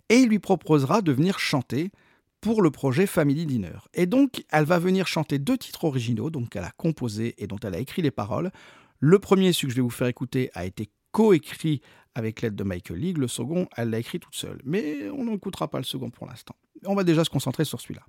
et 0.08 0.16
il 0.16 0.28
lui 0.28 0.40
proposera 0.40 1.00
de 1.00 1.12
venir 1.12 1.38
chanter 1.38 1.92
pour 2.40 2.60
le 2.60 2.72
projet 2.72 3.06
Family 3.06 3.46
Dinner. 3.46 3.78
Et 3.94 4.06
donc, 4.06 4.44
elle 4.50 4.64
va 4.64 4.80
venir 4.80 5.06
chanter 5.06 5.38
deux 5.38 5.56
titres 5.56 5.84
originaux, 5.84 6.28
donc 6.28 6.48
qu'elle 6.48 6.64
a 6.64 6.72
composé 6.72 7.36
et 7.38 7.46
dont 7.46 7.58
elle 7.62 7.76
a 7.76 7.78
écrit 7.78 8.02
les 8.02 8.10
paroles. 8.10 8.50
Le 8.98 9.20
premier, 9.20 9.52
celui 9.52 9.68
que 9.68 9.74
je 9.74 9.76
vais 9.76 9.82
vous 9.82 9.90
faire 9.90 10.08
écouter, 10.08 10.50
a 10.54 10.66
été 10.66 10.90
coécrit 11.12 11.80
avec 12.16 12.42
l'aide 12.42 12.56
de 12.56 12.64
Michael 12.64 12.98
League. 12.98 13.18
Le 13.18 13.28
second, 13.28 13.68
elle 13.76 13.90
l'a 13.90 14.00
écrit 14.00 14.18
toute 14.18 14.34
seule. 14.34 14.60
Mais 14.64 15.08
on 15.10 15.26
n'écoutera 15.26 15.70
pas 15.70 15.78
le 15.78 15.84
second 15.84 16.10
pour 16.10 16.26
l'instant. 16.26 16.56
On 16.84 16.96
va 16.96 17.04
déjà 17.04 17.22
se 17.22 17.30
concentrer 17.30 17.64
sur 17.64 17.80
celui-là. 17.80 18.02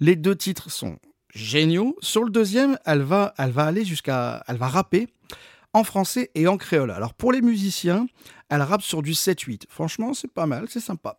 Les 0.00 0.16
deux 0.16 0.36
titres 0.36 0.70
sont 0.70 0.98
géniaux. 1.34 1.96
Sur 2.02 2.24
le 2.24 2.30
deuxième, 2.30 2.78
elle 2.84 3.00
va, 3.00 3.32
elle 3.38 3.52
va 3.52 3.64
aller 3.64 3.86
jusqu'à, 3.86 4.44
elle 4.48 4.58
va 4.58 4.68
rapper 4.68 5.08
en 5.72 5.84
français 5.84 6.30
et 6.34 6.46
en 6.46 6.56
créole. 6.56 6.90
Alors 6.90 7.14
pour 7.14 7.32
les 7.32 7.40
musiciens, 7.40 8.06
elle 8.48 8.62
rappe 8.62 8.82
sur 8.82 9.02
du 9.02 9.12
7-8. 9.12 9.62
Franchement, 9.68 10.14
c'est 10.14 10.32
pas 10.32 10.46
mal, 10.46 10.66
c'est 10.68 10.80
sympa. 10.80 11.16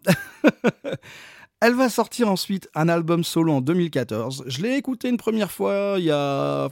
elle 1.62 1.74
va 1.74 1.89
sortir 1.89 2.30
ensuite 2.30 2.70
un 2.76 2.89
album 2.89 3.24
solo 3.24 3.54
en 3.54 3.62
2014. 3.62 4.43
Je 4.47 4.62
l'ai 4.62 4.76
écouté 4.76 5.10
une 5.10 5.18
première 5.18 5.51
fois 5.51 5.95
il 5.97 6.06
y 6.06 6.12
a 6.12 6.70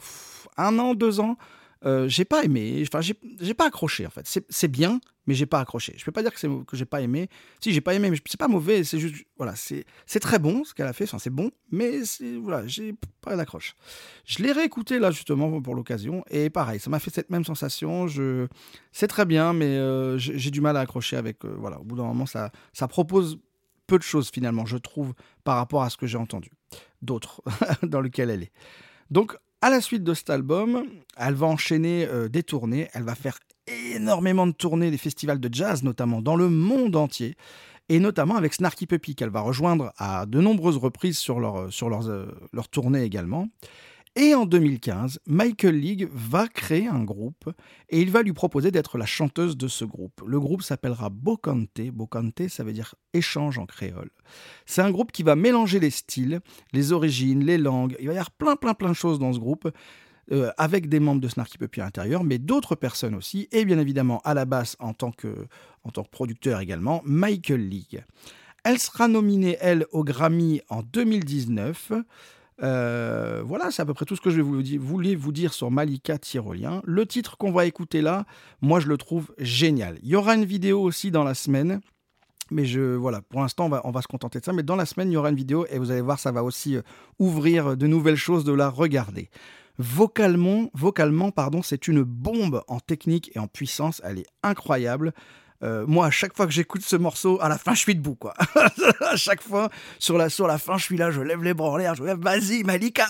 un 0.57 0.79
an, 0.79 0.93
deux 0.93 1.19
ans. 1.19 1.37
Euh, 1.83 2.07
j'ai 2.07 2.25
pas 2.25 2.43
aimé, 2.43 2.83
enfin 2.85 3.01
j'ai 3.01 3.53
pas 3.53 3.65
accroché 3.65 4.05
en 4.05 4.11
fait. 4.11 4.27
C'est 4.49 4.67
bien, 4.67 5.01
mais 5.25 5.33
j'ai 5.33 5.47
pas 5.47 5.59
accroché. 5.59 5.95
Je 5.97 6.05
peux 6.05 6.11
pas 6.11 6.21
dire 6.21 6.31
que 6.33 6.77
j'ai 6.77 6.85
pas 6.85 7.01
aimé. 7.01 7.27
Si 7.59 7.73
j'ai 7.73 7.81
pas 7.81 7.95
aimé, 7.95 8.11
mais 8.11 8.17
c'est 8.25 8.39
pas 8.39 8.47
mauvais. 8.47 8.83
C'est 8.83 8.99
juste 8.99 9.15
voilà, 9.37 9.55
c'est 9.55 10.19
très 10.19 10.37
bon 10.37 10.63
ce 10.63 10.75
qu'elle 10.75 10.87
a 10.87 10.93
fait. 10.93 11.05
Enfin 11.05 11.17
c'est 11.17 11.31
bon, 11.31 11.51
mais 11.71 12.01
voilà, 12.41 12.67
j'ai 12.67 12.93
pas 13.21 13.35
d'accroche. 13.35 13.75
Je 14.25 14.43
l'ai 14.43 14.51
réécouté 14.51 14.99
là 14.99 15.09
justement 15.09 15.59
pour 15.61 15.73
l'occasion 15.73 16.23
et 16.29 16.49
pareil, 16.51 16.79
ça 16.79 16.89
m'a 16.89 16.99
fait 16.99 17.13
cette 17.13 17.31
même 17.31 17.45
sensation. 17.45 18.07
C'est 18.91 19.07
très 19.07 19.25
bien, 19.25 19.53
mais 19.53 19.77
euh, 19.77 20.17
j'ai 20.19 20.51
du 20.51 20.61
mal 20.61 20.77
à 20.77 20.81
accrocher 20.81 21.17
avec. 21.17 21.43
Euh, 21.45 21.55
voilà, 21.57 21.79
au 21.79 21.83
bout 21.83 21.95
d'un 21.95 22.03
moment, 22.03 22.25
ça 22.25 22.51
propose 22.87 23.39
peu 23.87 23.97
de 23.97 24.03
choses 24.03 24.29
finalement, 24.31 24.65
je 24.65 24.77
trouve, 24.77 25.13
par 25.43 25.57
rapport 25.57 25.83
à 25.83 25.89
ce 25.89 25.97
que 25.97 26.07
j'ai 26.07 26.17
entendu 26.17 26.51
d'autres 27.01 27.41
dans 27.83 28.01
lequel 28.01 28.29
elle 28.29 28.43
est. 28.43 28.51
Donc 29.09 29.35
à 29.61 29.69
la 29.69 29.79
suite 29.79 30.03
de 30.03 30.13
cet 30.13 30.29
album, 30.29 30.83
elle 31.17 31.35
va 31.35 31.47
enchaîner 31.47 32.05
euh, 32.07 32.27
des 32.27 32.43
tournées, 32.43 32.89
elle 32.93 33.03
va 33.03 33.15
faire 33.15 33.37
énormément 33.95 34.47
de 34.47 34.51
tournées, 34.51 34.91
des 34.91 34.97
festivals 34.97 35.39
de 35.39 35.53
jazz 35.53 35.83
notamment, 35.83 36.21
dans 36.21 36.35
le 36.35 36.49
monde 36.49 36.95
entier, 36.95 37.35
et 37.89 37.99
notamment 37.99 38.35
avec 38.35 38.53
Snarky 38.53 38.87
Puppy, 38.87 39.15
qu'elle 39.15 39.29
va 39.29 39.41
rejoindre 39.41 39.93
à 39.97 40.25
de 40.25 40.39
nombreuses 40.41 40.77
reprises 40.77 41.17
sur 41.17 41.39
leur, 41.39 41.71
sur 41.71 41.89
leurs, 41.89 42.09
euh, 42.09 42.25
leur 42.53 42.69
tournée 42.69 43.03
également. 43.03 43.47
Et 44.17 44.35
en 44.35 44.45
2015, 44.45 45.19
Michael 45.25 45.79
League 45.79 46.09
va 46.11 46.49
créer 46.49 46.85
un 46.87 47.01
groupe 47.01 47.49
et 47.89 48.01
il 48.01 48.11
va 48.11 48.23
lui 48.23 48.33
proposer 48.33 48.69
d'être 48.69 48.97
la 48.97 49.05
chanteuse 49.05 49.55
de 49.55 49.69
ce 49.69 49.85
groupe. 49.85 50.21
Le 50.27 50.37
groupe 50.37 50.63
s'appellera 50.63 51.09
Bocante. 51.09 51.79
Bocante, 51.93 52.49
ça 52.49 52.65
veut 52.65 52.73
dire 52.73 52.95
échange 53.13 53.57
en 53.57 53.65
créole. 53.65 54.09
C'est 54.65 54.81
un 54.81 54.91
groupe 54.91 55.13
qui 55.13 55.23
va 55.23 55.37
mélanger 55.37 55.79
les 55.79 55.91
styles, 55.91 56.41
les 56.73 56.91
origines, 56.91 57.45
les 57.45 57.57
langues. 57.57 57.95
Il 58.01 58.07
va 58.07 58.13
y 58.13 58.17
avoir 58.17 58.31
plein, 58.31 58.57
plein, 58.57 58.73
plein 58.73 58.89
de 58.89 58.95
choses 58.95 59.17
dans 59.17 59.31
ce 59.31 59.39
groupe. 59.39 59.71
Euh, 60.31 60.51
avec 60.57 60.87
des 60.87 60.99
membres 60.99 61.19
de 61.19 61.27
Snarky 61.27 61.57
Puppy 61.57 61.81
à 61.81 61.85
l'intérieur, 61.85 62.23
mais 62.23 62.37
d'autres 62.37 62.75
personnes 62.75 63.15
aussi, 63.15 63.49
et 63.51 63.65
bien 63.65 63.79
évidemment 63.79 64.21
à 64.23 64.33
la 64.33 64.45
basse 64.45 64.77
en 64.79 64.93
tant 64.93 65.11
que, 65.11 65.47
en 65.83 65.89
tant 65.89 66.03
que 66.03 66.09
producteur 66.09 66.61
également, 66.61 67.01
Michael 67.05 67.67
League. 67.67 68.05
Elle 68.63 68.77
sera 68.77 69.07
nominée, 69.07 69.57
elle, 69.59 69.87
au 69.91 70.03
Grammy 70.03 70.61
en 70.69 70.83
2019. 70.83 71.93
Euh, 72.63 73.41
voilà, 73.45 73.71
c'est 73.71 73.81
à 73.81 73.85
peu 73.85 73.93
près 73.93 74.05
tout 74.05 74.15
ce 74.15 74.21
que 74.21 74.29
je 74.29 74.41
voulais 74.41 75.15
vous 75.15 75.31
dire 75.31 75.53
sur 75.53 75.71
Malika 75.71 76.17
Tyrolien. 76.17 76.81
Le 76.85 77.05
titre 77.05 77.37
qu'on 77.37 77.51
va 77.51 77.65
écouter 77.65 78.01
là, 78.01 78.25
moi 78.61 78.79
je 78.79 78.87
le 78.87 78.97
trouve 78.97 79.33
génial. 79.37 79.97
Il 80.03 80.09
y 80.09 80.15
aura 80.15 80.35
une 80.35 80.45
vidéo 80.45 80.81
aussi 80.81 81.11
dans 81.11 81.23
la 81.23 81.33
semaine. 81.33 81.81
Mais 82.53 82.65
je, 82.65 82.81
voilà, 82.81 83.21
pour 83.21 83.39
l'instant, 83.39 83.67
on 83.67 83.69
va, 83.69 83.81
on 83.85 83.91
va 83.91 84.01
se 84.01 84.07
contenter 84.07 84.39
de 84.41 84.45
ça. 84.45 84.51
Mais 84.51 84.61
dans 84.61 84.75
la 84.75 84.85
semaine, 84.85 85.09
il 85.09 85.13
y 85.13 85.17
aura 85.17 85.29
une 85.29 85.37
vidéo 85.37 85.65
et 85.69 85.79
vous 85.79 85.89
allez 85.89 86.01
voir, 86.01 86.19
ça 86.19 86.33
va 86.33 86.43
aussi 86.43 86.75
euh, 86.75 86.81
ouvrir 87.17 87.77
de 87.77 87.87
nouvelles 87.87 88.17
choses 88.17 88.43
de 88.43 88.51
la 88.51 88.69
regarder. 88.69 89.29
Vocalement, 89.77 90.69
vocalement 90.73 91.31
pardon, 91.31 91.61
c'est 91.63 91.87
une 91.87 92.03
bombe 92.03 92.61
en 92.67 92.79
technique 92.79 93.31
et 93.35 93.39
en 93.39 93.47
puissance. 93.47 94.01
Elle 94.03 94.19
est 94.19 94.27
incroyable. 94.43 95.13
Euh, 95.63 95.85
moi, 95.87 96.07
à 96.07 96.11
chaque 96.11 96.35
fois 96.35 96.45
que 96.45 96.51
j'écoute 96.51 96.81
ce 96.83 96.95
morceau, 96.95 97.39
à 97.41 97.49
la 97.49 97.57
fin, 97.57 97.73
je 97.73 97.79
suis 97.79 97.95
debout, 97.95 98.15
quoi. 98.15 98.33
à 99.01 99.15
chaque 99.15 99.41
fois, 99.41 99.69
sur 99.99 100.17
la, 100.17 100.29
sur 100.29 100.47
la 100.47 100.57
fin, 100.57 100.77
je 100.77 100.83
suis 100.83 100.97
là, 100.97 101.11
je 101.11 101.21
lève 101.21 101.43
les 101.43 101.53
bras 101.53 101.69
en 101.69 101.77
l'air, 101.77 101.95
je 101.95 102.03
lève, 102.03 102.19
vas-y, 102.19 102.63
Malika 102.63 103.07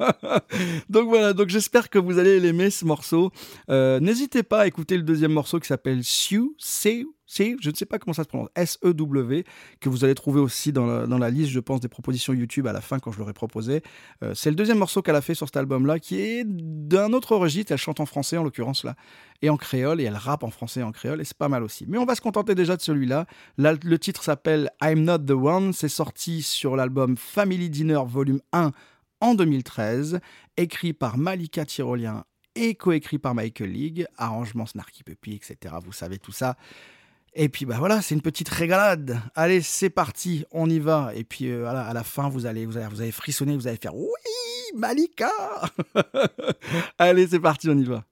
Donc 0.90 1.08
voilà, 1.08 1.32
donc 1.32 1.48
j'espère 1.48 1.90
que 1.90 1.98
vous 1.98 2.18
allez 2.18 2.40
l'aimer, 2.40 2.70
ce 2.70 2.84
morceau. 2.84 3.30
Euh, 3.70 4.00
n'hésitez 4.00 4.42
pas 4.42 4.60
à 4.60 4.66
écouter 4.66 4.96
le 4.96 5.02
deuxième 5.02 5.32
morceau 5.32 5.60
qui 5.60 5.68
s'appelle 5.68 6.02
Sue, 6.04 6.50
Say, 6.58 7.06
si, 7.30 7.56
je 7.60 7.70
ne 7.70 7.74
sais 7.76 7.86
pas 7.86 8.00
comment 8.00 8.12
ça 8.12 8.24
se 8.24 8.28
prononce, 8.28 8.48
S-E-W, 8.56 9.44
que 9.78 9.88
vous 9.88 10.04
allez 10.04 10.16
trouver 10.16 10.40
aussi 10.40 10.72
dans 10.72 11.06
la, 11.06 11.30
liste, 11.30 11.50
je 11.52 11.60
pense, 11.60 11.78
des 11.78 11.88
propositions 11.88 12.32
YouTube 12.32 12.66
à 12.66 12.72
la 12.72 12.80
fin 12.80 12.98
quand 12.98 13.12
je 13.12 13.20
l'aurai 13.20 13.32
proposé. 13.32 13.82
Euh, 14.24 14.34
c'est 14.34 14.50
le 14.50 14.56
deuxième 14.56 14.78
morceau 14.78 15.00
qu'elle 15.00 15.14
a 15.14 15.20
fait 15.20 15.36
sur 15.36 15.46
cet 15.46 15.56
album-là, 15.56 16.00
qui 16.00 16.20
est 16.20 16.44
d'un 16.44 17.12
autre 17.12 17.36
registre. 17.36 17.70
Elle 17.70 17.78
chante 17.78 18.00
en 18.00 18.06
français, 18.06 18.36
en 18.36 18.42
l'occurrence, 18.42 18.82
là, 18.82 18.96
et 19.42 19.48
en 19.48 19.56
créole, 19.56 20.00
et 20.00 20.04
elle 20.04 20.16
rappe 20.16 20.42
en 20.42 20.50
français 20.50 20.80
et 20.80 20.82
en 20.82 20.90
créole, 20.90 21.20
et 21.20 21.24
c'est 21.24 21.36
pas 21.36 21.48
mal 21.48 21.62
aussi. 21.62 21.84
Mais 21.86 21.98
on 21.98 22.04
va 22.04 22.16
se 22.16 22.20
contenter 22.20 22.56
déjà 22.56 22.76
de 22.76 22.82
celui-là. 22.82 23.26
Là, 23.58 23.74
le 23.80 23.98
titre 24.00 24.24
s'appelle 24.24 24.68
I'm 24.82 25.04
Not 25.04 25.18
the 25.18 25.30
One. 25.30 25.72
C'est 25.72 25.88
sorti 25.88 26.42
sur 26.42 26.74
l'album 26.74 27.16
Family 27.16 27.70
Dinner 27.70 28.00
Volume 28.04 28.40
1 28.52 28.72
en 29.20 29.34
2013, 29.36 30.18
écrit 30.56 30.94
par 30.94 31.16
Malika 31.16 31.64
Tyrolien 31.64 32.24
et 32.56 32.74
coécrit 32.74 33.20
par 33.20 33.36
Michael 33.36 33.70
League, 33.70 34.06
arrangement 34.16 34.66
Snarky 34.66 35.04
Puppy, 35.04 35.34
etc. 35.34 35.76
Vous 35.84 35.92
savez 35.92 36.18
tout 36.18 36.32
ça. 36.32 36.56
Et 37.34 37.48
puis 37.48 37.64
bah 37.64 37.76
voilà, 37.78 38.02
c'est 38.02 38.14
une 38.14 38.22
petite 38.22 38.48
régalade. 38.48 39.20
Allez, 39.34 39.62
c'est 39.62 39.90
parti, 39.90 40.44
on 40.50 40.68
y 40.68 40.78
va. 40.78 41.12
Et 41.14 41.24
puis 41.24 41.48
euh, 41.48 41.60
voilà, 41.60 41.82
à 41.82 41.92
la 41.92 42.02
fin, 42.02 42.28
vous 42.28 42.46
allez, 42.46 42.66
vous 42.66 42.76
allez, 42.76 42.88
vous 42.88 43.00
allez 43.00 43.12
frissonner, 43.12 43.56
vous 43.56 43.68
allez 43.68 43.78
faire 43.80 43.94
oui, 43.94 44.08
Malika. 44.74 45.30
allez, 46.98 47.28
c'est 47.28 47.40
parti, 47.40 47.68
on 47.68 47.78
y 47.78 47.84
va. 47.84 48.04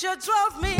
picture 0.00 0.16
drove 0.20 0.62
me 0.62 0.77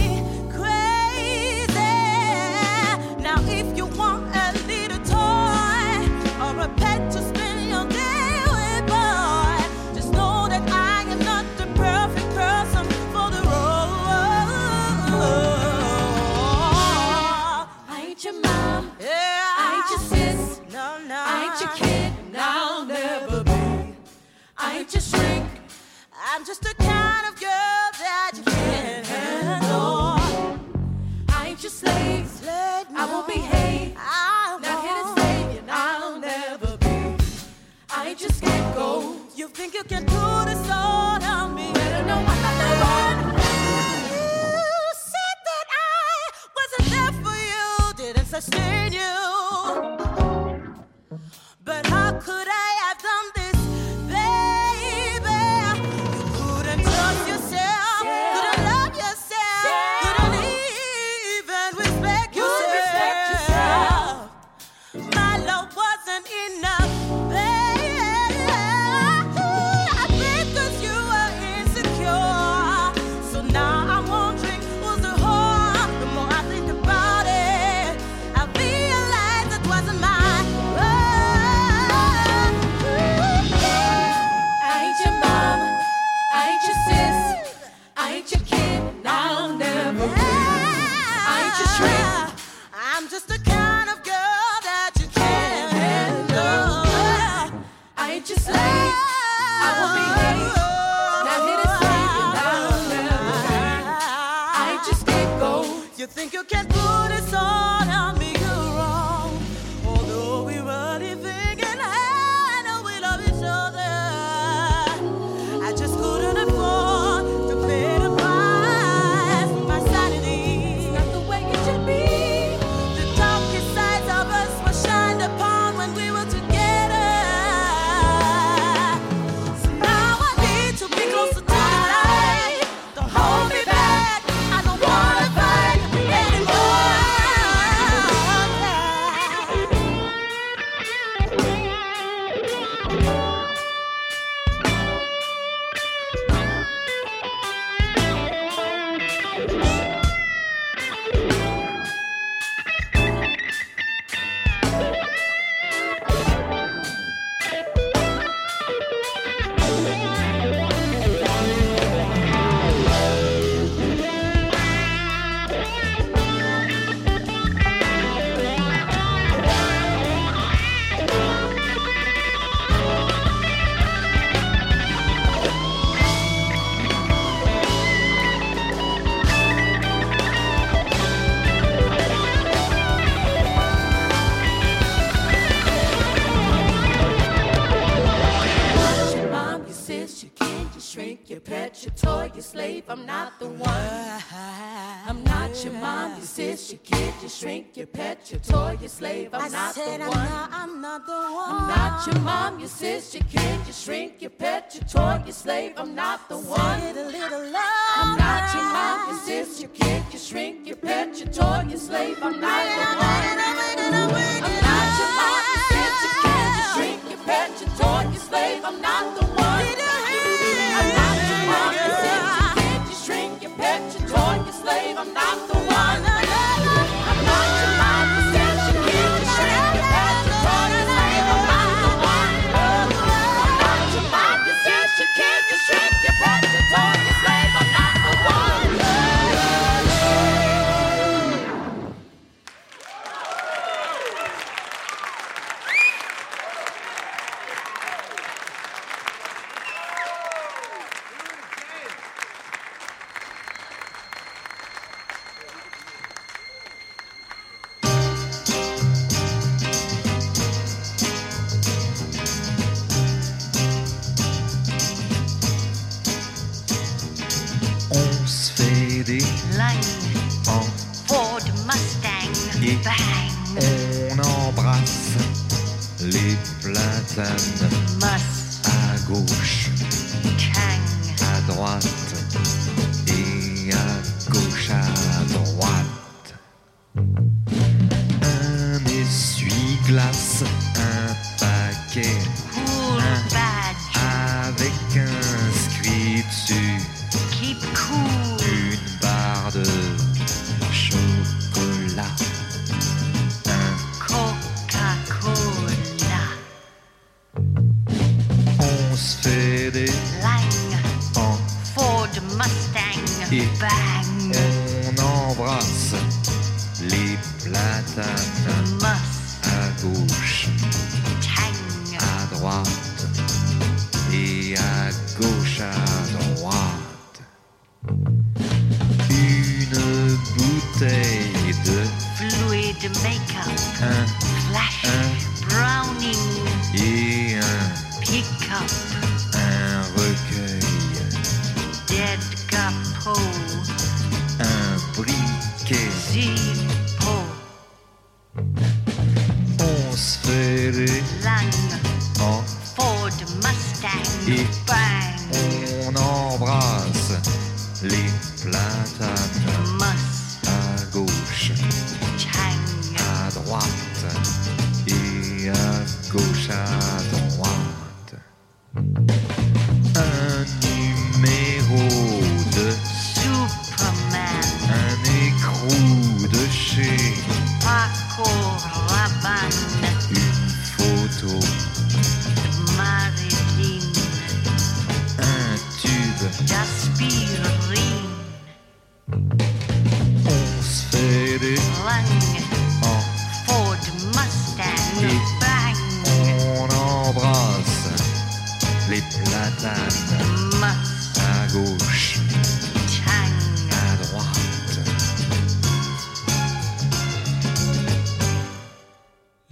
not 205.99 206.29
the 206.29 206.39
one. 206.39 206.98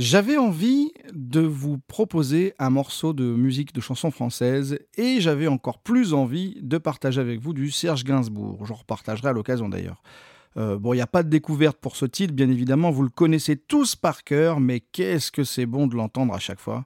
J'avais 0.09 0.37
envie 0.37 0.93
de 1.15 1.41
vous 1.41 1.79
proposer 1.79 2.55
un 2.61 2.71
morceau 2.71 3.13
de 3.13 3.25
musique 3.25 3.75
de 3.75 3.81
chanson 3.81 4.13
française 4.13 4.79
et 4.97 5.21
j'avais 5.21 5.49
encore 5.49 5.81
plus 5.81 6.15
envie 6.15 6.57
de 6.63 6.79
partager 6.79 7.21
avec 7.21 7.41
vous 7.41 7.53
du 7.53 7.73
Serge 7.73 8.05
Gainsbourg. 8.05 8.65
J'en 8.67 8.77
repartagerai 8.77 9.31
à 9.31 9.33
l'occasion 9.33 9.69
d'ailleurs. 9.69 10.01
Euh, 10.59 10.79
bon, 10.79 10.93
il 10.93 10.99
n'y 10.99 11.03
a 11.03 11.09
pas 11.09 11.25
de 11.25 11.29
découverte 11.29 11.79
pour 11.79 11.97
ce 11.97 12.07
titre, 12.07 12.35
bien 12.35 12.49
évidemment, 12.49 12.93
vous 12.93 13.03
le 13.03 13.09
connaissez 13.09 13.57
tous 13.57 13.97
par 13.97 14.23
cœur, 14.23 14.61
mais 14.61 14.79
qu'est-ce 14.79 15.33
que 15.33 15.43
c'est 15.43 15.67
bon 15.67 15.89
de 15.89 15.97
l'entendre 15.97 16.35
à 16.35 16.39
chaque 16.39 16.61
fois. 16.61 16.85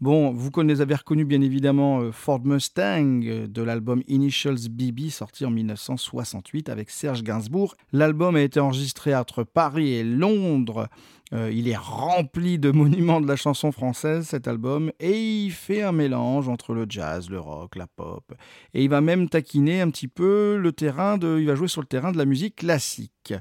Bon, 0.00 0.30
vous 0.30 0.50
connaissez, 0.50 0.80
avez 0.80 0.94
reconnu 0.94 1.26
bien 1.26 1.42
évidemment 1.42 2.00
euh, 2.00 2.10
Ford 2.10 2.40
Mustang 2.42 3.20
euh, 3.24 3.46
de 3.46 3.62
l'album 3.62 4.02
Initials 4.08 4.70
BB 4.70 5.10
sorti 5.10 5.44
en 5.44 5.50
1968 5.50 6.70
avec 6.70 6.88
Serge 6.88 7.22
Gainsbourg. 7.22 7.74
L'album 7.92 8.34
a 8.36 8.40
été 8.40 8.60
enregistré 8.60 9.14
entre 9.14 9.44
Paris 9.44 9.92
et 9.92 10.02
Londres. 10.02 10.88
Euh, 11.32 11.50
il 11.52 11.68
est 11.68 11.76
rempli 11.76 12.58
de 12.58 12.70
monuments 12.72 13.20
de 13.20 13.28
la 13.28 13.36
chanson 13.36 13.70
française 13.70 14.26
cet 14.26 14.48
album 14.48 14.90
et 14.98 15.16
il 15.16 15.52
fait 15.52 15.82
un 15.82 15.92
mélange 15.92 16.48
entre 16.48 16.74
le 16.74 16.86
jazz, 16.88 17.30
le 17.30 17.38
rock, 17.38 17.76
la 17.76 17.86
pop 17.86 18.32
et 18.74 18.82
il 18.82 18.90
va 18.90 19.00
même 19.00 19.28
taquiner 19.28 19.80
un 19.80 19.90
petit 19.90 20.08
peu 20.08 20.56
le 20.56 20.72
terrain 20.72 21.18
de, 21.18 21.38
il 21.38 21.46
va 21.46 21.54
jouer 21.54 21.68
sur 21.68 21.80
le 21.80 21.86
terrain 21.86 22.10
de 22.10 22.18
la 22.18 22.24
musique 22.24 22.56
classique. 22.56 23.34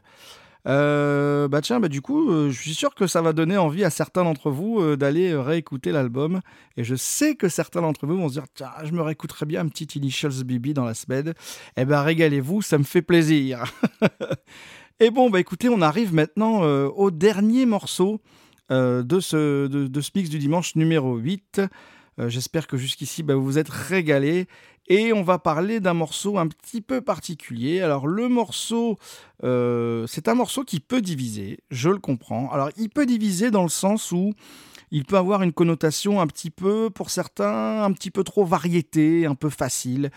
Euh, 0.67 1.47
bah 1.47 1.61
tiens, 1.61 1.79
bah 1.79 1.87
du 1.87 2.01
coup, 2.01 2.29
euh, 2.29 2.51
je 2.51 2.61
suis 2.61 2.73
sûr 2.73 2.93
que 2.93 3.07
ça 3.07 3.21
va 3.21 3.31
donner 3.31 3.57
envie 3.57 3.85
à 3.85 3.89
certains 3.89 4.25
d'entre 4.25 4.51
vous 4.51 4.95
d'aller 4.97 5.33
réécouter 5.33 5.91
l'album. 5.91 6.41
Et 6.77 6.83
je 6.83 6.95
sais 6.95 7.35
que 7.35 7.49
certains 7.49 7.81
d'entre 7.81 8.05
vous 8.05 8.17
vont 8.17 8.27
se 8.27 8.33
dire, 8.33 8.45
tiens, 8.53 8.71
je 8.83 8.91
me 8.91 9.01
réécouterais 9.01 9.45
bien 9.45 9.61
un 9.61 9.67
petit 9.67 9.85
Initials 9.97 10.43
BB 10.43 10.73
dans 10.73 10.85
la 10.85 10.93
semaine. 10.93 11.33
Eh 11.77 11.85
ben, 11.85 12.01
régalez-vous, 12.01 12.61
ça 12.61 12.77
me 12.77 12.83
fait 12.83 13.01
plaisir. 13.01 13.63
Et 15.01 15.11
bon, 15.11 15.29
bah 15.29 15.39
écoutez, 15.39 15.69
on 15.69 15.81
arrive 15.81 16.13
maintenant 16.13 16.65
euh, 16.65 16.89
au 16.89 17.09
dernier 17.09 17.65
morceau 17.65 18.19
euh, 18.69 19.01
de, 19.01 19.21
ce, 19.21 20.11
mix 20.13 20.29
du 20.29 20.39
dimanche 20.39 20.75
numéro 20.75 21.15
8. 21.15 21.61
Euh, 22.19 22.27
J'espère 22.27 22.67
que 22.67 22.75
jusqu'ici, 22.75 23.23
bah, 23.23 23.33
vous 23.33 23.45
vous 23.45 23.57
êtes 23.57 23.69
régalés. 23.69 24.47
Et 24.89 25.13
on 25.13 25.23
va 25.23 25.39
parler 25.39 25.79
d'un 25.79 25.93
morceau 25.93 26.37
un 26.37 26.47
petit 26.47 26.81
peu 26.81 26.99
particulier. 26.99 27.79
Alors 27.79 28.07
le 28.07 28.27
morceau, 28.27 28.97
c'est 29.41 30.27
un 30.27 30.33
morceau 30.33 30.63
qui 30.63 30.79
peut 30.79 31.01
diviser, 31.01 31.59
je 31.69 31.89
le 31.89 31.99
comprends. 31.99 32.51
Alors 32.51 32.71
il 32.75 32.89
peut 32.89 33.05
diviser 33.05 33.51
dans 33.51 33.61
le 33.61 33.69
sens 33.69 34.11
où 34.11 34.33
il 34.89 35.05
peut 35.05 35.17
avoir 35.17 35.43
une 35.43 35.53
connotation 35.53 36.19
un 36.19 36.25
petit 36.25 36.49
peu, 36.49 36.89
pour 36.89 37.11
certains, 37.11 37.83
un 37.83 37.91
petit 37.93 38.09
peu 38.09 38.23
trop 38.23 38.43
variété, 38.43 39.27
un 39.27 39.35
peu 39.35 39.51
facile. 39.51 40.09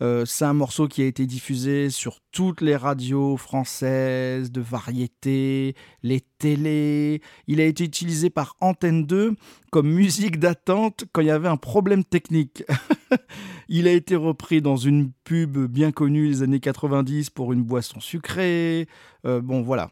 Euh, 0.00 0.24
c'est 0.24 0.44
un 0.44 0.52
morceau 0.52 0.88
qui 0.88 1.02
a 1.02 1.06
été 1.06 1.26
diffusé 1.26 1.90
sur 1.90 2.20
toutes 2.30 2.60
les 2.60 2.76
radios 2.76 3.36
françaises 3.36 4.52
de 4.52 4.60
variété, 4.60 5.74
les 6.02 6.20
télés. 6.38 7.20
Il 7.46 7.60
a 7.60 7.64
été 7.64 7.84
utilisé 7.84 8.30
par 8.30 8.56
Antenne 8.60 9.06
2 9.06 9.34
comme 9.70 9.90
musique 9.90 10.38
d'attente 10.38 11.04
quand 11.12 11.20
il 11.20 11.26
y 11.26 11.30
avait 11.30 11.48
un 11.48 11.56
problème 11.56 12.04
technique. 12.04 12.64
il 13.68 13.88
a 13.88 13.92
été 13.92 14.16
repris 14.16 14.62
dans 14.62 14.76
une 14.76 15.10
pub 15.24 15.58
bien 15.58 15.92
connue 15.92 16.28
des 16.28 16.42
années 16.42 16.60
90 16.60 17.30
pour 17.30 17.52
une 17.52 17.62
boisson 17.62 18.00
sucrée. 18.00 18.88
Euh, 19.24 19.40
bon, 19.40 19.62
voilà. 19.62 19.90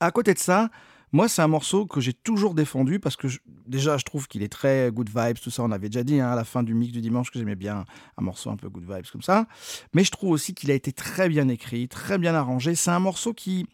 À 0.00 0.10
côté 0.10 0.34
de 0.34 0.38
ça, 0.38 0.70
moi, 1.12 1.28
c'est 1.28 1.42
un 1.42 1.48
morceau 1.48 1.86
que 1.86 2.00
j'ai 2.00 2.12
toujours 2.12 2.54
défendu 2.54 2.98
parce 2.98 3.16
que 3.16 3.28
déjà, 3.66 3.96
je 3.96 4.04
trouve 4.04 4.26
qu'il 4.26 4.42
est 4.42 4.48
très 4.48 4.90
good 4.90 5.08
vibes, 5.08 5.38
tout 5.42 5.50
ça. 5.50 5.62
On 5.62 5.70
avait 5.70 5.88
déjà 5.88 6.02
dit 6.02 6.20
hein, 6.20 6.30
à 6.30 6.36
la 6.36 6.44
fin 6.44 6.62
du 6.62 6.74
mix 6.74 6.92
du 6.92 7.00
dimanche 7.00 7.30
que 7.30 7.38
j'aimais 7.38 7.54
bien 7.54 7.84
un 8.16 8.22
morceau 8.22 8.50
un 8.50 8.56
peu 8.56 8.68
good 8.68 8.84
vibes 8.84 9.06
comme 9.10 9.22
ça. 9.22 9.46
Mais 9.94 10.04
je 10.04 10.10
trouve 10.10 10.30
aussi 10.30 10.54
qu'il 10.54 10.70
a 10.70 10.74
été 10.74 10.92
très 10.92 11.28
bien 11.28 11.48
écrit, 11.48 11.88
très 11.88 12.18
bien 12.18 12.34
arrangé. 12.34 12.74
C'est 12.74 12.90
un 12.90 13.00
morceau 13.00 13.32
qui 13.32 13.66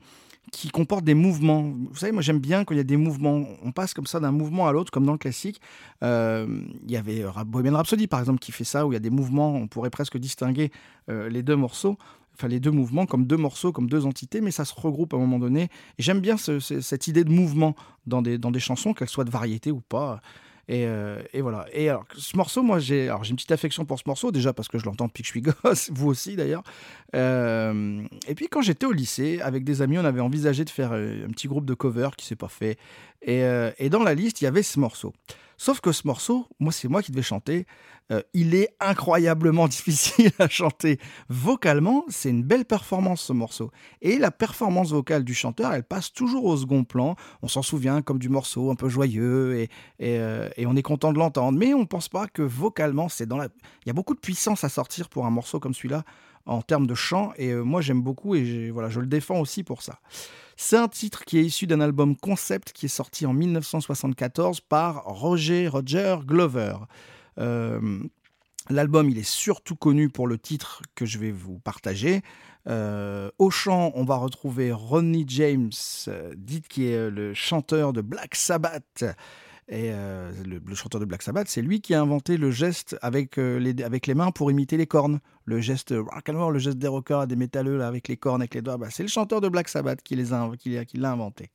qui 0.51 0.69
comporte 0.69 1.05
des 1.05 1.15
mouvements. 1.15 1.63
Vous 1.63 1.97
savez, 1.97 2.13
moi 2.13 2.21
j'aime 2.21 2.41
bien 2.41 2.65
quand 2.65 2.75
il 2.75 2.79
y 2.79 2.81
a 2.81 2.85
des 2.85 2.97
mouvements. 2.97 3.47
On 3.63 3.73
passe 3.73 3.95
comme 3.95 4.07
ça 4.07 4.21
d'un 4.21 4.33
mouvement 4.33 4.67
à 4.67 4.73
l'autre, 4.73 4.91
comme 4.91 5.07
dans 5.07 5.13
le 5.13 5.19
classique. 5.19 5.61
Euh, 6.03 6.47
il 6.85 6.91
y 6.91 6.97
avait 6.97 7.25
Bohemian 7.47 7.77
Rhapsody, 7.77 8.07
par 8.07 8.21
exemple, 8.21 8.41
qui 8.41 8.53
fait 8.53 8.65
ça, 8.65 8.87
où 8.87 8.93
il 8.93 8.95
y 8.95 8.97
a 8.97 9.01
des 9.01 9.11
mouvements. 9.11 9.55
On 9.55 9.69
pourrait 9.69 9.91
presque 9.91 10.19
distinguer 10.19 10.71
euh, 11.09 11.29
les 11.29 11.43
deux 11.43 11.57
morceaux, 11.57 11.97
enfin 12.35 12.49
les 12.49 12.61
deux 12.61 12.71
mouvements 12.71 13.07
comme 13.07 13.27
deux 13.27 13.37
morceaux, 13.37 13.73
comme 13.73 13.89
deux 13.89 14.07
entités, 14.07 14.41
mais 14.41 14.51
ça 14.51 14.65
se 14.65 14.75
regroupe 14.75 15.13
à 15.15 15.17
un 15.17 15.21
moment 15.21 15.39
donné. 15.39 15.65
Et 15.99 16.03
j'aime 16.03 16.21
bien 16.21 16.37
ce- 16.37 16.61
ce- 16.61 16.81
cette 16.81 17.07
idée 17.09 17.25
de 17.25 17.31
mouvement 17.31 17.75
dans 18.07 18.23
des, 18.23 18.39
dans 18.39 18.51
des 18.51 18.61
chansons, 18.61 18.95
qu'elles 18.95 19.09
soient 19.09 19.25
de 19.25 19.31
variété 19.31 19.71
ou 19.71 19.81
pas. 19.81 20.21
Et, 20.69 20.87
euh, 20.87 21.21
voilà. 21.41 21.67
Et 21.73 21.89
alors, 21.89 22.05
ce 22.17 22.37
morceau, 22.37 22.63
moi, 22.63 22.79
j'ai 22.79 23.09
une 23.09 23.37
petite 23.37 23.51
affection 23.51 23.85
pour 23.85 23.99
ce 23.99 24.05
morceau, 24.07 24.31
déjà 24.31 24.53
parce 24.53 24.69
que 24.69 24.79
je 24.79 24.85
l'entends 24.87 25.07
depuis 25.07 25.23
que 25.23 25.27
je 25.27 25.33
suis 25.33 25.43
gosse, 25.65 25.91
vous 25.93 26.07
aussi 26.09 26.37
d'ailleurs. 26.37 26.63
Euh, 27.15 28.03
et 28.29 28.35
puis, 28.35 28.49
quand 28.49 28.63
j'étais 28.63 28.87
au 28.87 28.93
lycée, 28.93 29.41
avec 29.41 29.65
des 29.65 29.83
amis, 29.83 29.99
on 29.99 30.05
avait 30.05 30.21
envisagé 30.21 30.65
de 30.65 30.71
faire 30.71 30.91
euh, 30.93 31.27
un 31.27 31.31
petit 31.31 31.49
groupe 31.49 31.65
de 31.67 31.75
cover 31.75 32.11
qui 32.17 32.27
s'est 32.27 32.37
pas 32.37 32.49
fait. 32.49 32.79
Et, 33.23 33.43
et 33.79 33.89
dans 33.89 34.03
la 34.03 34.15
liste, 34.15 34.41
il 34.41 34.45
y 34.45 34.47
avait 34.49 34.65
ce 34.65 34.81
morceau. 34.81 35.13
Sauf 35.63 35.81
que 35.81 35.93
ce 35.93 36.09
morceau, 36.09 36.49
moi, 36.59 36.73
c'est 36.73 36.89
moi 36.89 37.03
qui 37.03 37.13
devais 37.13 37.23
chanter. 37.23 37.67
Euh, 38.11 38.21
il 38.35 38.57
est 38.57 38.75
incroyablement 38.81 39.69
difficile 39.77 40.33
à 40.41 40.49
chanter. 40.49 40.99
Vocalement, 41.29 42.05
c'est 42.09 42.31
une 42.31 42.43
belle 42.43 42.65
performance 42.65 43.23
ce 43.23 43.33
morceau. 43.33 43.71
Et 44.01 44.19
la 44.19 44.33
performance 44.33 44.91
vocale 44.91 45.23
du 45.23 45.35
chanteur, 45.35 45.73
elle 45.73 45.85
passe 45.85 46.13
toujours 46.13 46.47
au 46.47 46.57
second 46.57 46.83
plan. 46.83 47.15
On 47.43 47.47
s'en 47.47 47.63
souvient 47.63 48.03
comme 48.03 48.19
du 48.19 48.29
morceau 48.29 48.73
un 48.73 48.75
peu 48.75 48.89
joyeux 48.89 49.57
et, 49.57 49.71
euh, 50.03 50.49
on 50.67 50.75
est 50.75 50.83
content 50.83 51.13
de 51.13 51.19
l'entendre. 51.21 51.57
Mais 51.57 51.75
on 51.75 51.83
ne 51.83 51.85
pense 51.85 52.09
pas 52.09 52.27
que 52.27 52.43
vocalement, 52.43 53.09
c'est 53.09 53.27
dans 53.27 53.37
la. 53.37 53.47
Il 53.85 53.87
y 53.87 53.91
a 53.91 53.95
beaucoup 53.95 54.15
de 54.15 54.21
puissance 54.21 54.65
à 54.65 54.69
sortir 54.69 55.09
pour 55.09 55.27
un 55.27 55.31
morceau 55.31 55.61
comme 55.61 55.75
celui-là 55.75 56.03
en 56.45 56.61
termes 56.61 56.89
de 56.89 56.95
chant. 56.97 57.35
Et 57.37 57.51
euh, 57.51 57.63
moi, 57.63 57.83
j'aime 57.83 58.03
beaucoup 58.03 58.35
et 58.35 58.73
voilà, 58.73 58.89
je 58.89 58.99
le 58.99 59.07
défends 59.07 59.39
aussi 59.39 59.63
pour 59.63 59.83
ça. 59.83 60.01
C'est 60.65 60.77
un 60.77 60.87
titre 60.87 61.25
qui 61.25 61.39
est 61.39 61.43
issu 61.43 61.67
d'un 61.67 61.81
album 61.81 62.17
concept 62.17 62.73
qui 62.73 62.87
est 62.87 62.89
sorti 62.89 63.27
en 63.27 63.33
1974 63.33 64.61
par 64.61 65.03
Roger 65.05 65.67
Roger 65.67 66.19
Glover. 66.25 66.77
Euh, 67.39 67.99
L'album, 68.71 69.11
il 69.11 69.19
est 69.19 69.29
surtout 69.29 69.75
connu 69.75 70.09
pour 70.09 70.29
le 70.29 70.39
titre 70.39 70.83
que 70.95 71.05
je 71.05 71.19
vais 71.19 71.33
vous 71.33 71.59
partager. 71.59 72.23
Euh, 72.69 73.29
au 73.41 73.51
chant, 73.51 73.91
on 73.97 74.05
va 74.05 74.15
retrouver 74.15 74.71
Ronnie 74.71 75.25
James, 75.27 75.73
euh, 76.07 76.33
dit 76.37 76.63
qui 76.63 76.87
est 76.87 77.11
le 77.11 77.35
chanteur 77.35 77.93
de 77.93 78.01
Black 78.01 78.37
Sabbath. 78.37 79.05
Et 79.73 79.91
euh, 79.91 80.31
le, 80.45 80.75
chanteur 80.75 81.01
de 81.01 81.07
Black 81.07 81.23
Sabbath, 81.23 81.49
c'est 81.49 81.63
lui 81.63 81.81
qui 81.81 81.95
a 81.95 82.03
inventé 82.03 82.37
le 82.37 82.51
geste 82.51 82.99
avec, 83.01 83.39
euh, 83.39 83.59
les, 83.59 83.83
avec 83.83 84.07
les 84.07 84.13
mains 84.13 84.31
pour 84.31 84.51
imiter 84.51 84.77
les 84.77 84.87
cornes. 84.87 85.19
Le 85.47 85.63
geste 85.63 85.95
rock 85.97 86.29
and 86.29 86.39
roll, 86.39 86.53
le 86.53 86.59
geste 86.59 86.77
des 86.77 86.89
rockers, 86.89 87.27
des 87.27 87.37
métalleux 87.37 87.79
là, 87.79 87.89
avec 87.89 88.07
les 88.07 88.19
cornes, 88.19 88.43
avec 88.43 88.55
les 88.55 88.61
doigts. 88.61 88.77
Bah, 88.77 88.89
c'est 88.91 89.03
le 89.03 89.09
chanteur 89.09 89.41
de 89.41 89.49
Black 89.49 89.71
Sabbath 89.71 90.03
qui 90.03 90.15
qui 90.19 90.97
l'a 90.99 91.11
inventé. 91.11 91.49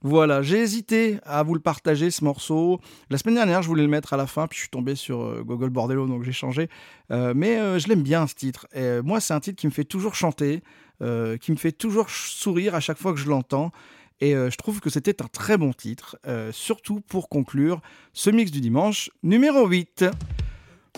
Voilà, 0.00 0.40
j'ai 0.40 0.60
hésité 0.60 1.18
à 1.24 1.42
vous 1.42 1.52
le 1.52 1.60
partager 1.60 2.10
ce 2.10 2.24
morceau. 2.24 2.80
La 3.10 3.18
semaine 3.18 3.34
dernière, 3.34 3.60
je 3.60 3.68
voulais 3.68 3.82
le 3.82 3.88
mettre 3.88 4.14
à 4.14 4.16
la 4.16 4.26
fin, 4.26 4.46
puis 4.46 4.56
je 4.56 4.62
suis 4.62 4.70
tombé 4.70 4.94
sur 4.94 5.20
euh, 5.20 5.42
Google 5.44 5.68
Bordello, 5.68 6.06
donc 6.06 6.22
j'ai 6.22 6.32
changé. 6.32 6.70
Euh, 7.10 7.34
mais 7.36 7.78
je 7.78 7.86
l'aime 7.86 8.02
bien 8.02 8.26
ce 8.26 8.34
titre. 8.34 8.66
Et, 8.72 9.02
moi, 9.02 9.20
c'est 9.20 9.34
un 9.34 9.40
titre 9.40 9.60
qui 9.60 9.66
me 9.66 9.72
fait 9.72 9.84
toujours 9.84 10.14
chanter, 10.14 10.62
qui 11.00 11.52
me 11.52 11.56
fait 11.56 11.72
toujours 11.72 12.08
sourire 12.08 12.74
à 12.74 12.80
chaque 12.80 12.96
fois 12.96 13.12
que 13.12 13.18
je 13.18 13.28
l'entends. 13.28 13.72
Et 14.20 14.34
euh, 14.34 14.50
je 14.50 14.56
trouve 14.56 14.80
que 14.80 14.90
c'était 14.90 15.22
un 15.22 15.28
très 15.28 15.56
bon 15.56 15.72
titre, 15.72 16.16
euh, 16.26 16.52
surtout 16.52 17.00
pour 17.00 17.28
conclure 17.28 17.80
ce 18.12 18.30
mix 18.30 18.50
du 18.50 18.60
dimanche 18.60 19.10
numéro 19.22 19.66
8. 19.66 20.04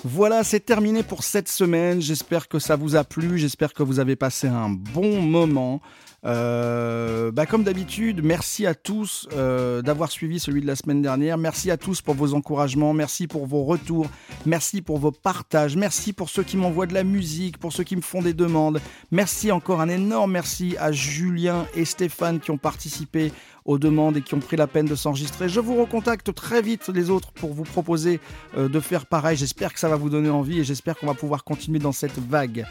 Voilà, 0.03 0.45
c'est 0.45 0.61
terminé 0.61 1.03
pour 1.03 1.25
cette 1.25 1.49
semaine. 1.49 2.03
J'espère 2.03 2.49
que 2.49 2.59
ça 2.59 2.77
vous 2.77 2.97
a 2.97 3.05
plu. 3.05 3.39
J'espère 3.39 3.73
que 3.73 3.83
vous 3.83 4.01
avez 4.01 4.17
passé 4.17 4.49
un 4.49 4.69
bon 4.69 5.23
moment. 5.23 5.81
Euh, 6.27 7.31
bah, 7.31 7.45
comme 7.45 7.65
d'habitude, 7.65 8.23
merci 8.25 8.67
à 8.67 8.75
tous 8.75 9.29
euh, 9.33 9.83
d'avoir 9.83 10.11
suivi 10.11 10.41
celui 10.41 10.63
de 10.63 10.67
la 10.67 10.77
semaine 10.77 11.03
dernière. 11.03 11.37
Merci 11.37 11.71
à 11.71 11.77
tous 11.77 12.01
pour 12.01 12.15
vos 12.15 12.35
encouragements. 12.35 12.95
Merci 12.95 13.27
pour 13.27 13.47
vos 13.47 13.65
retours. 13.65 14.07
Merci 14.47 14.81
pour 14.81 14.99
vos 14.99 15.13
partages. 15.13 15.77
Merci 15.77 16.13
pour 16.13 16.31
ceux 16.31 16.43
qui 16.43 16.57
m'envoient 16.57 16.87
de 16.87 16.95
la 16.95 17.05
musique, 17.05 17.59
pour 17.59 17.73
ceux 17.73 17.85
qui 17.85 17.97
me 17.97 18.01
font 18.01 18.23
des 18.23 18.35
demandes. 18.35 18.81
Merci 19.11 19.53
encore 19.53 19.81
un 19.81 19.89
énorme 19.89 20.33
merci 20.33 20.77
à 20.79 20.93
Julien 20.93 21.67
et 21.75 21.85
Stéphane 21.85 22.41
qui 22.41 22.51
ont 22.51 22.59
participé 22.59 23.31
aux 23.65 23.79
demandes 23.79 24.17
et 24.17 24.23
qui 24.23 24.35
ont 24.35 24.41
pris 24.41 24.57
la 24.57 24.67
peine 24.67 24.87
de 24.87 24.95
s'enregistrer. 24.95 25.49
Je 25.49 25.61
vous 25.61 25.77
recontacte 25.77 26.35
très 26.35 26.63
vite 26.63 26.89
les 26.89 27.11
autres 27.11 27.33
pour 27.33 27.53
vous 27.53 27.65
proposer 27.65 28.21
euh, 28.57 28.69
de 28.69 28.81
faire 28.81 29.07
pareil. 29.07 29.37
J'espère 29.37 29.73
que 29.73 29.81
ça 29.81 29.89
va 29.89 29.97
vous 29.97 30.11
donner 30.11 30.31
envie 30.31 30.61
et 30.61 30.65
j'espère 30.65 30.97
qu'on 30.97 31.07
va 31.07 31.15
pouvoir 31.15 31.45
continuer 31.45 31.79
dans 31.79 31.93
cette 31.93 32.19
vague. 32.19 32.67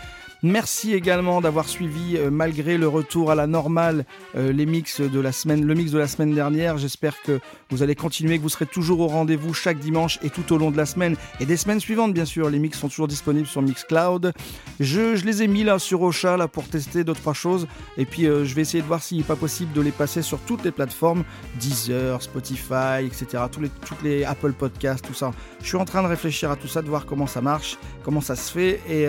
Merci 0.45 0.93
également 0.93 1.39
d'avoir 1.39 1.69
suivi, 1.69 2.17
euh, 2.17 2.29
malgré 2.29 2.77
le 2.77 2.89
retour 2.89 3.31
à 3.31 3.35
la 3.35 3.47
normale, 3.47 4.03
euh, 4.35 4.51
les 4.51 4.65
mix 4.65 4.99
de 4.99 5.19
la 5.21 5.31
semaine, 5.31 5.65
le 5.65 5.73
mix 5.73 5.91
de 5.91 5.97
la 5.97 6.07
semaine 6.07 6.35
dernière. 6.35 6.77
J'espère 6.77 7.21
que 7.21 7.39
vous 7.69 7.81
allez 7.81 7.95
continuer, 7.95 8.37
que 8.37 8.43
vous 8.43 8.49
serez 8.49 8.65
toujours 8.65 8.99
au 8.99 9.07
rendez-vous 9.07 9.53
chaque 9.53 9.79
dimanche 9.79 10.19
et 10.21 10.29
tout 10.29 10.51
au 10.51 10.57
long 10.57 10.69
de 10.69 10.75
la 10.75 10.85
semaine 10.85 11.15
et 11.39 11.45
des 11.45 11.55
semaines 11.55 11.79
suivantes, 11.79 12.13
bien 12.13 12.25
sûr. 12.25 12.49
Les 12.49 12.59
mix 12.59 12.77
sont 12.77 12.89
toujours 12.89 13.07
disponibles 13.07 13.47
sur 13.47 13.61
Mixcloud. 13.61 14.33
Je, 14.81 15.15
je 15.15 15.23
les 15.23 15.43
ai 15.43 15.47
mis 15.47 15.63
là 15.63 15.79
sur 15.79 16.01
Ocha 16.01 16.35
là 16.35 16.49
pour 16.49 16.67
tester 16.67 17.05
deux 17.05 17.13
trois 17.13 17.33
choses 17.33 17.65
et 17.97 18.03
puis 18.03 18.27
euh, 18.27 18.43
je 18.43 18.53
vais 18.53 18.63
essayer 18.63 18.81
de 18.81 18.87
voir 18.87 19.01
s'il 19.01 19.19
n'est 19.19 19.23
pas 19.23 19.37
possible 19.37 19.71
de 19.71 19.79
les 19.79 19.91
passer 19.91 20.21
sur 20.21 20.39
toutes 20.39 20.65
les 20.65 20.71
plateformes, 20.71 21.23
Deezer, 21.57 22.21
Spotify, 22.21 23.05
etc. 23.05 23.43
Tous 23.49 23.61
les, 23.61 23.69
toutes 23.69 24.03
les 24.03 24.25
Apple 24.25 24.51
Podcasts, 24.51 25.05
tout 25.05 25.13
ça. 25.13 25.31
Je 25.61 25.67
suis 25.67 25.77
en 25.77 25.85
train 25.85 26.03
de 26.03 26.09
réfléchir 26.09 26.51
à 26.51 26.57
tout 26.57 26.67
ça, 26.67 26.81
de 26.81 26.89
voir 26.89 27.05
comment 27.05 27.27
ça 27.27 27.39
marche, 27.39 27.77
comment 28.03 28.19
ça 28.19 28.35
se 28.35 28.51
fait 28.51 28.81
et, 28.89 29.03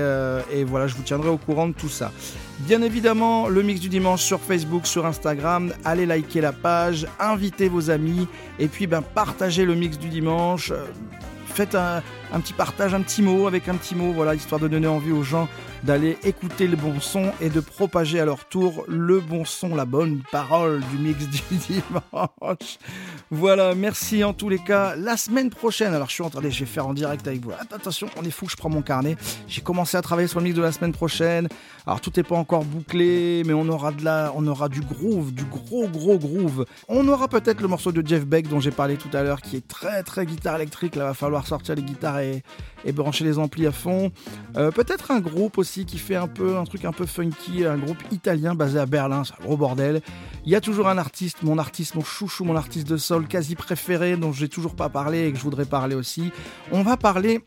et 0.57 0.63
voilà, 0.63 0.87
je 0.87 0.95
vous 0.95 1.03
tiendrai 1.03 1.24
au 1.29 1.39
courant 1.39 1.69
de 1.69 1.75
tout 1.75 1.89
ça. 1.89 2.13
Bien 2.61 2.83
évidemment, 2.83 3.49
le 3.49 3.63
mix 3.63 3.81
du 3.81 3.89
dimanche 3.89 4.23
sur 4.23 4.41
Facebook, 4.41 4.87
sur 4.87 5.07
Instagram. 5.07 5.73
Allez 5.85 6.07
liker 6.07 6.41
la 6.41 6.53
page, 6.53 7.07
invitez 7.19 7.69
vos 7.69 7.91
amis 7.91 8.29
et 8.59 8.69
puis 8.69 8.87
ben, 8.87 9.03
partagez 9.03 9.65
le 9.65 9.75
mix 9.75 9.99
du 9.99 10.09
dimanche. 10.09 10.71
Euh, 10.71 10.85
Faites 11.55 11.77
un, 11.77 12.03
un 12.33 12.41
petit 12.41 12.53
partage, 12.53 12.95
un 12.95 13.03
petit 13.03 13.23
mot 13.23 13.47
avec 13.47 13.69
un 13.69 13.75
petit 13.77 13.95
mot, 13.95 14.13
voilà, 14.13 14.35
histoire 14.35 14.61
de 14.61 14.69
donner 14.69 14.87
envie 14.87 15.13
aux 15.13 15.23
gens 15.23 15.49
d'aller 15.83 16.17
écouter 16.25 16.67
le 16.67 16.77
bon 16.77 16.99
son 16.99 17.31
et 17.43 17.51
de 17.51 17.61
propager 17.61 18.19
à 18.19 18.25
leur 18.25 18.47
tour 18.47 18.85
le 18.89 19.21
bon 19.21 19.45
son, 19.45 19.75
la 19.75 19.85
bonne 19.85 20.23
parole 20.33 20.81
du 20.91 20.97
mix 20.97 21.29
du 21.29 21.41
dimanche. 21.51 22.79
Voilà, 23.31 23.75
merci 23.75 24.25
en 24.25 24.33
tous 24.33 24.49
les 24.49 24.59
cas. 24.59 24.97
La 24.97 25.17
semaine 25.17 25.51
prochaine, 25.51 25.93
alors 25.93 26.09
je 26.09 26.15
suis 26.15 26.23
en 26.23 26.31
train 26.31 26.41
de, 26.41 26.49
faire 26.51 26.87
en 26.87 26.95
direct 26.95 27.27
avec 27.27 27.43
vous. 27.43 27.51
Att- 27.53 27.73
Attention, 27.75 28.07
on 28.17 28.23
est 28.25 28.31
fou, 28.31 28.47
je 28.49 28.57
prends 28.57 28.71
mon 28.71 28.81
carnet. 28.83 29.17
J'ai 29.47 29.61
commencé 29.61 29.97
à 29.97 30.03
travailler 30.03 30.29
sur 30.29 30.41
le 30.41 30.45
mix 30.45 30.57
de 30.57 30.63
la 30.63 30.73
semaine 30.73 30.93
prochaine. 30.93 31.49
Alors 31.87 32.01
tout 32.01 32.11
n'est 32.17 32.23
pas 32.23 32.37
encore 32.37 32.65
bouclé, 32.65 33.43
mais 33.45 33.53
on 33.53 33.69
aura 33.69 33.93
de 33.93 34.03
la, 34.05 34.33
on 34.35 34.47
aura 34.47 34.71
du 34.71 34.81
groove, 34.81 35.33
du 35.35 35.45
gros 35.45 35.87
gros 35.89 36.19
groove. 36.19 36.65
On 36.89 37.07
aura 37.09 37.29
peut-être 37.29 37.61
le 37.61 37.69
morceau 37.69 37.93
de 37.93 38.07
Jeff 38.07 38.25
Beck 38.25 38.49
dont 38.49 38.61
j'ai 38.61 38.71
parlé 38.71 38.97
tout 38.97 39.15
à 39.15 39.23
l'heure, 39.23 39.43
qui 39.43 39.57
est 39.57 39.69
très 39.69 40.03
très 40.03 40.25
guitare 40.25 40.57
électrique. 40.57 40.97
Là, 40.97 41.05
va 41.07 41.15
falloir 41.15 41.47
sortir 41.47 41.75
les 41.75 41.83
guitares 41.83 42.14
et, 42.23 42.43
brancher 42.93 43.25
les 43.25 43.39
amplis 43.39 43.67
à 43.67 43.73
fond. 43.73 44.13
Euh, 44.57 44.71
peut-être 44.71 45.11
un 45.11 45.21
groupe 45.21 45.59
aussi 45.59 45.87
qui 45.87 45.99
fait 45.99 46.17
un 46.17 46.29
peu 46.29 46.57
un 46.57 46.65
truc 46.65 46.85
un 46.85 46.93
peu 46.93 47.07
funky, 47.07 47.65
un 47.65 47.79
groupe 47.79 47.99
italien 48.13 48.55
basé 48.55 48.79
à 48.79 48.87
Berlin, 48.87 49.25
c'est 49.25 49.35
un 49.41 49.45
gros 49.45 49.57
bordel. 49.57 50.03
Il 50.45 50.53
y 50.53 50.55
a 50.55 50.61
toujours 50.61 50.89
un 50.89 50.99
artiste, 50.99 51.43
mon 51.43 51.59
artiste, 51.59 51.95
mon 51.95 52.05
chouchou, 52.05 52.45
mon 52.45 52.57
artiste 52.57 52.87
de 52.87 52.97
sol 52.97 53.27
quasi 53.27 53.57
préféré 53.57 54.17
dont 54.17 54.33
j'ai 54.33 54.49
toujours 54.49 54.77
pas 54.77 54.89
parlé 54.89 55.27
et 55.27 55.33
que 55.33 55.39
je 55.39 55.43
voudrais 55.43 55.65
parler 55.65 55.95
aussi. 55.95 56.31
On 56.71 56.83
va 56.83 56.97
parler 56.97 57.41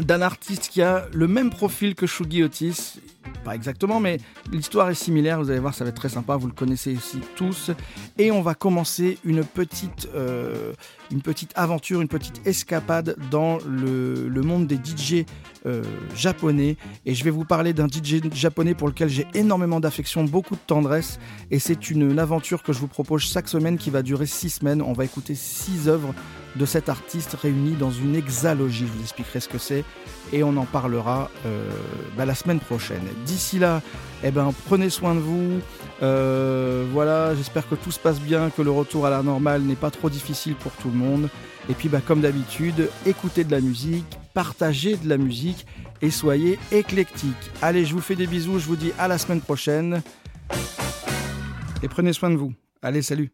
d'un 0.00 0.22
artiste 0.22 0.68
qui 0.68 0.82
a 0.82 1.06
le 1.12 1.28
même 1.28 1.50
profil 1.50 1.94
que 1.94 2.06
Shugi 2.06 2.42
Otis. 2.42 3.00
Pas 3.44 3.54
exactement, 3.54 4.00
mais 4.00 4.18
l'histoire 4.52 4.90
est 4.90 4.94
similaire. 4.94 5.38
Vous 5.38 5.50
allez 5.50 5.60
voir, 5.60 5.74
ça 5.74 5.84
va 5.84 5.90
être 5.90 5.96
très 5.96 6.08
sympa. 6.08 6.36
Vous 6.36 6.46
le 6.46 6.52
connaissez 6.52 6.92
ici 6.92 7.20
tous. 7.36 7.70
Et 8.18 8.30
on 8.30 8.42
va 8.42 8.54
commencer 8.54 9.18
une 9.24 9.44
petite, 9.44 10.08
euh, 10.14 10.72
une 11.10 11.22
petite 11.22 11.52
aventure, 11.54 12.00
une 12.00 12.08
petite 12.08 12.46
escapade 12.46 13.16
dans 13.30 13.58
le, 13.68 14.28
le 14.28 14.42
monde 14.42 14.66
des 14.66 14.76
DJ 14.76 15.24
euh, 15.66 15.82
japonais. 16.14 16.76
Et 17.06 17.14
je 17.14 17.24
vais 17.24 17.30
vous 17.30 17.46
parler 17.46 17.72
d'un 17.72 17.86
DJ 17.86 18.20
japonais 18.34 18.74
pour 18.74 18.86
lequel 18.86 19.08
j'ai 19.08 19.26
énormément 19.32 19.80
d'affection, 19.80 20.24
beaucoup 20.24 20.56
de 20.56 20.60
tendresse. 20.66 21.18
Et 21.50 21.58
c'est 21.58 21.90
une, 21.90 22.18
aventure 22.18 22.62
que 22.62 22.74
je 22.74 22.78
vous 22.78 22.86
propose 22.86 23.22
chaque 23.22 23.48
semaine 23.48 23.78
qui 23.78 23.88
va 23.88 24.02
durer 24.02 24.26
six 24.26 24.50
semaines. 24.50 24.82
On 24.82 24.92
va 24.92 25.06
écouter 25.06 25.34
six 25.34 25.88
œuvres 25.88 26.14
de 26.56 26.66
cet 26.66 26.90
artiste 26.90 27.34
réuni 27.40 27.72
dans 27.72 27.90
une 27.90 28.14
hexalogie. 28.14 28.86
Je 28.86 28.92
vous 28.92 29.02
expliquerai 29.02 29.40
ce 29.40 29.48
que 29.48 29.56
c'est 29.56 29.84
et 30.34 30.42
on 30.42 30.54
en 30.58 30.66
parlera 30.66 31.30
euh, 31.46 31.70
bah, 32.16 32.26
la 32.26 32.34
semaine 32.34 32.60
prochaine. 32.60 33.02
D'ici 33.24 33.58
là, 33.58 33.80
eh 34.22 34.30
ben, 34.30 34.52
prenez 34.66 34.90
soin 34.90 35.14
de 35.14 35.20
vous. 35.20 35.60
Euh, 36.02 36.84
voilà, 36.92 37.34
j'espère 37.34 37.68
que 37.68 37.74
tout 37.74 37.90
se 37.90 37.98
passe 37.98 38.20
bien, 38.20 38.50
que 38.50 38.60
le 38.60 38.70
retour 38.70 39.06
à 39.06 39.10
la 39.10 39.22
normale 39.22 39.62
n'est 39.62 39.76
pas 39.76 39.90
trop 39.90 40.10
difficile 40.10 40.54
pour 40.56 40.72
tout 40.72 40.90
monde. 40.94 41.28
Et 41.68 41.74
puis, 41.74 41.88
bah, 41.88 42.00
comme 42.04 42.20
d'habitude, 42.20 42.90
écoutez 43.06 43.44
de 43.44 43.50
la 43.50 43.60
musique, 43.60 44.18
partagez 44.34 44.96
de 44.96 45.08
la 45.08 45.16
musique 45.16 45.66
et 46.02 46.10
soyez 46.10 46.58
éclectiques. 46.72 47.50
Allez, 47.62 47.84
je 47.84 47.94
vous 47.94 48.00
fais 48.00 48.16
des 48.16 48.26
bisous, 48.26 48.58
je 48.58 48.66
vous 48.66 48.76
dis 48.76 48.92
à 48.98 49.08
la 49.08 49.18
semaine 49.18 49.40
prochaine. 49.40 50.02
Et 51.82 51.88
prenez 51.88 52.12
soin 52.12 52.30
de 52.30 52.36
vous. 52.36 52.52
Allez, 52.82 53.02
salut 53.02 53.30